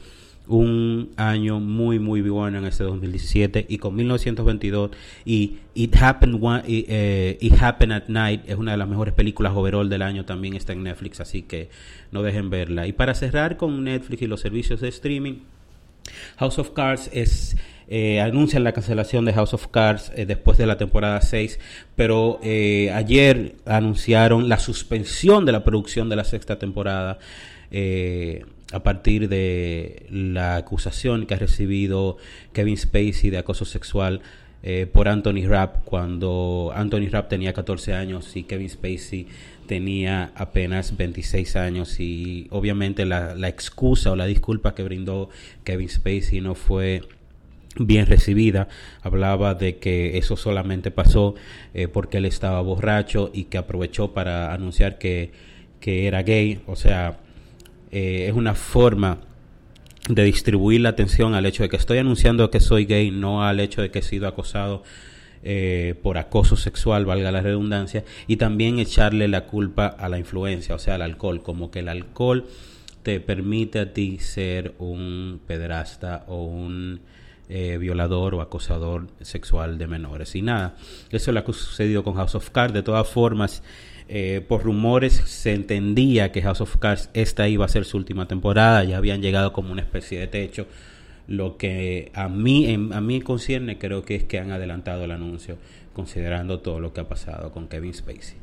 un 0.49 1.11
año 1.17 1.61
muy, 1.61 1.99
muy 1.99 2.23
bueno 2.23 2.59
en 2.59 2.65
este 2.65 2.85
2017 2.85 3.67
y 3.69 3.77
con 3.77 3.95
1922 3.95 4.93
y 5.27 5.59
It 5.75 5.95
Happened, 5.97 6.41
eh, 6.67 7.37
It 7.39 7.53
Happened 7.61 7.93
at 7.93 8.09
Night 8.09 8.43
es 8.47 8.57
una 8.57 8.73
de 8.73 8.79
las 8.79 8.89
mejores 8.89 9.13
películas 9.13 9.53
overall 9.55 9.91
del 9.91 10.01
año, 10.01 10.25
también 10.25 10.55
está 10.55 10.73
en 10.73 10.85
Netflix, 10.85 11.21
así 11.21 11.43
que 11.43 11.69
no 12.13 12.23
dejen 12.23 12.49
verla. 12.49 12.87
Y 12.87 12.93
para 12.93 13.15
cerrar 13.15 13.59
con 13.59 13.85
Netflix 13.85 14.23
y 14.23 14.27
los 14.27 14.41
servicios 14.41 14.81
de 14.81 14.89
streaming, 14.89 15.41
House 16.37 16.59
of 16.59 16.71
Cards 16.71 17.11
es 17.13 17.57
eh, 17.91 18.21
anuncian 18.21 18.65
la 18.65 18.73
cancelación 18.73 19.25
de 19.25 19.33
House 19.33 19.55
of 19.55 19.69
Cards 19.69 20.13
eh, 20.15 20.27
después 20.27 20.59
de 20.59 20.67
la 20.67 20.77
temporada 20.77 21.23
6, 21.23 21.59
pero 21.97 22.39
eh, 22.43 22.91
ayer 22.93 23.57
anunciaron 23.65 24.51
la 24.51 24.59
suspensión 24.59 25.47
de 25.47 25.53
la 25.53 25.65
producción 25.65 26.11
de 26.11 26.17
la 26.17 26.25
sexta 26.25 26.59
temporada 26.59 27.19
a 28.73 28.83
partir 28.83 29.29
de 29.29 30.07
la 30.11 30.57
acusación 30.57 31.27
que 31.27 31.35
ha 31.35 31.39
recibido 31.39 32.17
Kevin 32.55 32.79
Spacey 32.79 33.29
de 33.29 33.37
acoso 33.37 33.67
sexual 33.67 34.23
por 34.95 35.09
Anthony 35.09 35.47
Rapp 35.47 35.85
cuando 35.85 36.73
Anthony 36.75 37.09
Rapp 37.11 37.29
tenía 37.29 37.53
14 37.53 37.93
años 37.93 38.35
y 38.37 38.45
Kevin 38.45 38.71
Spacey 38.71 39.27
tenía 39.69 40.33
apenas 40.35 40.97
26 40.97 41.55
años 41.55 42.01
y 42.01 42.49
obviamente 42.51 43.07
la, 43.07 43.49
excusa 43.49 44.11
o 44.11 44.17
la 44.17 44.27
disculpa 44.27 44.75
que 44.75 44.83
brindó 44.83 45.29
Kevin 45.63 45.89
Spacey 45.89 46.41
no 46.41 46.57
fue 46.57 47.03
bien 47.79 48.07
recibida. 48.07 48.67
Hablaba 49.03 49.55
de 49.55 49.77
que 49.77 50.19
eso 50.19 50.37
solamente 50.37 50.91
pasó 50.91 51.37
eh, 51.75 51.87
porque 51.87 52.17
él 52.17 52.25
estaba 52.25 52.61
borracho 52.63 53.31
y 53.33 53.45
que 53.45 53.59
aprovechó 53.59 54.13
para 54.13 54.53
anunciar 54.53 54.99
que, 54.99 55.31
que 55.79 56.09
era 56.09 56.25
gay. 56.25 56.61
O 56.67 56.75
sea, 56.75 57.21
eh, 57.93 58.27
es 58.29 58.35
una 58.35 58.57
forma 58.57 59.19
de 60.09 60.25
distribuir 60.25 60.81
la 60.81 60.89
atención 60.89 61.35
al 61.35 61.47
hecho 61.47 61.63
de 61.63 61.69
que 61.69 61.77
estoy 61.77 61.99
anunciando 61.99 62.51
que 62.51 62.61
soy 62.61 62.87
gay, 62.87 63.11
no 63.11 63.45
al 63.45 63.61
hecho 63.61 63.83
de 63.83 63.91
que 63.91 64.01
he 64.01 64.03
sido 64.03 64.27
acosado 64.27 64.83
eh, 65.43 65.95
por 66.03 66.19
acoso 66.19 66.57
sexual, 66.57 67.05
valga 67.05 67.31
la 67.31 67.41
redundancia, 67.41 68.05
y 68.27 68.37
también 68.37 68.79
echarle 68.79 69.29
la 69.29 69.47
culpa 69.47 69.87
a 69.87 70.09
la 70.09 70.19
influencia, 70.19 70.75
o 70.75 70.79
sea, 70.79 70.97
al 70.97 71.03
alcohol, 71.03 71.43
como 71.43 71.71
que 71.71 71.81
el 71.81 71.89
alcohol 71.89 72.47
te 73.03 73.21
permite 73.21 73.79
a 73.79 73.93
ti 73.93 74.19
ser 74.19 74.75
un 74.79 75.41
pederasta 75.47 76.25
o 76.29 76.45
un 76.45 77.01
eh, 77.49 77.79
violador 77.79 78.35
o 78.35 78.43
acosador 78.43 79.07
sexual 79.23 79.79
de 79.79 79.87
menores. 79.87 80.35
Y 80.35 80.43
nada, 80.43 80.77
eso 81.11 81.31
es 81.31 81.35
lo 81.35 81.45
que 81.45 81.53
ha 81.53 81.55
sucedido 81.55 82.05
con 82.05 82.15
House 82.15 82.35
of 82.35 82.51
Cards. 82.51 82.75
De 82.75 82.83
todas 82.83 83.09
formas, 83.09 83.63
eh, 84.09 84.45
por 84.47 84.65
rumores 84.65 85.15
se 85.15 85.55
entendía 85.55 86.33
que 86.33 86.43
House 86.43 86.61
of 86.61 86.77
Cards 86.77 87.09
esta 87.15 87.49
iba 87.49 87.65
a 87.65 87.69
ser 87.69 87.87
su 87.87 87.97
última 87.97 88.29
temporada, 88.29 88.85
ya 88.85 88.99
habían 88.99 89.23
llegado 89.23 89.55
como 89.55 89.73
una 89.73 89.81
especie 89.81 90.19
de 90.19 90.27
techo. 90.27 90.67
Lo 91.29 91.57
que 91.57 92.11
a 92.15 92.29
mí, 92.29 92.75
a 92.75 93.01
mí 93.01 93.21
concierne 93.21 93.79
creo 93.79 94.03
que 94.03 94.17
es 94.17 94.25
que 94.25 94.39
han 94.39 94.51
adelantado 94.51 95.05
el 95.05 95.13
anuncio, 95.13 95.59
considerando 95.93 96.61
todo 96.61 96.81
lo 96.81 96.93
que 96.93 97.03
ha 97.03 97.09
pasado 97.09 97.53
con 97.53 97.69
Kevin 97.69 97.95
Spacey. 97.95 98.39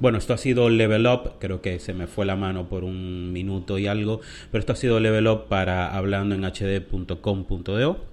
Bueno, 0.00 0.18
esto 0.18 0.34
ha 0.34 0.38
sido 0.38 0.68
Level 0.70 1.06
Up, 1.06 1.34
creo 1.38 1.60
que 1.60 1.78
se 1.78 1.94
me 1.94 2.06
fue 2.06 2.26
la 2.26 2.34
mano 2.34 2.68
por 2.68 2.82
un 2.82 3.32
minuto 3.32 3.78
y 3.78 3.86
algo, 3.86 4.20
pero 4.50 4.60
esto 4.60 4.72
ha 4.72 4.76
sido 4.76 4.98
Level 4.98 5.28
Up 5.28 5.46
para 5.48 5.94
hablando 5.94 6.34
en 6.34 6.42
hd.com.do 6.42 8.12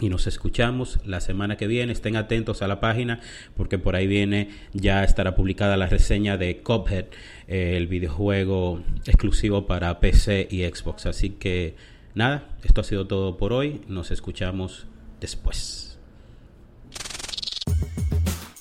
y 0.00 0.08
nos 0.08 0.26
escuchamos 0.26 0.98
la 1.04 1.20
semana 1.20 1.56
que 1.56 1.66
viene. 1.68 1.92
Estén 1.92 2.16
atentos 2.16 2.62
a 2.62 2.68
la 2.68 2.80
página 2.80 3.20
porque 3.56 3.78
por 3.78 3.94
ahí 3.94 4.06
viene, 4.06 4.48
ya 4.72 5.04
estará 5.04 5.36
publicada 5.36 5.76
la 5.76 5.86
reseña 5.86 6.36
de 6.36 6.58
Cuphead, 6.58 7.06
eh, 7.46 7.76
el 7.76 7.86
videojuego 7.86 8.82
exclusivo 9.06 9.66
para 9.66 10.00
PC 10.00 10.48
y 10.50 10.64
Xbox. 10.64 11.06
Así 11.06 11.30
que 11.30 11.76
nada, 12.14 12.48
esto 12.62 12.80
ha 12.80 12.84
sido 12.84 13.06
todo 13.06 13.36
por 13.36 13.52
hoy. 13.52 13.82
Nos 13.88 14.10
escuchamos 14.10 14.86
después. 15.20 15.98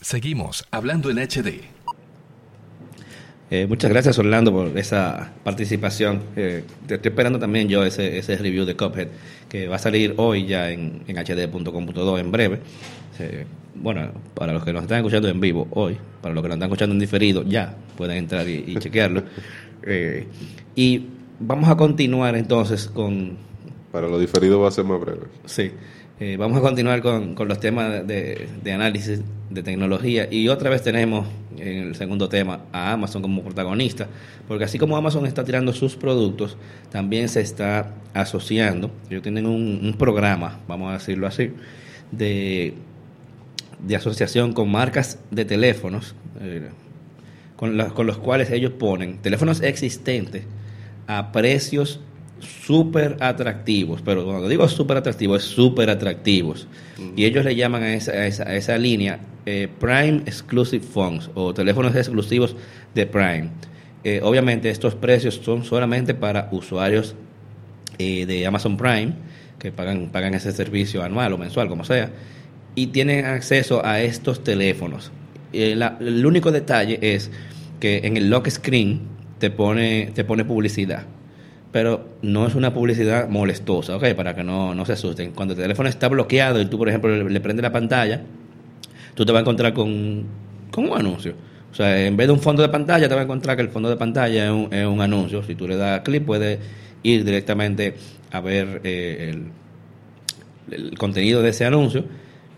Seguimos 0.02 0.66
hablando 0.72 1.10
en 1.10 1.20
HD. 1.20 1.62
Eh, 3.50 3.68
muchas 3.68 3.92
gracias 3.92 4.18
Orlando 4.18 4.52
por 4.52 4.78
esa 4.78 5.32
participación. 5.44 6.24
Eh, 6.36 6.64
te 6.88 6.96
estoy 6.96 7.10
esperando 7.10 7.38
también 7.38 7.68
yo 7.68 7.84
ese, 7.84 8.18
ese 8.18 8.36
review 8.38 8.66
de 8.66 8.76
Cuphead 8.76 9.10
que 9.48 9.68
va 9.68 9.76
a 9.76 9.80
salir 9.80 10.16
hoy 10.18 10.48
ya 10.48 10.72
en, 10.72 11.04
en 11.08 11.16
hd.com.do 11.16 12.18
en 12.18 12.32
breve. 12.32 12.60
Eh, 13.20 13.46
bueno, 13.76 14.12
para 14.34 14.54
los 14.54 14.64
que 14.64 14.74
nos 14.74 14.84
están 14.84 14.98
escuchando 14.98 15.28
en 15.28 15.40
vivo 15.40 15.68
hoy, 15.72 15.98
para 16.22 16.34
los 16.34 16.42
que 16.42 16.48
nos 16.50 16.56
están 16.56 16.70
escuchando 16.70 16.94
en 16.94 17.00
diferido, 17.00 17.44
ya 17.44 17.76
pueden 17.96 18.18
entrar 18.18 18.48
y, 18.48 18.64
y 18.68 18.76
chequearlo. 18.78 19.24
Eh, 19.86 20.26
y 20.78 21.08
vamos 21.40 21.70
a 21.70 21.76
continuar 21.76 22.36
entonces 22.36 22.88
con... 22.88 23.38
Para 23.92 24.08
lo 24.08 24.20
diferido 24.20 24.60
va 24.60 24.70
a 24.70 24.72
ser 24.72 24.86
más 24.86 25.00
breve. 25.00 25.28
Sí. 25.46 25.72
Eh, 26.20 26.38
vamos 26.38 26.58
a 26.58 26.62
continuar 26.62 27.02
con, 27.02 27.36
con 27.36 27.48
los 27.48 27.60
temas 27.60 28.08
de, 28.08 28.48
de, 28.64 28.72
análisis 28.72 29.22
de 29.50 29.64
tecnología 29.64 30.28
y 30.32 30.48
otra 30.48 30.70
vez 30.70 30.84
tenemos 30.84 31.28
en 31.58 31.88
el 31.88 31.96
segundo 31.96 32.30
tema 32.30 32.62
a 32.72 32.94
Amazon 32.94 33.22
como 33.22 33.44
protagonista, 33.44 34.08
porque 34.48 34.64
así 34.64 34.78
como 34.78 34.96
Amazon 34.96 35.26
está 35.26 35.44
tirando 35.44 35.74
sus 35.74 35.96
productos, 35.96 36.56
también 36.92 37.30
se 37.30 37.42
está 37.42 37.96
asociando, 38.14 38.92
ellos 39.10 39.24
tienen 39.24 39.48
un, 39.48 39.80
un 39.84 39.94
programa, 39.98 40.60
vamos 40.68 40.92
a 40.92 40.94
decirlo 40.94 41.26
así, 41.26 41.52
de, 42.12 42.76
de 43.80 43.96
asociación 43.96 44.54
con 44.54 44.72
marcas 44.72 45.20
de 45.32 45.46
teléfonos, 45.46 46.16
eh, 46.42 46.70
con, 47.56 47.76
la, 47.76 47.88
con 47.90 48.06
los 48.06 48.18
cuales 48.20 48.52
ellos 48.52 48.72
ponen 48.74 49.18
teléfonos 49.18 49.62
existentes 49.62 50.44
a 51.08 51.32
precios 51.32 52.00
súper 52.40 53.18
atractivos, 53.20 54.02
pero 54.02 54.26
cuando 54.26 54.48
digo 54.48 54.68
súper 54.68 54.98
atractivos, 54.98 55.44
es 55.44 55.50
súper 55.50 55.90
atractivos. 55.90 56.68
Mm. 56.98 57.14
Y 57.16 57.26
ellos 57.26 57.46
le 57.46 57.56
llaman 57.56 57.84
a 57.84 57.94
esa, 57.94 58.12
a 58.12 58.28
esa, 58.28 58.44
a 58.44 58.56
esa 58.56 58.78
línea 58.78 59.20
eh, 59.46 59.68
Prime 59.80 60.24
Exclusive 60.26 60.86
Phones 60.86 61.30
o 61.34 61.54
teléfonos 61.54 61.94
exclusivos 61.96 62.56
de 62.96 63.06
Prime. 63.06 63.50
Eh, 64.06 64.22
obviamente 64.24 64.70
estos 64.70 64.96
precios 64.96 65.36
son 65.36 65.64
solamente 65.64 66.14
para 66.14 66.48
usuarios 66.52 67.16
eh, 67.98 68.26
de 68.26 68.46
Amazon 68.46 68.78
Prime 68.78 69.14
que 69.60 69.72
pagan, 69.72 70.10
pagan 70.12 70.34
ese 70.34 70.52
servicio 70.52 71.04
anual 71.04 71.34
o 71.34 71.38
mensual, 71.38 71.68
como 71.70 71.84
sea, 71.84 72.12
y 72.76 72.88
tienen 72.88 73.26
acceso 73.26 73.86
a 73.86 74.02
estos 74.02 74.44
teléfonos. 74.44 75.12
La, 75.54 75.98
el 76.00 76.26
único 76.26 76.52
detalle 76.52 77.00
es 77.02 77.30
que 77.80 78.02
en 78.04 78.18
el 78.18 78.30
lock 78.30 78.50
screen 78.50 79.13
te 79.44 79.52
pone, 79.52 80.10
te 80.16 80.24
pone 80.24 80.46
publicidad 80.46 81.04
pero 81.74 82.18
no 82.22 82.48
es 82.48 82.56
una 82.56 82.74
publicidad 82.74 83.28
molestosa, 83.28 83.98
¿ok? 83.98 84.14
Para 84.14 84.34
que 84.34 84.44
no, 84.44 84.74
no 84.74 84.86
se 84.86 84.94
asusten. 84.94 85.32
Cuando 85.32 85.54
el 85.54 85.60
teléfono 85.60 85.90
está 85.90 86.08
bloqueado 86.08 86.62
y 86.62 86.66
tú, 86.68 86.78
por 86.78 86.88
ejemplo, 86.88 87.10
le, 87.10 87.28
le 87.28 87.42
prendes 87.42 87.64
la 87.64 87.72
pantalla, 87.72 88.22
tú 89.16 89.26
te 89.26 89.32
vas 89.32 89.40
a 89.40 89.42
encontrar 89.42 89.74
con, 89.74 90.24
con, 90.70 90.88
un 90.88 90.98
anuncio. 90.98 91.34
O 91.72 91.76
sea, 91.76 92.06
en 92.06 92.16
vez 92.16 92.28
de 92.28 92.34
un 92.34 92.40
fondo 92.40 92.62
de 92.62 92.70
pantalla, 92.70 93.10
te 93.10 93.16
vas 93.16 93.22
a 93.22 93.24
encontrar 93.24 93.56
que 93.58 93.64
el 93.64 93.70
fondo 93.70 93.90
de 93.90 93.98
pantalla 93.98 94.46
es 94.46 94.52
un, 94.52 94.72
es 94.72 94.86
un 94.86 95.02
anuncio. 95.02 95.42
Si 95.42 95.56
tú 95.56 95.68
le 95.68 95.76
das 95.76 96.02
clic, 96.02 96.24
puedes 96.24 96.60
ir 97.02 97.26
directamente 97.26 97.96
a 98.32 98.40
ver 98.40 98.80
eh, 98.84 99.34
el, 99.34 100.80
el 100.80 100.98
contenido 100.98 101.42
de 101.42 101.50
ese 101.50 101.66
anuncio 101.66 102.06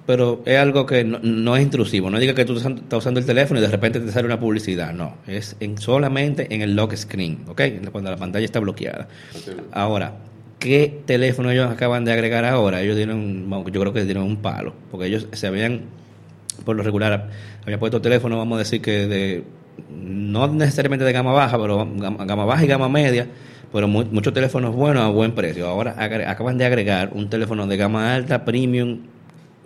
pero 0.05 0.43
es 0.45 0.57
algo 0.57 0.85
que 0.85 1.03
no, 1.03 1.19
no, 1.21 1.55
es 1.55 1.63
intrusivo. 1.63 2.09
No 2.09 2.19
diga 2.19 2.33
que 2.35 2.45
tú 2.45 2.55
estás 2.57 2.73
usando 2.91 3.19
el 3.19 3.25
teléfono 3.25 3.59
y 3.59 3.63
de 3.63 3.69
repente 3.69 3.99
te 3.99 4.11
sale 4.11 4.25
una 4.25 4.39
publicidad. 4.39 4.93
No, 4.93 5.17
es 5.27 5.55
en, 5.59 5.77
solamente 5.77 6.53
en 6.53 6.61
el 6.61 6.75
lock 6.75 6.95
screen, 6.95 7.39
¿ok? 7.47 7.61
Cuando 7.91 8.11
la 8.11 8.17
pantalla 8.17 8.45
está 8.45 8.59
bloqueada. 8.59 9.07
Ahora, 9.71 10.13
¿qué 10.59 11.01
teléfono 11.05 11.51
ellos 11.51 11.69
acaban 11.71 12.05
de 12.05 12.13
agregar 12.13 12.45
ahora? 12.45 12.81
Ellos 12.81 12.95
dieron, 12.95 13.49
yo 13.71 13.81
creo 13.81 13.93
que 13.93 14.05
dieron 14.05 14.23
un 14.23 14.37
palo, 14.37 14.73
porque 14.91 15.07
ellos 15.07 15.27
se 15.31 15.47
habían, 15.47 15.81
por 16.63 16.75
lo 16.75 16.83
regular, 16.83 17.29
habían 17.63 17.79
puesto 17.79 18.01
teléfono, 18.01 18.37
vamos 18.37 18.57
a 18.57 18.59
decir 18.59 18.81
que 18.81 19.07
de, 19.07 19.43
no 19.89 20.47
necesariamente 20.47 21.03
de 21.03 21.11
gama 21.13 21.33
baja, 21.33 21.59
pero 21.59 21.87
gama, 21.95 22.25
gama 22.25 22.45
baja 22.45 22.63
y 22.63 22.67
gama 22.67 22.89
media, 22.89 23.27
pero 23.73 23.87
muy, 23.87 24.05
muchos 24.05 24.33
teléfonos 24.33 24.75
buenos 24.75 25.03
a 25.03 25.09
buen 25.09 25.33
precio. 25.33 25.67
Ahora 25.67 25.95
acaban 25.97 26.59
de 26.59 26.65
agregar 26.65 27.09
un 27.13 27.29
teléfono 27.29 27.65
de 27.65 27.75
gama 27.75 28.13
alta, 28.13 28.45
premium, 28.45 28.99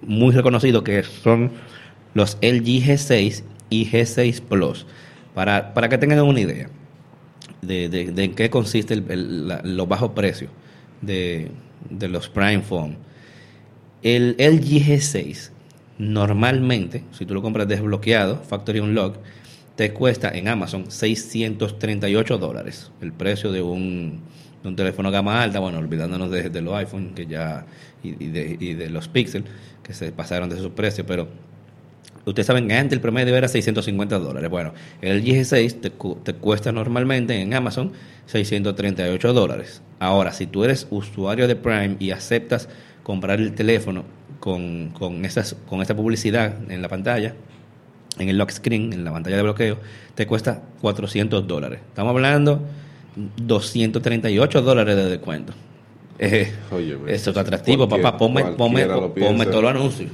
muy 0.01 0.33
reconocidos 0.33 0.83
que 0.83 1.03
son 1.03 1.51
los 2.13 2.37
LG 2.41 2.83
G6 2.85 3.43
y 3.69 3.85
G6 3.85 4.41
Plus. 4.41 4.85
Para, 5.33 5.73
para 5.73 5.89
que 5.89 5.97
tengan 5.97 6.19
una 6.21 6.41
idea 6.41 6.69
de, 7.61 7.89
de, 7.89 8.23
en 8.23 8.33
qué 8.35 8.49
consiste 8.49 8.93
el, 8.93 9.05
el, 9.09 9.47
la, 9.47 9.61
los 9.63 9.87
bajos 9.87 10.11
precios 10.11 10.51
de, 11.01 11.51
de, 11.89 12.07
los 12.07 12.29
Prime 12.29 12.61
Phone. 12.61 12.97
El 14.01 14.35
LG 14.37 14.85
G6 14.87 15.51
normalmente, 15.97 17.03
si 17.11 17.25
tú 17.25 17.33
lo 17.33 17.41
compras 17.41 17.67
desbloqueado, 17.67 18.41
Factory 18.41 18.79
Unlock, 18.79 19.17
te 19.75 19.93
cuesta 19.93 20.29
en 20.29 20.47
Amazon 20.47 20.91
638 20.91 22.37
dólares. 22.37 22.91
El 23.01 23.13
precio 23.13 23.51
de 23.51 23.61
un, 23.61 24.21
de 24.63 24.69
un 24.69 24.75
teléfono 24.75 25.11
gama 25.11 25.41
alta, 25.41 25.59
bueno, 25.59 25.79
olvidándonos 25.79 26.29
de, 26.31 26.61
los 26.61 26.73
iPhone 26.75 27.13
que 27.15 27.25
ya 27.25 27.65
y, 28.03 28.25
y, 28.25 28.27
de, 28.29 28.57
y 28.59 28.73
de 28.73 28.89
los 28.89 29.07
Pixel 29.07 29.43
que 29.83 29.93
se 29.93 30.11
pasaron 30.11 30.49
de 30.49 30.57
sus 30.57 30.69
precios, 30.69 31.05
pero 31.07 31.27
ustedes 32.25 32.47
saben 32.47 32.67
que 32.67 32.75
antes 32.75 32.93
el 32.93 33.01
promedio 33.01 33.35
era 33.35 33.47
650 33.47 34.19
dólares. 34.19 34.49
Bueno, 34.49 34.73
el 35.01 35.23
G6 35.23 35.81
te, 35.81 35.89
te, 35.89 36.33
cuesta 36.33 36.71
normalmente 36.71 37.41
en 37.41 37.53
Amazon 37.53 37.91
638 38.27 39.33
dólares. 39.33 39.81
Ahora, 39.99 40.31
si 40.31 40.47
tú 40.47 40.63
eres 40.63 40.87
usuario 40.89 41.47
de 41.47 41.55
Prime 41.55 41.95
y 41.99 42.11
aceptas 42.11 42.69
comprar 43.03 43.39
el 43.39 43.53
teléfono 43.53 44.03
con, 44.39 44.89
con, 44.89 45.25
esas, 45.25 45.55
con 45.67 45.81
esta 45.81 45.95
publicidad 45.95 46.53
en 46.69 46.81
la 46.81 46.87
pantalla, 46.87 47.35
en 48.17 48.29
el 48.29 48.37
lock 48.37 48.51
screen, 48.51 48.93
en 48.93 49.03
la 49.03 49.11
pantalla 49.11 49.37
de 49.37 49.43
bloqueo, 49.43 49.77
te 50.15 50.27
cuesta 50.27 50.61
400 50.81 51.47
dólares. 51.47 51.79
Estamos 51.89 52.11
hablando 52.11 52.61
238 53.15 54.61
dólares 54.61 54.95
de 54.95 55.05
descuento. 55.05 55.53
Eh, 56.17 56.51
Oye, 56.71 56.97
eso 57.07 57.31
es 57.31 57.37
atractivo, 57.37 57.87
papá. 57.87 58.17
Ponme, 58.17 58.43
ponme, 58.57 58.85
ponme 58.85 59.45
todos 59.45 59.63
los 59.63 59.71
anuncios. 59.71 60.11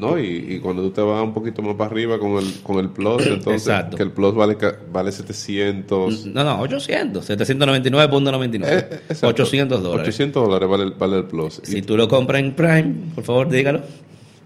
No, 0.00 0.18
y, 0.18 0.54
y, 0.54 0.60
cuando 0.60 0.82
tú 0.82 0.90
te 0.92 1.02
vas 1.02 1.22
un 1.22 1.34
poquito 1.34 1.60
más 1.60 1.74
para 1.74 1.90
arriba 1.90 2.18
con 2.18 2.32
el, 2.38 2.62
con 2.62 2.78
el 2.78 2.88
Plus, 2.88 3.26
entonces 3.26 3.68
Exacto. 3.68 3.98
que 3.98 4.02
el 4.02 4.10
Plus 4.12 4.34
vale, 4.34 4.56
vale 4.90 5.12
700. 5.12 6.26
No, 6.26 6.42
no, 6.42 6.60
800, 6.60 7.28
799.99. 7.28 8.64
Eh, 8.64 9.00
800 9.20 9.82
dólares. 9.82 10.08
800 10.08 10.42
dólares 10.42 10.68
vale, 10.68 10.92
vale 10.98 11.16
el 11.18 11.24
Plus. 11.24 11.60
Si 11.62 11.78
y, 11.78 11.82
tú 11.82 11.98
lo 11.98 12.08
compras 12.08 12.40
en 12.40 12.52
Prime, 12.52 12.94
por 13.14 13.24
favor, 13.24 13.50
dígalo. 13.50 13.82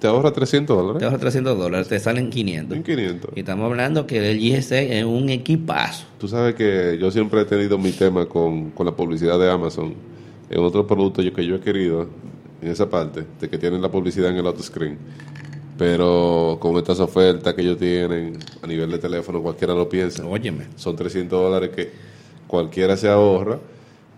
Te 0.04 0.08
ahorra 0.08 0.34
300 0.34 0.76
dólares. 0.76 0.98
Te 0.98 1.06
ahorra 1.06 1.18
300 1.18 1.56
dólares, 1.56 1.88
te 1.88 1.98
salen 1.98 2.28
500. 2.28 2.76
En 2.76 2.82
500. 2.82 3.30
Y 3.36 3.40
estamos 3.40 3.64
hablando 3.64 4.06
que 4.06 4.32
el 4.32 4.38
IGC 4.38 4.72
es 4.72 5.02
un 5.02 5.30
equipazo. 5.30 6.04
Tú 6.18 6.28
sabes 6.28 6.54
que 6.54 6.98
yo 7.00 7.10
siempre 7.10 7.40
he 7.40 7.46
tenido 7.46 7.78
mi 7.78 7.90
tema 7.90 8.26
con, 8.26 8.70
con 8.72 8.84
la 8.84 8.92
publicidad 8.94 9.38
de 9.38 9.50
Amazon 9.50 9.94
en 10.50 10.60
otro 10.60 10.86
producto 10.86 11.22
yo, 11.22 11.32
que 11.32 11.46
yo 11.46 11.54
he 11.54 11.60
querido 11.60 12.06
en 12.60 12.68
esa 12.68 12.90
parte, 12.90 13.24
de 13.40 13.48
que 13.48 13.56
tienen 13.56 13.80
la 13.80 13.90
publicidad 13.90 14.28
en 14.28 14.36
el 14.36 14.46
auto 14.46 14.62
screen. 14.62 14.98
Pero 15.78 16.58
con 16.60 16.76
estas 16.76 17.00
ofertas 17.00 17.54
que 17.54 17.62
ellos 17.62 17.78
tienen 17.78 18.38
a 18.60 18.66
nivel 18.66 18.90
de 18.90 18.98
teléfono, 18.98 19.40
cualquiera 19.40 19.72
lo 19.72 19.88
piensa. 19.88 20.26
Óyeme. 20.26 20.66
Son 20.76 20.94
300 20.94 21.40
dólares 21.40 21.70
que 21.74 21.90
cualquiera 22.46 22.98
se 22.98 23.08
ahorra. 23.08 23.58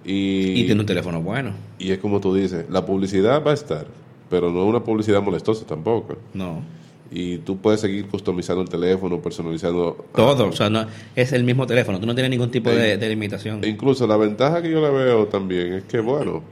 Y, 0.04 0.62
Y 0.62 0.66
tiene 0.66 0.80
un 0.80 0.86
teléfono 0.86 1.22
bueno. 1.22 1.52
y 1.78 1.92
es 1.92 1.98
como 2.00 2.18
tú 2.18 2.34
dices, 2.34 2.64
la 2.70 2.84
publicidad 2.84 3.40
va 3.46 3.52
a 3.52 3.54
estar, 3.54 3.86
pero 4.30 4.50
no 4.50 4.64
una 4.64 4.82
publicidad 4.82 5.22
molestosa 5.22 5.64
tampoco. 5.66 6.16
No. 6.34 6.62
Y 7.10 7.38
tú 7.38 7.58
puedes 7.58 7.80
seguir 7.80 8.08
customizando 8.08 8.62
el 8.62 8.68
teléfono, 8.68 9.20
personalizando. 9.20 10.06
Todo. 10.14 10.48
O 10.48 10.52
sea, 10.52 10.68
no, 10.68 10.86
es 11.14 11.32
el 11.32 11.44
mismo 11.44 11.66
teléfono. 11.66 12.00
Tú 12.00 12.06
no 12.06 12.14
tienes 12.14 12.30
ningún 12.30 12.50
tipo 12.50 12.68
de, 12.70 12.94
Eh, 12.94 12.98
de 12.98 13.08
limitación. 13.08 13.62
E 13.62 13.68
incluso 13.68 14.06
la 14.08 14.16
ventaja 14.16 14.60
que 14.60 14.70
yo 14.70 14.80
le 14.80 14.90
veo 14.90 15.26
también 15.26 15.74
es 15.74 15.84
que, 15.84 16.00
bueno, 16.00 16.42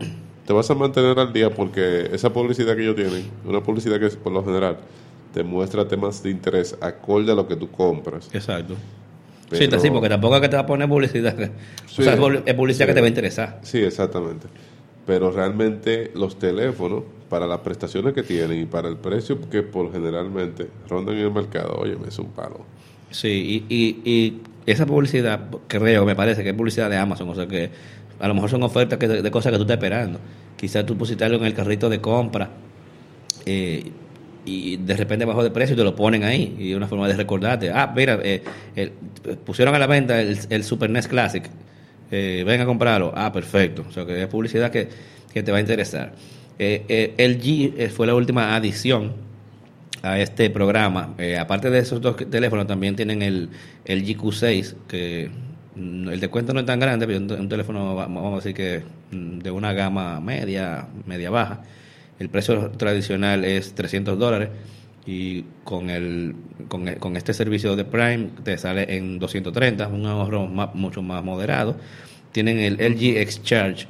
te 0.47 0.53
vas 0.53 0.71
a 0.71 0.75
mantener 0.75 1.19
al 1.19 1.33
día 1.33 1.51
porque 1.53 2.09
esa 2.13 2.33
publicidad 2.33 2.77
que 2.77 2.83
ellos 2.83 2.95
tienen, 2.95 3.25
una 3.45 3.61
publicidad 3.63 3.99
que 3.99 4.09
por 4.11 4.33
lo 4.33 4.45
general 4.45 4.77
te 5.33 5.43
muestra 5.43 5.89
temas 5.89 6.23
de 6.23 6.31
interés 6.31 6.77
acorde 6.81 7.33
a 7.33 7.35
lo 7.35 7.49
que 7.49 7.57
tú 7.57 7.69
compras. 7.71 8.31
Exacto. 8.33 8.75
Pero- 9.51 9.73
Sí, 9.73 9.81
sí, 9.87 9.91
porque 9.91 10.09
tampoco 10.09 10.37
es 10.37 10.41
que 10.43 10.49
te 10.49 10.57
va 10.57 10.63
a 10.63 10.67
poner 10.67 10.89
publicidad. 10.89 11.37
Sí. 11.87 12.01
o 12.01 12.05
sea, 12.05 12.15
es 12.15 12.21
publi- 12.21 12.43
es 12.47 12.55
publicidad 12.55 12.87
Sí. 12.87 12.91
que 12.91 12.95
te 12.95 13.01
va 13.01 13.07
a 13.07 13.09
interesar. 13.09 13.59
Sí, 13.63 13.79
exactamente. 13.79 14.47
Pero 15.07 15.31
realmente 15.31 16.11
los 16.15 16.39
teléfonos, 16.39 17.03
para 17.29 17.47
las 17.47 17.61
prestaciones 17.61 18.15
que 18.15 18.23
tienen 18.23 18.61
y 18.61 18.65
para 18.65 18.89
el 18.89 18.97
precio 18.97 19.39
que 19.51 19.63
por 19.63 19.93
generalmente 19.93 20.69
rondan 20.89 21.17
en 21.17 21.23
el 21.23 21.33
mercado, 21.33 21.75
oye, 21.79 21.97
es 22.07 22.19
un 22.19 22.31
palo. 22.31 22.61
Sí, 23.11 23.65
y, 23.69 23.75
y, 23.75 24.11
y 24.11 24.43
esa 24.67 24.87
publicidad, 24.87 25.49
creo, 25.69 26.05
me 26.05 26.17
parece 26.17 26.43
que 26.43 26.51
es 26.51 26.55
publicidad 26.55 26.89
de 26.91 26.97
Amazon, 26.97 27.29
o 27.29 27.35
sea 27.35 27.47
que 27.47 27.71
a 28.19 28.29
lo 28.29 28.35
mejor 28.35 28.51
son 28.51 28.63
ofertas 28.63 28.99
que, 28.99 29.09
de 29.09 29.31
cosas 29.31 29.53
que 29.53 29.59
tú 29.59 29.63
estás 29.63 29.77
esperando. 29.77 30.19
Quizás 30.57 30.87
tú 30.87 30.97
pusiste 30.97 31.25
algo 31.25 31.39
en 31.39 31.45
el 31.45 31.55
carrito 31.55 31.89
de 31.89 32.01
compra 32.01 32.51
eh, 33.45 33.91
y 34.47 34.77
de 34.77 34.97
repente 34.97 35.25
bajó 35.25 35.43
de 35.43 35.51
precio 35.51 35.75
y 35.75 35.77
te 35.77 35.85
lo 35.85 35.95
ponen 35.97 36.23
ahí. 36.25 36.55
Y 36.59 36.71
es 36.71 36.77
una 36.77 36.87
forma 36.87 37.09
de 37.09 37.15
recordarte. 37.15 37.71
Ah, 37.71 37.93
mira, 37.95 38.19
eh, 38.23 38.43
pusieron 39.45 39.75
a 39.75 39.79
la 39.79 39.87
venta 39.87 40.21
el, 40.21 40.39
el 40.49 40.65
Super 40.65 40.91
NES 40.91 41.09
Classic. 41.09 41.45
Eh, 42.11 42.45
ven 42.47 42.61
a 42.61 42.67
comprarlo. 42.67 43.13
Ah, 43.15 43.33
perfecto. 43.33 43.85
O 43.89 43.93
sea 43.93 44.05
que 44.05 44.23
es 44.23 44.29
publicidad 44.29 44.71
que, 44.71 44.89
que 45.33 45.43
te 45.43 45.51
va 45.51 45.59
a 45.59 45.61
interesar. 45.61 46.13
Eh, 46.59 46.85
eh, 46.89 47.15
el 47.19 47.41
G 47.41 47.75
eh, 47.77 47.89
fue 47.89 48.07
la 48.07 48.15
última 48.15 48.55
adición 48.55 49.13
a 50.03 50.19
este 50.21 50.51
programa. 50.51 51.15
Eh, 51.19 51.39
aparte 51.39 51.71
de 51.71 51.79
esos 51.79 52.01
dos 52.01 52.17
teléfonos, 52.31 52.67
también 52.67 52.95
tienen 52.97 53.23
el, 53.23 53.49
el 53.85 54.05
GQ6, 54.05 54.75
que 54.87 55.31
mm, 55.77 56.09
el 56.11 56.21
descuento 56.21 56.53
no 56.53 56.61
es 56.61 56.67
tan 56.67 56.79
grande, 56.79 57.07
pero 57.07 57.19
un, 57.19 57.31
un 57.33 57.49
teléfono, 57.49 57.95
va- 57.95 58.07
vamos 58.07 58.33
a 58.35 58.37
decir 58.37 58.55
que 58.55 58.83
mm, 59.17 59.39
de 59.41 59.51
una 59.51 59.73
gama 59.73 60.21
media, 60.21 60.87
media 61.07 61.31
baja. 61.31 61.63
El 62.19 62.29
precio 62.29 62.71
tradicional 62.73 63.45
es 63.45 63.75
300 63.75 64.19
dólares 64.19 64.51
y 65.07 65.45
con, 65.65 65.91
el, 65.91 66.35
con, 66.69 66.89
el- 66.89 66.99
con 66.99 67.17
este 67.17 67.35
servicio 67.35 67.77
de 67.77 67.85
Prime 67.85 68.31
te 68.43 68.57
sale 68.59 68.97
en 68.97 69.19
230, 69.19 69.89
un 69.89 70.07
ahorro 70.07 70.47
ma- 70.47 70.71
mucho 70.75 71.03
más 71.03 71.23
moderado. 71.23 71.77
Tienen 72.33 72.59
el 72.59 72.81
LG 72.81 73.19
X-Charge, 73.19 73.87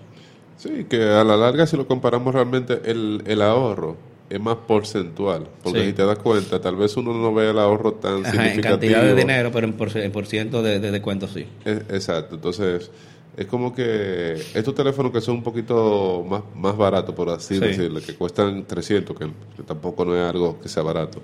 Sí, 0.57 0.87
que 0.89 1.03
a 1.03 1.25
la 1.25 1.37
larga 1.37 1.67
si 1.67 1.77
lo 1.77 1.87
comparamos 1.87 2.33
realmente 2.35 2.81
el, 2.85 3.23
el 3.27 3.43
ahorro 3.43 3.97
es 4.31 4.41
más 4.41 4.57
porcentual, 4.67 5.47
porque 5.63 5.81
Sí. 5.81 5.87
si 5.89 5.93
te 5.93 6.05
das 6.07 6.19
cuenta, 6.19 6.61
tal 6.61 6.77
vez 6.77 6.97
uno 6.97 7.13
no 7.13 7.35
ve 7.35 7.51
el 7.51 7.59
ahorro 7.59 7.93
tan 7.95 8.21
Ajá, 8.21 8.29
en 8.29 8.33
significativo. 8.33 8.71
cantidad 8.81 9.03
de 9.05 9.15
dinero, 9.15 9.51
pero 9.53 9.67
en, 9.67 9.73
por, 9.75 9.97
en 9.97 10.11
por 10.13 10.27
ciento 10.27 10.63
de, 10.63 10.81
de 10.81 10.91
descuento 10.91 11.29
sí. 11.29 11.47
Es- 11.65 11.83
exacto, 11.91 12.37
entonces 12.37 12.91
es 13.37 13.47
como 13.47 13.75
que 13.75 14.35
estos 14.55 14.75
teléfonos 14.75 15.11
que 15.13 15.21
son 15.21 15.37
un 15.37 15.43
poquito 15.43 16.25
más, 16.29 16.43
más 16.55 16.77
baratos, 16.77 17.15
por 17.15 17.31
así 17.31 17.55
Sí. 17.55 17.61
decirlo, 17.61 18.01
que 18.01 18.15
cuestan 18.15 18.65
300, 18.67 19.17
que, 19.19 19.27
que 19.57 19.63
tampoco 19.65 20.05
no 20.05 20.15
es 20.17 20.23
algo 20.23 20.61
que 20.61 20.69
sea 20.69 20.83
barato. 20.83 21.21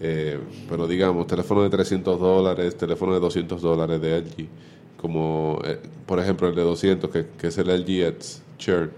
Eh, 0.00 0.38
pero 0.68 0.86
digamos, 0.86 1.26
teléfono 1.26 1.62
de 1.62 1.70
300 1.70 2.18
dólares, 2.18 2.76
teléfono 2.76 3.14
de 3.14 3.20
200 3.20 3.60
dólares 3.62 4.00
de 4.00 4.18
LG, 4.18 4.46
como 5.00 5.60
eh, 5.64 5.78
por 6.06 6.18
ejemplo 6.18 6.48
el 6.48 6.54
de 6.54 6.62
200, 6.62 7.10
que, 7.10 7.26
que 7.38 7.48
es 7.48 7.58
el 7.58 7.68
LG 7.70 8.06
X 8.08 8.42
Shirt, 8.58 8.90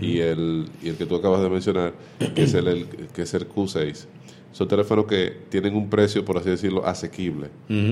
y, 0.00 0.18
el, 0.18 0.68
y 0.82 0.88
el 0.88 0.96
que 0.96 1.06
tú 1.06 1.14
acabas 1.14 1.40
de 1.40 1.48
mencionar, 1.48 1.92
que 2.34 2.42
es 2.42 2.54
el, 2.54 2.66
el- 2.66 2.86
que 3.14 3.22
es 3.22 3.32
el 3.34 3.48
Q6. 3.48 4.06
Son 4.50 4.66
teléfonos 4.66 5.06
que 5.06 5.32
tienen 5.48 5.76
un 5.76 5.88
precio, 5.88 6.24
por 6.24 6.36
así 6.38 6.50
decirlo, 6.50 6.84
asequible 6.84 7.48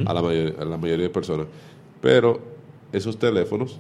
a, 0.07 0.12
la 0.12 0.20
mayor- 0.22 0.57
a 0.59 0.64
la 0.64 0.76
mayoría 0.76 1.05
de 1.07 1.11
personas. 1.11 1.46
Pero 2.00 2.40
esos 2.93 3.18
teléfonos, 3.18 3.78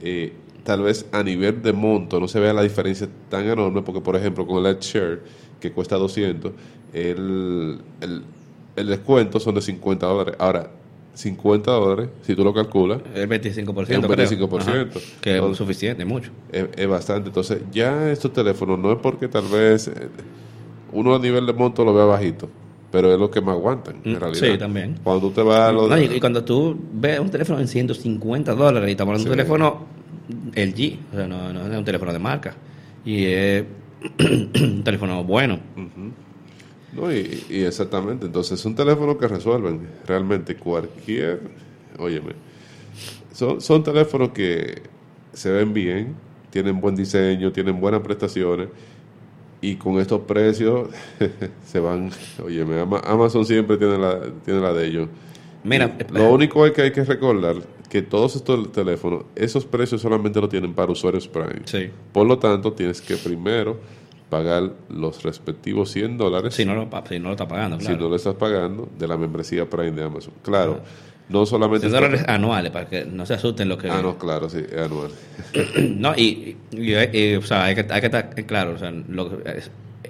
eh, 0.00 0.32
tal 0.64 0.82
vez 0.82 1.06
a 1.12 1.22
nivel 1.22 1.62
de 1.62 1.72
monto 1.72 2.20
no 2.20 2.28
se 2.28 2.40
vea 2.40 2.52
la 2.52 2.62
diferencia 2.62 3.08
tan 3.28 3.46
enorme, 3.48 3.82
porque 3.82 4.00
por 4.00 4.16
ejemplo 4.16 4.46
con 4.46 4.64
el 4.64 4.78
Share, 4.78 5.22
que 5.60 5.72
cuesta 5.72 5.96
200, 5.96 6.52
el, 6.92 7.78
el, 8.00 8.22
el 8.76 8.86
descuento 8.86 9.40
son 9.40 9.54
de 9.54 9.62
50 9.62 10.06
dólares. 10.06 10.34
Ahora, 10.38 10.70
50 11.14 11.70
dólares, 11.70 12.08
si 12.22 12.34
tú 12.34 12.42
lo 12.42 12.54
calculas, 12.54 13.00
El 13.14 13.28
25%. 13.28 13.88
Es 13.88 13.98
un 13.98 14.04
creo. 14.04 14.48
25%. 14.48 14.60
Ajá. 14.60 14.86
Que 15.20 15.38
es 15.38 15.56
suficiente, 15.56 16.04
mucho. 16.04 16.30
es, 16.50 16.68
es 16.74 16.88
bastante. 16.88 17.28
Entonces, 17.28 17.60
ya 17.70 18.10
estos 18.10 18.32
teléfonos 18.32 18.78
no 18.78 18.92
es 18.92 18.98
porque 18.98 19.28
tal 19.28 19.46
vez 19.48 19.88
eh, 19.88 20.08
uno 20.92 21.14
a 21.14 21.18
nivel 21.18 21.46
de 21.46 21.52
monto 21.52 21.84
lo 21.84 21.92
vea 21.92 22.04
bajito, 22.06 22.48
pero 22.92 23.12
es 23.12 23.18
lo 23.18 23.30
que 23.30 23.40
más 23.40 23.54
aguantan, 23.56 23.96
en 24.04 24.12
Mm, 24.12 24.16
realidad. 24.16 24.52
sí, 24.52 24.58
también. 24.58 24.96
Cuando 25.02 25.28
tú 25.28 25.34
te 25.34 25.42
vas 25.42 25.58
a 25.68 25.72
lo 25.72 25.88
No, 25.88 25.96
de- 25.96 26.16
y, 26.16 26.20
cuando 26.20 26.44
tú 26.44 26.78
ves 26.92 27.18
un 27.18 27.30
teléfono 27.30 27.58
en 27.58 27.66
150 27.66 28.54
dólares 28.54 28.88
y 28.88 28.92
estamos 28.92 29.12
hablando 29.12 29.30
un 29.30 29.36
teléfono 29.36 29.86
LG, 30.54 30.98
o 31.12 31.16
sea, 31.16 31.26
no, 31.26 31.52
no 31.52 31.66
es 31.72 31.76
un 31.78 31.84
teléfono 31.84 32.12
de 32.12 32.18
marca. 32.20 32.54
Y 33.04 33.24
es 33.24 33.64
un 34.62 34.82
teléfono 34.84 35.24
bueno. 35.24 35.58
No, 36.92 37.10
y, 37.12 37.44
y 37.48 37.60
exactamente. 37.62 38.26
Entonces, 38.26 38.60
son 38.60 38.74
teléfonos 38.74 39.16
que 39.16 39.26
resuelven 39.26 39.88
realmente 40.06 40.56
cualquier. 40.56 41.40
Óyeme. 41.98 42.32
Son, 43.32 43.60
son 43.60 43.82
teléfonos 43.82 44.30
que 44.30 44.82
se 45.32 45.50
ven 45.50 45.72
bien, 45.72 46.14
tienen 46.50 46.78
buen 46.80 46.94
diseño, 46.94 47.50
tienen 47.50 47.80
buenas 47.80 48.02
prestaciones. 48.02 48.68
Y 49.62 49.76
con 49.76 49.98
estos 49.98 50.20
precios 50.22 50.88
se 51.64 51.80
van. 51.80 52.10
Ama- 52.82 53.02
Amazon 53.06 53.46
siempre 53.46 53.78
tiene 53.78 53.96
la, 53.96 54.20
tiene 54.44 54.60
la 54.60 54.72
de 54.74 54.86
ellos. 54.86 55.08
Mira, 55.64 55.96
lo 56.10 56.30
único 56.32 56.66
es 56.66 56.72
que 56.72 56.82
hay 56.82 56.92
que 56.92 57.04
recordar 57.04 57.54
que 57.88 58.02
todos 58.02 58.34
estos 58.36 58.72
teléfonos, 58.72 59.24
esos 59.36 59.64
precios 59.64 60.00
solamente 60.00 60.40
lo 60.40 60.48
tienen 60.48 60.74
para 60.74 60.90
usuarios 60.90 61.28
Prime. 61.28 61.62
Sí. 61.64 61.88
Por 62.12 62.26
lo 62.26 62.38
tanto, 62.38 62.72
tienes 62.72 63.00
que 63.00 63.16
primero 63.16 63.78
pagar 64.28 64.72
los 64.88 65.22
respectivos 65.22 65.90
100 65.90 66.16
dólares 66.16 66.54
Si 66.54 66.64
no 66.64 66.74
lo, 66.74 66.88
si 67.06 67.18
no 67.18 67.26
lo 67.26 67.32
está 67.32 67.46
pagando, 67.46 67.78
si 67.78 67.84
claro. 67.86 68.00
no 68.02 68.08
lo 68.08 68.16
estás 68.16 68.34
pagando 68.34 68.88
de 68.98 69.06
la 69.06 69.16
membresía 69.18 69.68
Prime 69.68 69.90
de 69.92 70.02
Amazon. 70.02 70.32
Claro, 70.42 70.80
no 71.28 71.46
solamente... 71.46 71.88
100 71.88 71.94
está- 71.94 72.06
dólares 72.06 72.24
anuales, 72.28 72.70
para 72.72 72.88
que 72.88 73.04
no 73.04 73.24
se 73.26 73.34
asusten 73.34 73.68
los 73.68 73.78
que... 73.78 73.88
Ah, 73.90 74.00
no, 74.02 74.18
claro, 74.18 74.48
sí, 74.50 74.58
es 74.70 74.78
anual. 74.78 75.10
No, 75.98 76.14
y, 76.16 76.56
y- 76.72 76.94
y, 77.18 77.34
o 77.36 77.42
sea, 77.42 77.64
hay 77.64 77.74
que, 77.74 77.86
hay 77.90 78.00
que 78.00 78.06
estar 78.06 78.34
claro, 78.46 78.74
o 78.74 78.78
sea, 78.78 78.90
lo- 78.90 79.40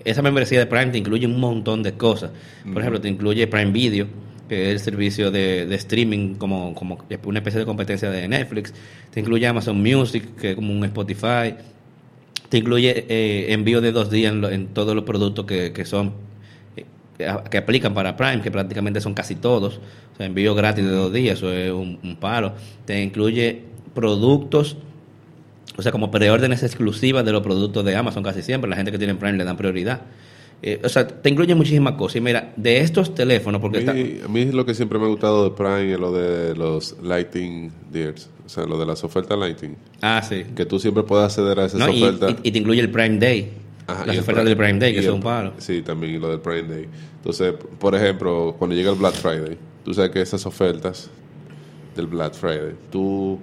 esa 0.04 0.22
membresía 0.22 0.58
de 0.58 0.66
Prime 0.66 0.86
te 0.86 0.98
incluye 0.98 1.26
un 1.26 1.38
montón 1.38 1.82
de 1.82 1.92
cosas. 1.92 2.30
Por 2.72 2.78
ejemplo, 2.82 3.00
te 3.00 3.08
incluye 3.08 3.46
Prime 3.46 3.70
Video, 3.70 4.06
que 4.48 4.66
es 4.66 4.72
el 4.72 4.80
servicio 4.80 5.30
de, 5.30 5.64
de 5.66 5.74
streaming 5.76 6.34
como, 6.34 6.74
como 6.74 6.98
una 7.24 7.38
especie 7.38 7.60
de 7.60 7.66
competencia 7.66 8.10
de 8.10 8.26
Netflix. 8.26 8.74
Te 9.12 9.20
incluye 9.20 9.46
Amazon 9.46 9.80
Music, 9.80 10.24
que 10.40 10.50
es 10.50 10.56
como 10.56 10.72
un 10.72 10.84
Spotify. 10.86 11.54
Te 12.48 12.58
incluye 12.58 13.06
eh, 13.08 13.52
envío 13.52 13.80
de 13.80 13.92
dos 13.92 14.10
días 14.10 14.32
en, 14.32 14.40
lo- 14.40 14.50
en 14.50 14.66
todos 14.68 14.94
los 14.96 15.04
productos 15.04 15.46
que, 15.46 15.72
que 15.72 15.84
son 15.84 16.12
que 17.50 17.58
aplican 17.58 17.94
para 17.94 18.16
Prime, 18.16 18.40
que 18.42 18.50
prácticamente 18.50 19.00
son 19.00 19.14
casi 19.14 19.34
todos. 19.36 19.80
O 20.12 20.16
sea, 20.16 20.26
envío 20.26 20.54
gratis 20.54 20.84
de 20.84 20.90
dos 20.90 21.12
días, 21.12 21.38
eso 21.38 21.52
es 21.52 21.70
un, 21.72 21.98
un 22.02 22.16
palo. 22.16 22.52
Te 22.84 23.02
incluye 23.02 23.62
productos, 23.94 24.76
o 25.76 25.82
sea, 25.82 25.92
como 25.92 26.10
preórdenes 26.10 26.62
exclusivas 26.62 27.24
de 27.24 27.32
los 27.32 27.42
productos 27.42 27.84
de 27.84 27.96
Amazon 27.96 28.22
casi 28.22 28.42
siempre. 28.42 28.68
La 28.68 28.76
gente 28.76 28.92
que 28.92 28.98
tiene 28.98 29.14
Prime 29.14 29.38
le 29.38 29.44
dan 29.44 29.56
prioridad. 29.56 30.00
Eh, 30.64 30.80
o 30.84 30.88
sea, 30.88 31.06
te 31.08 31.28
incluye 31.28 31.54
muchísimas 31.56 31.94
cosas. 31.94 32.16
Y 32.16 32.20
mira, 32.20 32.52
de 32.56 32.78
estos 32.80 33.14
teléfonos, 33.14 33.60
porque 33.60 33.78
a, 33.78 33.80
está, 33.80 33.94
mí, 33.94 34.18
a 34.24 34.28
mí 34.28 34.44
lo 34.52 34.64
que 34.64 34.74
siempre 34.74 34.98
me 34.98 35.06
ha 35.06 35.08
gustado 35.08 35.44
de 35.44 35.50
Prime 35.56 35.92
es 35.94 35.98
lo 35.98 36.12
de 36.12 36.54
los 36.54 36.94
Lighting 37.02 37.72
Deals, 37.90 38.28
o 38.46 38.48
sea, 38.48 38.64
lo 38.66 38.78
de 38.78 38.86
las 38.86 39.02
ofertas 39.02 39.36
Lighting, 39.36 39.76
Ah, 40.02 40.22
sí. 40.22 40.44
que 40.54 40.64
tú 40.64 40.78
siempre 40.78 41.02
puedes 41.02 41.24
acceder 41.24 41.58
a 41.58 41.64
esas 41.64 41.80
No, 41.80 41.90
y, 41.92 42.00
ofertas. 42.04 42.36
y- 42.44 42.48
y 42.48 42.52
te 42.52 42.58
incluye 42.60 42.80
el 42.80 42.90
Prime 42.90 43.18
Day. 43.18 43.50
Ajá, 43.86 44.06
las 44.06 44.18
ofertas 44.18 44.44
del 44.44 44.56
Prime 44.56 44.78
Day, 44.78 44.94
que 44.94 45.02
son 45.02 45.14
un 45.14 45.22
palo. 45.22 45.52
Sí, 45.58 45.82
también 45.82 46.14
y 46.14 46.18
lo 46.18 46.30
del 46.30 46.40
Prime 46.40 46.62
Day. 46.62 46.88
Entonces, 47.16 47.54
por 47.78 47.94
ejemplo, 47.94 48.54
cuando 48.58 48.76
llega 48.76 48.90
el 48.90 48.98
Black 48.98 49.14
Friday, 49.14 49.58
tú 49.84 49.94
sabes 49.94 50.10
que 50.10 50.20
esas 50.20 50.44
ofertas 50.46 51.10
del 51.96 52.06
Black 52.06 52.34
Friday, 52.34 52.74
tú 52.90 53.38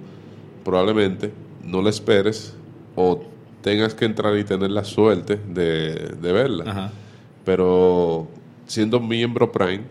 probablemente 0.64 1.32
no 1.64 1.82
la 1.82 1.90
esperes 1.90 2.54
o 2.96 3.22
tengas 3.62 3.94
que 3.94 4.04
entrar 4.04 4.36
y 4.36 4.44
tener 4.44 4.70
la 4.70 4.84
suerte 4.84 5.36
de, 5.36 5.94
de 6.20 6.32
verla. 6.32 6.64
Ajá. 6.66 6.92
Pero 7.44 8.28
siendo 8.66 9.00
miembro 9.00 9.52
Prime, 9.52 9.82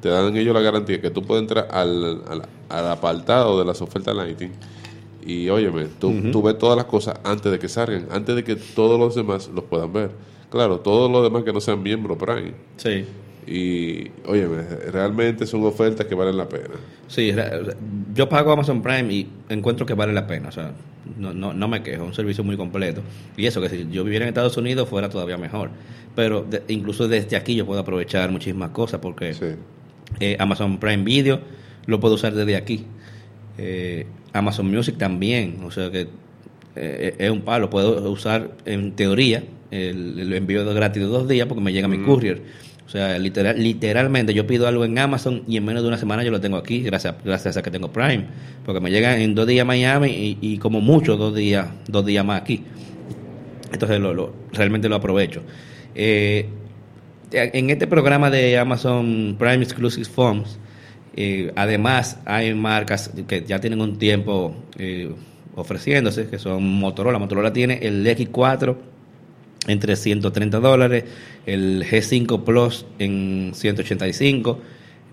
te 0.00 0.08
dan 0.08 0.36
ellos 0.36 0.54
la 0.54 0.60
garantía 0.60 1.00
que 1.00 1.10
tú 1.10 1.22
puedes 1.22 1.42
entrar 1.42 1.68
al, 1.70 2.22
al, 2.26 2.42
al 2.68 2.88
apartado 2.90 3.58
de 3.58 3.64
las 3.64 3.82
ofertas 3.82 4.14
Lighting 4.14 4.52
Y 5.24 5.48
óyeme, 5.48 5.86
tú, 5.98 6.14
tú 6.32 6.42
ves 6.42 6.56
todas 6.58 6.76
las 6.76 6.86
cosas 6.86 7.18
antes 7.24 7.52
de 7.52 7.58
que 7.58 7.68
salgan, 7.68 8.06
antes 8.10 8.34
de 8.36 8.42
que 8.44 8.56
todos 8.56 8.98
los 8.98 9.14
demás 9.14 9.50
los 9.54 9.64
puedan 9.64 9.92
ver. 9.92 10.10
Claro, 10.50 10.80
todos 10.80 11.10
los 11.10 11.22
demás 11.22 11.44
que 11.44 11.52
no 11.52 11.60
sean 11.60 11.82
miembros 11.82 12.16
Prime. 12.18 12.52
Sí. 12.76 13.04
Y, 13.46 14.10
óyeme, 14.26 14.62
realmente 14.92 15.46
son 15.46 15.64
ofertas 15.64 16.06
que 16.06 16.14
valen 16.14 16.36
la 16.36 16.48
pena. 16.48 16.74
Sí, 17.08 17.32
yo 18.14 18.28
pago 18.28 18.52
Amazon 18.52 18.82
Prime 18.82 19.12
y 19.12 19.28
encuentro 19.48 19.84
que 19.86 19.94
vale 19.94 20.12
la 20.12 20.26
pena. 20.26 20.48
O 20.48 20.52
sea, 20.52 20.72
no, 21.18 21.32
no, 21.34 21.52
no 21.52 21.66
me 21.68 21.82
quejo, 21.82 22.02
es 22.04 22.08
un 22.08 22.14
servicio 22.14 22.44
muy 22.44 22.56
completo. 22.56 23.00
Y 23.36 23.46
eso, 23.46 23.60
que 23.60 23.68
si 23.68 23.88
yo 23.90 24.04
viviera 24.04 24.24
en 24.24 24.28
Estados 24.28 24.56
Unidos 24.56 24.88
fuera 24.88 25.08
todavía 25.08 25.36
mejor. 25.36 25.70
Pero 26.14 26.42
de- 26.42 26.62
incluso 26.68 27.08
desde 27.08 27.36
aquí 27.36 27.54
yo 27.54 27.66
puedo 27.66 27.80
aprovechar 27.80 28.30
muchísimas 28.30 28.70
cosas 28.70 29.00
porque 29.00 29.34
Sí. 29.34 29.46
eh, 30.20 30.36
Amazon 30.38 30.78
Prime 30.78 31.02
Video 31.04 31.40
lo 31.86 31.98
puedo 32.00 32.14
usar 32.16 32.34
desde 32.34 32.56
aquí. 32.56 32.86
Eh, 33.62 34.06
Amazon 34.32 34.70
Music 34.70 34.96
también, 34.96 35.58
o 35.64 35.70
sea 35.70 35.90
que 35.90 36.06
eh, 36.76 37.14
es 37.18 37.30
un 37.30 37.42
palo. 37.42 37.68
Puedo 37.68 38.10
usar 38.10 38.52
en 38.64 38.92
teoría 38.92 39.42
el, 39.70 40.18
el 40.18 40.32
envío 40.32 40.64
de 40.64 40.72
gratis 40.72 41.02
de 41.02 41.08
dos 41.08 41.28
días 41.28 41.46
porque 41.46 41.62
me 41.62 41.72
llega 41.72 41.86
mi 41.88 41.98
courier. 41.98 42.40
O 42.86 42.88
sea, 42.92 43.18
literal, 43.18 43.62
literalmente 43.62 44.34
yo 44.34 44.46
pido 44.46 44.66
algo 44.66 44.84
en 44.84 44.98
Amazon 44.98 45.42
y 45.46 45.56
en 45.56 45.64
menos 45.64 45.82
de 45.82 45.88
una 45.88 45.98
semana 45.98 46.24
yo 46.24 46.30
lo 46.32 46.40
tengo 46.40 46.56
aquí 46.56 46.80
gracias, 46.80 47.14
gracias 47.24 47.56
a 47.56 47.62
que 47.62 47.70
tengo 47.70 47.92
Prime. 47.92 48.24
Porque 48.64 48.80
me 48.80 48.90
llega 48.90 49.16
en 49.20 49.34
dos 49.34 49.46
días 49.46 49.62
a 49.62 49.64
Miami 49.66 50.08
y, 50.10 50.38
y 50.40 50.58
como 50.58 50.80
mucho 50.80 51.16
dos 51.16 51.34
días, 51.36 51.68
dos 51.86 52.04
días 52.06 52.24
más 52.24 52.40
aquí. 52.40 52.64
Entonces 53.72 54.00
lo, 54.00 54.14
lo- 54.14 54.32
realmente 54.52 54.88
lo 54.88 54.96
aprovecho. 54.96 55.42
Eh, 55.94 56.46
en 57.32 57.70
este 57.70 57.86
programa 57.86 58.30
de 58.30 58.58
Amazon 58.58 59.36
Prime 59.38 59.62
Exclusive 59.62 60.06
Forms, 60.08 60.58
eh, 61.16 61.52
además 61.56 62.18
hay 62.24 62.54
marcas 62.54 63.10
que 63.26 63.44
ya 63.44 63.60
tienen 63.60 63.80
un 63.80 63.98
tiempo 63.98 64.54
eh, 64.78 65.12
ofreciéndose, 65.56 66.28
que 66.28 66.38
son 66.38 66.62
Motorola. 66.64 67.18
Motorola 67.18 67.52
tiene 67.52 67.78
el 67.82 68.06
X4 68.06 68.76
en 69.66 69.80
330 69.80 70.60
dólares, 70.60 71.04
el 71.46 71.84
G5 71.84 72.44
Plus 72.44 72.86
en 72.98 73.52
185, 73.54 74.58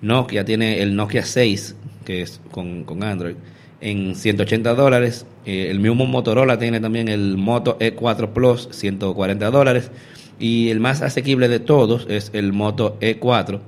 Nokia 0.01 0.45
tiene 0.45 0.81
el 0.81 0.95
Nokia 0.95 1.23
6, 1.23 1.75
que 2.05 2.21
es 2.21 2.39
con, 2.51 2.85
Android, 3.03 3.35
en 3.81 4.15
180 4.15 4.73
dólares, 4.73 5.25
Eh, 5.45 5.71
el 5.71 5.79
mismo 5.79 6.05
Motorola 6.05 6.59
tiene 6.59 6.81
también 6.81 7.07
el 7.07 7.37
Moto 7.37 7.77
E4 7.79 8.33
Plus, 8.33 8.67
140 8.71 9.49
dólares, 9.49 9.91
y 10.39 10.69
el 10.69 10.81
más 10.81 11.01
asequible 11.01 11.47
de 11.47 11.59
todos 11.61 12.05
es 12.09 12.31
el 12.33 12.51
Moto 12.51 12.97
E4 12.99 13.61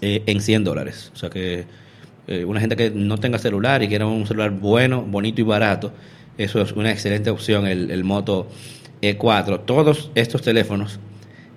eh, 0.00 0.22
en 0.26 0.40
100 0.40 0.64
dólares. 0.64 1.10
O 1.14 1.16
sea 1.16 1.30
que 1.30 1.64
eh, 2.28 2.44
una 2.44 2.60
gente 2.60 2.76
que 2.76 2.90
no 2.90 3.18
tenga 3.18 3.38
celular 3.38 3.82
y 3.82 3.88
quiera 3.88 4.06
un 4.06 4.26
celular 4.26 4.50
bueno, 4.50 5.02
bonito 5.02 5.40
y 5.40 5.44
barato, 5.44 5.92
eso 6.38 6.60
es 6.60 6.72
una 6.72 6.90
excelente 6.90 7.30
opción, 7.30 7.66
el, 7.66 8.04
Moto 8.04 8.48
E4. 9.00 9.64
Todos 9.64 10.10
estos 10.14 10.42
teléfonos 10.42 10.98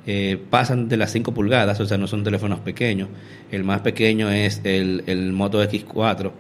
eh, 0.05 0.37
pasan 0.49 0.87
de 0.87 0.97
las 0.97 1.11
5 1.11 1.33
pulgadas, 1.33 1.79
o 1.79 1.85
sea, 1.85 1.97
no 1.97 2.07
son 2.07 2.23
teléfonos 2.23 2.59
pequeños. 2.59 3.09
El 3.51 3.63
más 3.63 3.81
pequeño 3.81 4.29
es 4.29 4.61
el, 4.63 5.03
el 5.07 5.33
Moto 5.33 5.61
X4. 5.63 6.31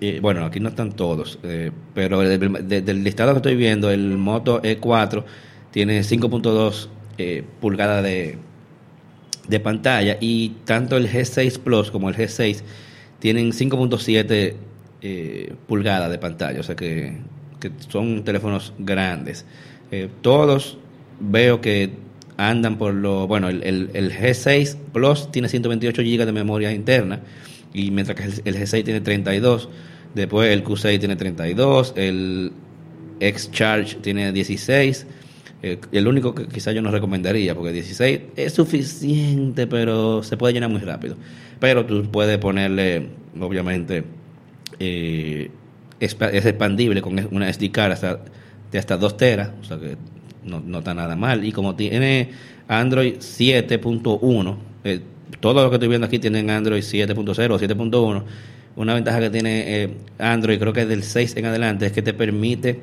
Eh, 0.00 0.20
bueno, 0.22 0.44
aquí 0.44 0.60
no 0.60 0.68
están 0.68 0.92
todos, 0.92 1.40
pero 1.92 2.20
de- 2.20 2.38
del 2.82 3.02
listado 3.02 3.32
que 3.32 3.38
estoy 3.38 3.56
viendo, 3.56 3.90
el 3.90 4.16
Moto 4.16 4.62
E4 4.62 5.24
tiene 5.72 6.02
5.2 6.04 6.88
eh, 7.18 7.42
pulgadas 7.60 8.04
de, 8.04 8.38
de 9.48 9.60
pantalla 9.60 10.16
y 10.20 10.50
tanto 10.64 10.96
el 10.96 11.08
G6 11.10 11.58
Plus 11.58 11.90
como 11.90 12.08
el 12.08 12.16
G6 12.16 12.62
tienen 13.18 13.52
5.7 13.52 14.54
eh, 15.02 15.52
pulgadas 15.66 16.10
de 16.10 16.18
pantalla, 16.18 16.60
o 16.60 16.62
sea 16.62 16.76
que, 16.76 17.16
que 17.60 17.70
son 17.88 18.24
teléfonos 18.24 18.72
grandes. 18.78 19.44
Eh, 19.90 20.08
todos 20.20 20.78
veo 21.20 21.60
que 21.60 21.90
andan 22.36 22.78
por 22.78 22.94
lo... 22.94 23.26
Bueno, 23.26 23.48
el, 23.48 23.62
el- 23.64 23.90
el 23.94 24.12
G6 24.12 24.76
Plus 24.92 25.32
tiene 25.32 25.48
128 25.48 26.02
GB 26.02 26.26
de 26.26 26.32
memoria 26.32 26.72
interna 26.72 27.20
y 27.74 27.90
mientras 27.90 28.16
que 28.16 28.24
el, 28.24 28.42
el 28.44 28.62
G6 28.62 28.84
tiene 28.84 29.00
32, 29.00 29.68
después 30.14 30.50
el 30.52 30.62
Q6 30.64 30.98
tiene 31.00 31.16
32, 31.16 31.94
el 31.96 32.52
X-Charge 33.20 33.96
tiene 33.96 34.32
16. 34.32 35.06
Eh, 35.62 35.78
el 35.92 36.06
único 36.06 36.34
que 36.34 36.46
quizás 36.46 36.74
yo 36.74 36.82
no 36.82 36.90
recomendaría, 36.90 37.54
porque 37.54 37.72
16 37.72 38.20
es 38.36 38.52
suficiente, 38.52 39.66
pero 39.66 40.22
se 40.22 40.36
puede 40.36 40.54
llenar 40.54 40.70
muy 40.70 40.80
rápido. 40.80 41.16
Pero 41.58 41.84
tú 41.84 42.08
puedes 42.10 42.38
ponerle, 42.38 43.08
obviamente, 43.40 44.04
eh, 44.78 45.50
es 46.00 46.16
expandible 46.20 47.02
con 47.02 47.18
una 47.32 47.52
SD 47.52 47.70
card 47.72 47.92
hasta, 47.92 48.20
de 48.70 48.78
hasta 48.78 48.96
2 48.96 49.16
teras, 49.16 49.50
o 49.60 49.64
sea 49.64 49.78
que 49.78 49.96
no, 50.44 50.60
no 50.64 50.78
está 50.78 50.94
nada 50.94 51.16
mal. 51.16 51.44
Y 51.44 51.52
como 51.52 51.74
tiene 51.74 52.30
Android 52.68 53.16
7.1, 53.16 54.56
eh, 54.84 55.00
todo 55.40 55.62
lo 55.62 55.70
que 55.70 55.76
estoy 55.76 55.88
viendo 55.88 56.06
aquí 56.06 56.18
tienen 56.18 56.50
Android 56.50 56.82
7.0 56.82 57.50
o 57.50 57.58
7.1. 57.58 58.22
Una 58.76 58.94
ventaja 58.94 59.20
que 59.20 59.30
tiene 59.30 59.82
eh, 59.82 59.90
Android, 60.18 60.58
creo 60.58 60.72
que 60.72 60.82
es 60.82 60.88
del 60.88 61.02
6 61.02 61.36
en 61.36 61.46
adelante, 61.46 61.86
es 61.86 61.92
que 61.92 62.02
te 62.02 62.14
permite 62.14 62.80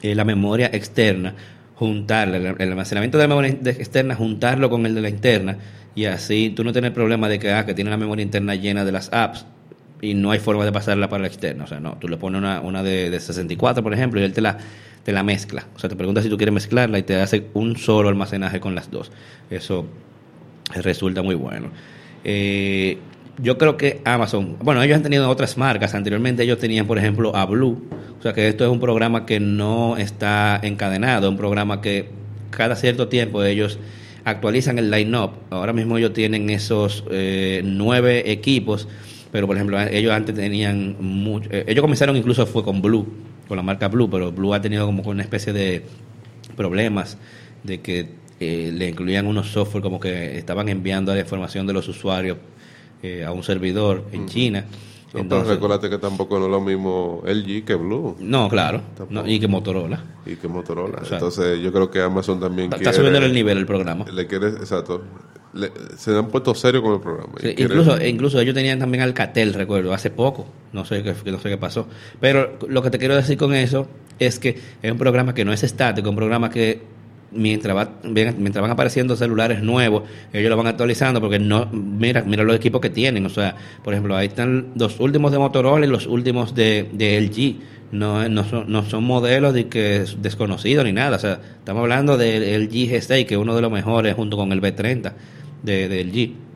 eh, 0.00 0.14
la 0.14 0.24
memoria 0.24 0.70
externa, 0.72 1.34
juntarla, 1.82 2.36
el, 2.36 2.70
almacenamiento 2.70 3.18
de 3.18 3.24
la 3.24 3.28
memoria 3.28 3.50
externa, 3.50 4.14
juntarlo 4.14 4.70
con 4.70 4.86
el 4.86 4.94
de 4.94 5.00
la 5.00 5.08
interna, 5.08 5.58
y 5.94 6.04
así 6.04 6.50
tú 6.54 6.62
no 6.62 6.72
tienes 6.72 6.92
problema 6.92 7.28
de 7.28 7.38
que, 7.38 7.50
ah, 7.52 7.66
que 7.66 7.74
tiene 7.74 7.90
la 7.90 7.96
memoria 7.96 8.22
interna 8.22 8.54
llena 8.54 8.84
de 8.84 8.92
las 8.92 9.12
apps 9.12 9.46
y 10.00 10.14
no 10.14 10.30
hay 10.30 10.38
forma 10.38 10.64
de 10.64 10.72
pasarla 10.72 11.08
para 11.08 11.22
la 11.22 11.28
externa. 11.28 11.64
O 11.64 11.66
sea, 11.66 11.80
no, 11.80 11.96
tú 11.98 12.08
le 12.08 12.16
pones 12.16 12.38
una, 12.38 12.60
una 12.60 12.82
de, 12.82 13.10
de 13.10 13.20
64, 13.20 13.82
por 13.82 13.92
ejemplo, 13.92 14.20
y 14.20 14.24
él 14.24 14.32
te 14.32 14.40
la, 14.40 14.58
te 15.02 15.12
la 15.12 15.24
mezcla. 15.24 15.66
O 15.74 15.78
sea, 15.78 15.90
te 15.90 15.96
pregunta 15.96 16.22
si 16.22 16.28
tú 16.28 16.36
quieres 16.36 16.54
mezclarla 16.54 16.98
y 16.98 17.02
te 17.02 17.16
hace 17.16 17.48
un 17.54 17.76
solo 17.76 18.08
almacenaje 18.08 18.60
con 18.60 18.74
las 18.74 18.90
dos. 18.90 19.10
Eso 19.50 19.86
resulta 20.74 21.22
muy 21.22 21.34
bueno. 21.34 21.70
Eh, 22.24 22.98
yo 23.38 23.58
creo 23.58 23.76
que 23.76 24.00
Amazon, 24.04 24.56
bueno, 24.60 24.82
ellos 24.82 24.96
han 24.96 25.02
tenido 25.02 25.28
otras 25.28 25.56
marcas. 25.56 25.94
Anteriormente 25.94 26.42
ellos 26.42 26.58
tenían, 26.58 26.86
por 26.86 26.98
ejemplo, 26.98 27.34
a 27.34 27.46
Blue. 27.46 27.82
O 28.18 28.22
sea 28.22 28.32
que 28.32 28.48
esto 28.48 28.64
es 28.64 28.70
un 28.70 28.80
programa 28.80 29.26
que 29.26 29.40
no 29.40 29.96
está 29.96 30.60
encadenado, 30.62 31.28
un 31.28 31.36
programa 31.36 31.80
que 31.80 32.08
cada 32.50 32.76
cierto 32.76 33.08
tiempo 33.08 33.42
ellos 33.42 33.78
actualizan 34.24 34.78
el 34.78 34.90
line-up. 34.90 35.32
Ahora 35.50 35.72
mismo 35.72 35.98
ellos 35.98 36.12
tienen 36.12 36.50
esos 36.50 37.04
eh, 37.10 37.62
nueve 37.64 38.30
equipos, 38.30 38.86
pero 39.32 39.46
por 39.46 39.56
ejemplo, 39.56 39.80
ellos 39.80 40.12
antes 40.12 40.34
tenían 40.34 40.96
mucho, 41.00 41.48
eh, 41.50 41.64
ellos 41.66 41.82
comenzaron 41.82 42.16
incluso 42.16 42.46
fue 42.46 42.62
con 42.62 42.80
Blue, 42.80 43.06
con 43.48 43.56
la 43.56 43.62
marca 43.62 43.88
Blue, 43.88 44.08
pero 44.08 44.30
Blue 44.30 44.54
ha 44.54 44.60
tenido 44.60 44.86
como 44.86 45.02
una 45.02 45.22
especie 45.22 45.52
de 45.52 45.82
problemas 46.56 47.18
de 47.64 47.80
que 47.80 48.08
eh, 48.38 48.70
le 48.72 48.90
incluían 48.90 49.26
unos 49.26 49.48
software 49.48 49.82
como 49.82 49.98
que 49.98 50.38
estaban 50.38 50.68
enviando 50.68 51.12
la 51.14 51.20
información 51.20 51.66
de 51.66 51.72
los 51.72 51.88
usuarios 51.88 52.38
eh, 53.02 53.24
a 53.24 53.32
un 53.32 53.42
servidor 53.42 54.04
en 54.12 54.26
China. 54.26 54.60
No, 54.60 55.18
pero 55.18 55.22
Entonces, 55.24 55.54
recuérdate 55.54 55.90
que 55.90 55.98
tampoco 55.98 56.38
no 56.38 56.46
es 56.46 56.50
lo 56.50 56.60
mismo 56.62 57.22
LG 57.26 57.64
que 57.66 57.74
Blue 57.74 58.16
no, 58.18 58.48
claro, 58.48 58.80
no, 59.10 59.28
y 59.28 59.38
que 59.38 59.46
Motorola. 59.46 60.02
y 60.24 60.36
que 60.36 60.48
Motorola. 60.48 61.02
Entonces 61.10 61.60
yo 61.60 61.70
creo 61.70 61.90
que 61.90 62.00
Amazon 62.00 62.40
también 62.40 62.66
Está, 62.66 62.76
quiere... 62.78 62.90
está 62.92 63.02
subiendo 63.02 63.26
el 63.26 63.32
nivel 63.34 63.58
el 63.58 63.66
programa. 63.66 64.06
Le 64.10 64.26
quiere, 64.26 64.48
exacto. 64.48 65.02
Le- 65.52 65.70
se 65.98 66.16
han 66.16 66.28
puesto 66.28 66.54
serio 66.54 66.80
con 66.82 66.94
el 66.94 67.00
programa. 67.00 67.34
Sí, 67.36 67.54
quiere- 67.54 67.62
incluso, 67.62 68.02
incluso 68.02 68.40
ellos 68.40 68.54
tenían 68.54 68.78
también 68.78 69.02
Alcatel, 69.02 69.52
recuerdo, 69.52 69.92
hace 69.92 70.08
poco. 70.08 70.46
No 70.72 70.86
sé 70.86 71.02
qué, 71.02 71.14
no 71.30 71.38
sé 71.38 71.50
qué 71.50 71.58
pasó. 71.58 71.86
Pero 72.18 72.56
lo 72.66 72.80
que 72.82 72.88
te 72.88 72.98
quiero 72.98 73.14
decir 73.14 73.36
con 73.36 73.52
eso 73.52 73.86
es 74.18 74.38
que 74.38 74.58
es 74.80 74.90
un 74.92 74.96
programa 74.96 75.34
que 75.34 75.44
no 75.44 75.52
es 75.52 75.62
estático, 75.62 76.08
un 76.08 76.16
programa 76.16 76.48
que 76.48 76.80
mientras, 77.34 77.76
va, 77.76 77.90
mientras 78.04 78.62
van 78.62 78.70
apareciendo 78.70 79.16
celulares 79.16 79.62
nuevos, 79.62 80.04
ellos 80.32 80.50
lo 80.50 80.56
van 80.56 80.66
actualizando 80.66 81.20
porque 81.20 81.38
no, 81.38 81.66
mira, 81.72 82.22
mira 82.22 82.44
los 82.44 82.56
equipos 82.56 82.80
que 82.80 82.90
tienen. 82.90 83.26
O 83.26 83.30
sea, 83.30 83.56
por 83.82 83.94
ejemplo, 83.94 84.16
ahí 84.16 84.28
están 84.28 84.68
los 84.76 85.00
últimos 85.00 85.32
de 85.32 85.38
Motorola 85.38 85.86
y 85.86 85.88
los 85.88 86.06
últimos 86.06 86.54
de, 86.54 86.88
de 86.92 87.20
LG. 87.20 87.72
No, 87.92 88.26
no, 88.28 88.44
son, 88.44 88.72
no 88.72 88.84
son 88.84 89.04
modelos 89.04 89.52
de 89.52 89.68
que 89.68 89.96
es 89.96 90.22
desconocidos 90.22 90.84
ni 90.84 90.92
nada. 90.92 91.16
O 91.16 91.20
sea, 91.20 91.40
estamos 91.58 91.82
hablando 91.82 92.16
del 92.16 92.64
LG 92.64 92.90
G6, 92.90 93.26
que 93.26 93.34
es 93.34 93.40
uno 93.40 93.54
de 93.54 93.62
los 93.62 93.70
mejores 93.70 94.14
junto 94.14 94.36
con 94.36 94.50
el 94.52 94.62
B30 94.62 95.12
de, 95.62 95.88
de 95.88 96.04
LG 96.04 96.52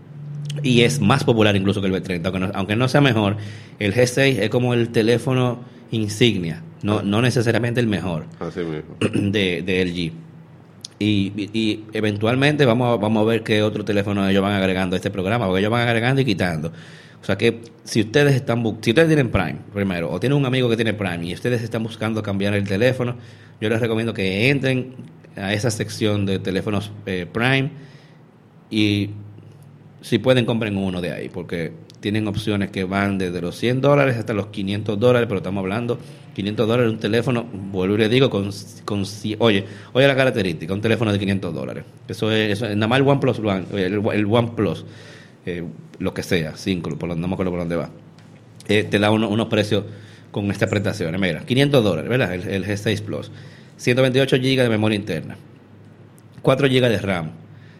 y 0.62 0.83
es 0.83 1.01
más 1.01 1.24
popular 1.24 1.55
incluso 1.57 1.81
que 1.81 1.89
el 1.89 1.93
B30, 1.93 2.22
aunque 2.24 2.39
no, 2.41 2.51
aunque 2.55 2.77
no 2.77 2.89
sea 2.89 3.01
mejor, 3.01 3.37
el 3.79 3.95
G6 3.95 4.39
es 4.41 4.51
como 4.51 4.74
el 4.74 4.91
teléfono 4.91 5.61
insignia, 5.91 6.62
no, 6.83 7.03
no 7.03 7.22
necesariamente 7.22 7.81
el 7.81 7.87
mejor 7.87 8.27
Así 8.41 8.61
mismo. 8.61 8.97
de, 9.01 9.62
de 9.62 9.85
LG. 9.85 10.26
Y, 10.99 11.32
y- 11.53 11.84
eventualmente 11.92 12.64
vamos 12.64 12.94
a, 12.94 12.97
vamos 13.01 13.22
a 13.22 13.26
ver 13.26 13.42
qué 13.42 13.62
otro 13.62 13.84
teléfono 13.84 14.26
ellos 14.28 14.42
van 14.42 14.53
agregando 14.53 14.97
a 14.97 14.99
este 14.99 15.11
programa, 15.11 15.47
porque 15.47 15.61
ellos 15.61 15.70
van 15.70 15.86
agregando 15.86 16.20
y 16.22 16.24
quitando. 16.24 16.72
O 17.20 17.24
sea 17.26 17.36
que 17.36 17.61
si 17.84 18.01
ustedes 18.01 18.34
están 18.34 18.62
si 18.80 18.90
ustedes 18.90 19.09
tienen 19.09 19.30
Prime 19.30 19.59
primero, 19.74 20.11
o 20.11 20.20
tienen 20.20 20.38
un 20.38 20.47
amigo 20.47 20.68
que 20.70 20.76
tiene 20.76 20.94
Prime 20.94 21.26
y 21.26 21.34
ustedes 21.34 21.62
están 21.62 21.82
buscando 21.82 22.22
cambiar 22.22 22.55
el 22.55 22.66
teléfono, 22.66 23.16
yo 23.61 23.68
les 23.68 23.80
recomiendo 23.80 24.14
que 24.14 24.49
entren 24.49 24.94
a 25.36 25.53
esa 25.53 25.70
sección 25.70 26.24
de 26.24 26.38
teléfonos 26.38 26.92
eh, 27.05 27.26
Prime 27.30 27.70
y 28.70 29.11
si 30.01 30.18
pueden 30.18 30.44
compren 30.47 30.76
uno 30.76 31.01
de 31.01 31.12
ahí, 31.12 31.28
porque 31.28 31.72
tienen 32.01 32.28
opciones 32.28 32.70
que 32.70 32.84
van 32.84 33.18
desde 33.18 33.40
los 33.40 33.57
100 33.57 33.80
dólares 33.80 34.16
hasta 34.16 34.34
los 34.34 34.49
500 34.49 34.99
dólares, 34.99 35.26
pero 35.28 35.38
estamos 35.38 35.62
hablando 35.62 35.99
500 36.36 36.68
dólares 36.68 36.92
un 36.92 36.99
teléfono, 36.99 37.44
vuelvo 37.44 37.94
y 37.94 37.99
le 37.99 38.09
digo, 38.11 38.28
con, 38.28 38.51
oye, 39.38 39.64
oye 39.94 40.07
la 40.07 40.14
característica, 40.14 40.74
un 40.74 40.82
teléfono 40.82 41.11
de 41.11 41.18
500 41.18 41.55
dólares. 41.55 41.84
Eso 42.07 42.30
es, 42.30 42.53
eso 42.53 42.66
nada 42.74 42.86
más 42.86 43.01
el 43.01 43.09
OnePlus, 43.09 43.40
el, 43.72 44.07
el 44.12 44.26
OnePlus, 44.26 44.84
eh, 45.47 45.64
lo 45.99 46.12
que 46.12 46.22
sea, 46.22 46.55
5, 46.55 46.99
por, 46.99 47.16
no 47.16 47.26
me 47.26 47.32
acuerdo 47.32 47.53
por 47.53 47.61
dónde 47.61 47.76
va, 47.76 47.88
eh, 48.68 48.84
te 48.84 48.99
da 48.99 49.11
unos 49.11 49.47
precios 49.47 49.84
con 50.30 50.51
estas 50.51 50.68
prestaciones. 50.68 51.18
Mira, 51.18 51.40
500 51.40 51.82
dólares, 51.82 52.11
¿verdad? 52.11 52.34
El, 52.34 52.47
el 52.47 52.66
G6 52.66 53.01
Plus, 53.01 53.30
128 53.78 54.36
GB 54.36 54.62
de 54.62 54.68
memoria 54.68 54.97
interna, 54.97 55.38
4 56.42 56.68
GB 56.68 56.88
de 56.90 56.99
RAM, 56.99 57.30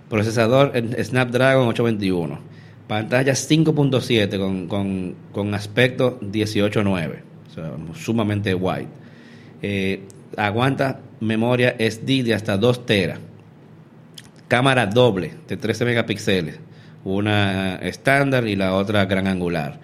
procesador 0.09 0.73
Snapdragon 1.03 1.69
821, 1.69 2.41
pantalla 2.87 3.33
5.7 3.33 4.39
con, 4.39 4.69
con, 4.69 5.15
con, 5.33 5.55
aspecto 5.55 6.21
18.9, 6.21 7.15
o 7.51 7.55
sea, 7.55 7.73
sumamente 7.95 8.55
wide. 8.55 8.89
Eh, 9.63 10.03
aguanta 10.37 11.01
memoria 11.21 11.77
SD 11.79 12.23
de 12.23 12.35
hasta 12.35 12.57
2 12.57 12.87
teras. 12.87 13.19
Cámara 14.49 14.87
doble 14.87 15.35
de 15.49 15.57
13 15.57 15.85
megapíxeles, 15.85 16.61
una 17.05 17.77
estándar 17.77 18.47
y 18.47 18.55
la 18.55 18.75
otra 18.75 19.05
gran 19.07 19.27
angular. 19.27 19.81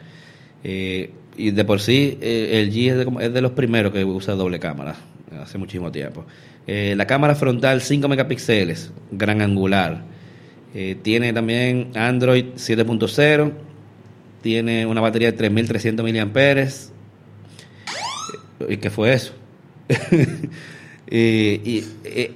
Eh, 0.63 1.11
y 1.37 1.51
de 1.51 1.65
por 1.65 1.81
sí, 1.81 2.19
eh, 2.21 2.61
el 2.61 2.73
G 2.73 2.91
es 2.91 2.97
de, 2.99 3.25
es 3.25 3.33
de, 3.33 3.41
los 3.41 3.53
primeros 3.53 3.93
que 3.93 4.05
usa 4.05 4.35
doble 4.35 4.61
cámara, 4.61 4.95
hace 5.43 5.59
muchísimo 5.59 5.91
tiempo. 5.91 6.25
La 6.65 7.09
cámara 7.09 7.35
frontal 7.35 7.81
5 7.81 8.07
megapíxeles, 8.07 8.93
gran 9.11 9.43
angular. 9.43 10.12
Eh, 10.75 10.97
tiene 11.03 11.33
también 11.33 11.91
Android 11.95 12.47
7.0. 12.57 13.53
Tiene 14.41 14.87
una 14.87 15.01
batería 15.01 15.31
de 15.31 15.37
3300 15.37 16.05
mAh. 16.05 16.69
¿Y 18.69 18.77
qué 18.77 18.91
fue 18.91 19.13
eso? 19.13 19.33
y, 21.11 21.85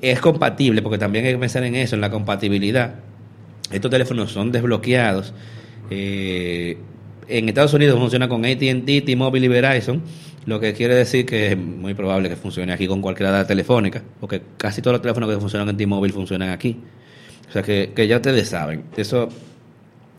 es 0.02 0.20
compatible, 0.20 0.82
porque 0.82 0.98
también 0.98 1.24
hay 1.24 1.32
que 1.32 1.38
pensar 1.38 1.64
en 1.64 1.74
eso, 1.74 1.94
en 1.94 2.00
la 2.00 2.10
compatibilidad. 2.10 2.96
Estos 3.70 3.90
teléfonos 3.90 4.32
son 4.32 4.52
desbloqueados. 4.52 5.32
Eh, 5.90 6.78
en 7.28 7.48
Estados 7.48 7.74
Unidos 7.74 7.98
funciona 7.98 8.28
con 8.28 8.44
ATT, 8.44 9.04
T-Mobile 9.04 9.46
y 9.46 9.48
Verizon, 9.48 10.02
lo 10.46 10.60
que 10.60 10.72
quiere 10.74 10.94
decir 10.94 11.26
que 11.26 11.52
es 11.52 11.58
muy 11.58 11.94
probable 11.94 12.28
que 12.28 12.36
funcione 12.36 12.72
aquí 12.72 12.86
con 12.86 13.02
cualquier 13.02 13.30
edad 13.30 13.46
telefónica, 13.46 14.02
porque 14.20 14.42
casi 14.56 14.80
todos 14.80 14.94
los 14.94 15.02
teléfonos 15.02 15.28
que 15.28 15.40
funcionan 15.40 15.68
en 15.70 15.76
T-Mobile 15.76 16.12
funcionan 16.12 16.50
aquí. 16.50 16.76
O 17.48 17.52
sea 17.52 17.62
que, 17.62 18.06
ya 18.08 18.16
ustedes 18.16 18.48
saben, 18.48 18.84
eso, 18.96 19.28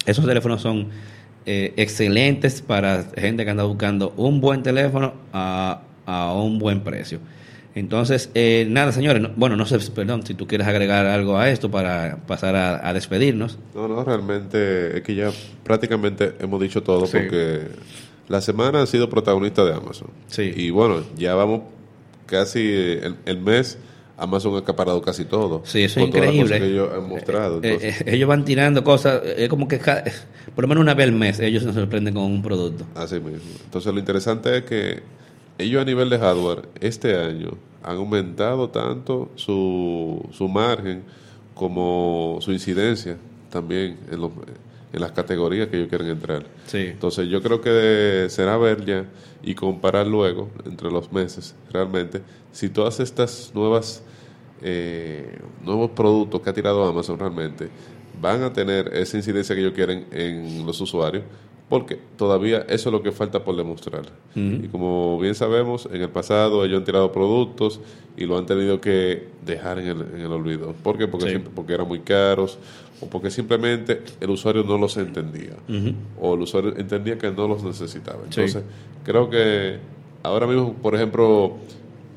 esos 0.05 0.25
teléfonos 0.25 0.61
son 0.61 0.89
eh, 1.45 1.73
excelentes 1.77 2.61
para 2.61 3.05
gente 3.15 3.43
que 3.43 3.51
anda 3.51 3.63
buscando 3.63 4.13
un 4.17 4.41
buen 4.41 4.63
teléfono 4.63 5.13
a, 5.33 5.81
a 6.05 6.33
un 6.33 6.59
buen 6.59 6.81
precio. 6.81 7.19
Entonces, 7.77 8.31
eh, 8.33 8.65
nada, 8.67 8.91
señores, 8.91 9.21
bueno, 9.35 9.55
no 9.55 9.67
sé, 9.67 9.77
perdón, 9.91 10.25
si 10.25 10.33
tú 10.33 10.47
quieres 10.47 10.65
agregar 10.65 11.05
algo 11.05 11.37
a 11.37 11.47
esto 11.51 11.69
para 11.69 12.17
pasar 12.25 12.55
a, 12.55 12.91
despedirnos. 12.91 13.59
No, 13.75 13.87
no, 13.87 14.03
realmente 14.03 14.97
es 14.97 15.03
que 15.03 15.13
ya 15.13 15.29
prácticamente 15.63 16.33
hemos 16.39 16.59
dicho 16.59 16.81
todo 16.81 17.01
porque 17.01 17.67
la 18.29 18.41
semana 18.41 18.81
ha 18.81 18.87
sido 18.87 19.11
protagonista 19.11 19.63
de 19.63 19.75
Amazon. 19.75 20.07
Sí. 20.25 20.51
Y 20.55 20.71
bueno, 20.71 21.03
ya 21.17 21.35
vamos 21.35 21.61
casi 22.25 22.97
el, 23.25 23.37
mes. 23.41 23.77
Amazon 24.17 24.55
ha 24.55 24.59
acaparado 24.59 25.01
casi 25.01 25.25
todo. 25.25 25.61
Sí, 25.63 25.83
eso 25.83 25.99
es 25.99 26.07
increíble. 26.07 26.57
ellos 26.57 26.89
han 26.93 27.07
mostrado. 27.07 27.59
Eh, 27.63 27.77
eh, 27.81 27.95
ellos 28.07 28.27
van 28.27 28.43
tirando 28.43 28.83
cosas, 28.83 29.21
es 29.23 29.47
como 29.47 29.67
que 29.67 29.77
por 29.77 30.63
lo 30.63 30.67
menos 30.67 30.81
una 30.81 30.95
vez 30.95 31.07
al 31.07 31.13
mes 31.13 31.39
ellos 31.39 31.63
se 31.63 31.71
sorprenden 31.71 32.15
con 32.15 32.23
un 32.23 32.41
producto. 32.41 32.85
Así 32.95 33.19
mismo. 33.19 33.51
Entonces 33.63 33.93
lo 33.93 33.99
interesante 33.99 34.57
es 34.57 34.63
que 34.63 35.03
ellos 35.59 35.81
a 35.81 35.85
nivel 35.85 36.09
de 36.09 36.17
hardware 36.17 36.67
este 36.81 37.15
año 37.15 37.51
han 37.83 37.97
aumentado 37.97 38.69
tanto 38.69 39.29
su, 39.35 40.27
su 40.31 40.47
margen 40.47 41.03
como 41.53 42.37
su 42.41 42.51
incidencia 42.51 43.17
también 43.49 43.97
en, 44.11 44.21
los, 44.21 44.31
en 44.93 45.01
las 45.01 45.11
categorías 45.11 45.67
que 45.67 45.77
ellos 45.77 45.89
quieren 45.89 46.07
entrar. 46.07 46.45
Sí. 46.65 46.77
Entonces 46.77 47.27
yo 47.27 47.41
creo 47.41 47.61
que 47.61 48.27
será 48.29 48.57
ver 48.57 48.85
ya 48.85 49.05
y 49.43 49.55
comparar 49.55 50.07
luego 50.07 50.49
entre 50.65 50.89
los 50.91 51.11
meses 51.11 51.55
realmente 51.71 52.21
si 52.51 52.69
todas 52.69 52.99
estas 52.99 53.51
nuevas 53.53 54.03
eh, 54.61 55.37
nuevos 55.63 55.91
productos 55.91 56.41
que 56.41 56.49
ha 56.49 56.53
tirado 56.53 56.83
Amazon 56.85 57.19
realmente 57.19 57.69
van 58.19 58.41
a 58.41 58.51
tener 58.51 58.89
esa 58.95 59.17
incidencia 59.17 59.53
que 59.55 59.61
ellos 59.61 59.73
quieren 59.73 60.07
en 60.11 60.65
los 60.65 60.81
usuarios 60.81 61.23
porque 61.69 61.99
todavía 62.15 62.59
eso 62.69 62.89
es 62.89 62.93
lo 62.93 63.03
que 63.03 63.11
falta 63.11 63.43
por 63.43 63.55
demostrar. 63.57 64.03
Y 64.35 64.69
como 64.69 65.19
bien 65.19 65.35
sabemos, 65.35 65.89
en 65.91 66.01
el 66.01 66.09
pasado 66.09 66.63
ellos 66.63 66.77
han 66.79 66.85
tirado 66.85 67.11
productos 67.11 67.81
y 68.15 68.25
lo 68.25 68.37
han 68.37 68.45
tenido 68.45 68.79
que 68.79 69.27
dejar 69.45 69.79
en 69.79 69.87
el, 69.87 70.01
en 70.15 70.21
el 70.21 70.31
olvido. 70.31 70.73
¿Por 70.81 70.97
qué? 70.97 71.09
Porque, 71.09 71.39
porque 71.39 71.73
eran 71.73 71.87
muy 71.87 71.99
caros 71.99 72.57
o 73.01 73.07
porque 73.07 73.29
simplemente 73.29 74.01
el 74.19 74.29
usuario 74.29 74.63
no 74.63 74.77
los 74.77 74.97
entendía 74.97 75.53
o 76.19 76.35
el 76.35 76.41
usuario 76.41 76.75
entendía 76.77 77.17
que 77.17 77.31
no 77.31 77.47
los 77.47 77.63
necesitaba. 77.63 78.19
Entonces, 78.23 78.63
creo 79.03 79.29
que 79.29 79.77
ahora 80.23 80.47
mismo, 80.47 80.73
por 80.73 80.95
ejemplo, 80.95 81.57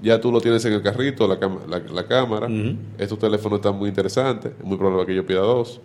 ya 0.03 0.21
tú 0.21 0.33
lo 0.33 0.41
tienes 0.41 0.65
en 0.65 0.73
el 0.73 0.83
carrito, 0.83 1.29
la, 1.29 1.39
la, 1.93 2.07
cámara, 2.07 2.49
estos 2.99 3.19
teléfonos 3.19 3.59
están 3.59 3.77
muy 3.77 3.89
interesantes, 3.89 4.53
es 4.59 4.65
muy 4.65 4.77
probable 4.79 5.07
que 5.07 5.15
yo 5.15 5.27
pida 5.27 5.41
dos 5.41 5.81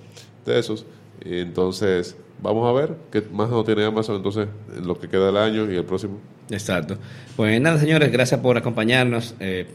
de 0.45 0.59
esos. 0.59 0.85
Y 1.23 1.39
entonces, 1.39 2.15
vamos 2.41 2.67
a 2.67 2.73
ver 2.73 2.95
qué 3.11 3.21
más 3.31 3.49
no 3.49 3.63
tiene 3.63 3.85
Amazon 3.85 4.17
entonces 4.17 4.47
en 4.75 4.87
lo 4.87 4.99
que 4.99 5.07
queda 5.07 5.27
del 5.27 5.37
año 5.37 5.71
y 5.71 5.75
el 5.75 5.85
próximo. 5.85 6.19
Exacto. 6.49 6.97
Pues 7.35 7.59
nada, 7.59 7.79
señores, 7.79 8.11
gracias 8.11 8.39
por 8.39 8.57
acompañarnos, 8.57 9.35
eh, 9.39 9.67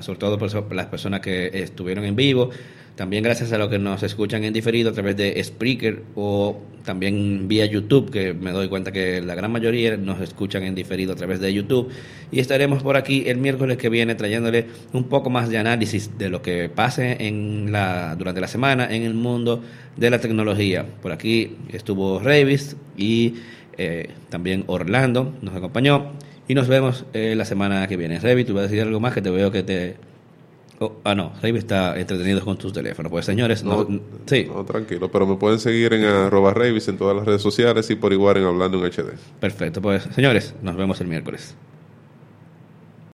sobre 0.00 0.18
todo 0.18 0.38
por 0.38 0.74
las 0.74 0.86
personas 0.86 1.20
que 1.20 1.50
estuvieron 1.52 2.04
en 2.04 2.16
vivo. 2.16 2.50
También 2.96 3.24
gracias 3.24 3.52
a 3.52 3.58
los 3.58 3.68
que 3.68 3.78
nos 3.78 4.04
escuchan 4.04 4.44
en 4.44 4.52
diferido 4.52 4.90
a 4.90 4.92
través 4.92 5.16
de 5.16 5.42
Spreaker 5.42 6.02
o 6.14 6.60
también 6.84 7.48
vía 7.48 7.66
YouTube, 7.66 8.10
que 8.10 8.34
me 8.34 8.52
doy 8.52 8.68
cuenta 8.68 8.92
que 8.92 9.20
la 9.20 9.34
gran 9.34 9.50
mayoría 9.50 9.96
nos 9.96 10.20
escuchan 10.20 10.62
en 10.62 10.76
diferido 10.76 11.12
a 11.12 11.16
través 11.16 11.40
de 11.40 11.52
YouTube. 11.52 11.90
Y 12.30 12.38
estaremos 12.38 12.84
por 12.84 12.96
aquí 12.96 13.24
el 13.26 13.38
miércoles 13.38 13.78
que 13.78 13.88
viene 13.88 14.14
trayéndole 14.14 14.66
un 14.92 15.04
poco 15.04 15.28
más 15.28 15.48
de 15.48 15.58
análisis 15.58 16.16
de 16.18 16.28
lo 16.28 16.40
que 16.40 16.68
pase 16.68 17.16
en 17.26 17.72
la, 17.72 18.14
durante 18.16 18.40
la 18.40 18.46
semana 18.46 18.86
en 18.94 19.02
el 19.02 19.14
mundo 19.14 19.60
de 19.96 20.10
la 20.10 20.20
tecnología. 20.20 20.86
Por 21.02 21.10
aquí 21.10 21.56
estuvo 21.72 22.20
Revis 22.20 22.76
y 22.96 23.34
eh, 23.76 24.10
también 24.28 24.62
Orlando 24.68 25.34
nos 25.42 25.56
acompañó. 25.56 26.12
Y 26.46 26.54
nos 26.54 26.68
vemos 26.68 27.06
eh, 27.14 27.34
la 27.34 27.46
semana 27.46 27.88
que 27.88 27.96
viene. 27.96 28.20
Revis, 28.20 28.46
tú 28.46 28.54
vas 28.54 28.64
a 28.64 28.66
decir 28.68 28.82
algo 28.82 29.00
más 29.00 29.14
que 29.14 29.22
te 29.22 29.30
veo 29.30 29.50
que 29.50 29.62
te 29.62 29.96
Oh, 30.84 31.00
ah, 31.04 31.14
no, 31.14 31.32
Ravi 31.40 31.58
está 31.58 31.98
entretenido 31.98 32.44
con 32.44 32.58
tus 32.58 32.72
teléfonos. 32.72 33.10
Pues 33.10 33.24
señores, 33.24 33.64
no, 33.64 33.86
sí. 34.26 34.50
tranquilo, 34.66 35.10
pero 35.10 35.26
me 35.26 35.36
pueden 35.36 35.58
seguir 35.58 35.94
en 35.94 36.04
arroba 36.04 36.52
Ravis 36.52 36.88
en 36.88 36.98
todas 36.98 37.16
las 37.16 37.24
redes 37.24 37.40
sociales 37.40 37.88
y 37.88 37.94
por 37.94 38.12
igual 38.12 38.36
en 38.36 38.44
Hablando 38.44 38.84
en 38.84 38.92
HD. 38.92 39.14
Perfecto, 39.40 39.80
pues 39.80 40.02
señores, 40.14 40.54
nos 40.62 40.76
vemos 40.76 41.00
el 41.00 41.06
miércoles. 41.06 41.56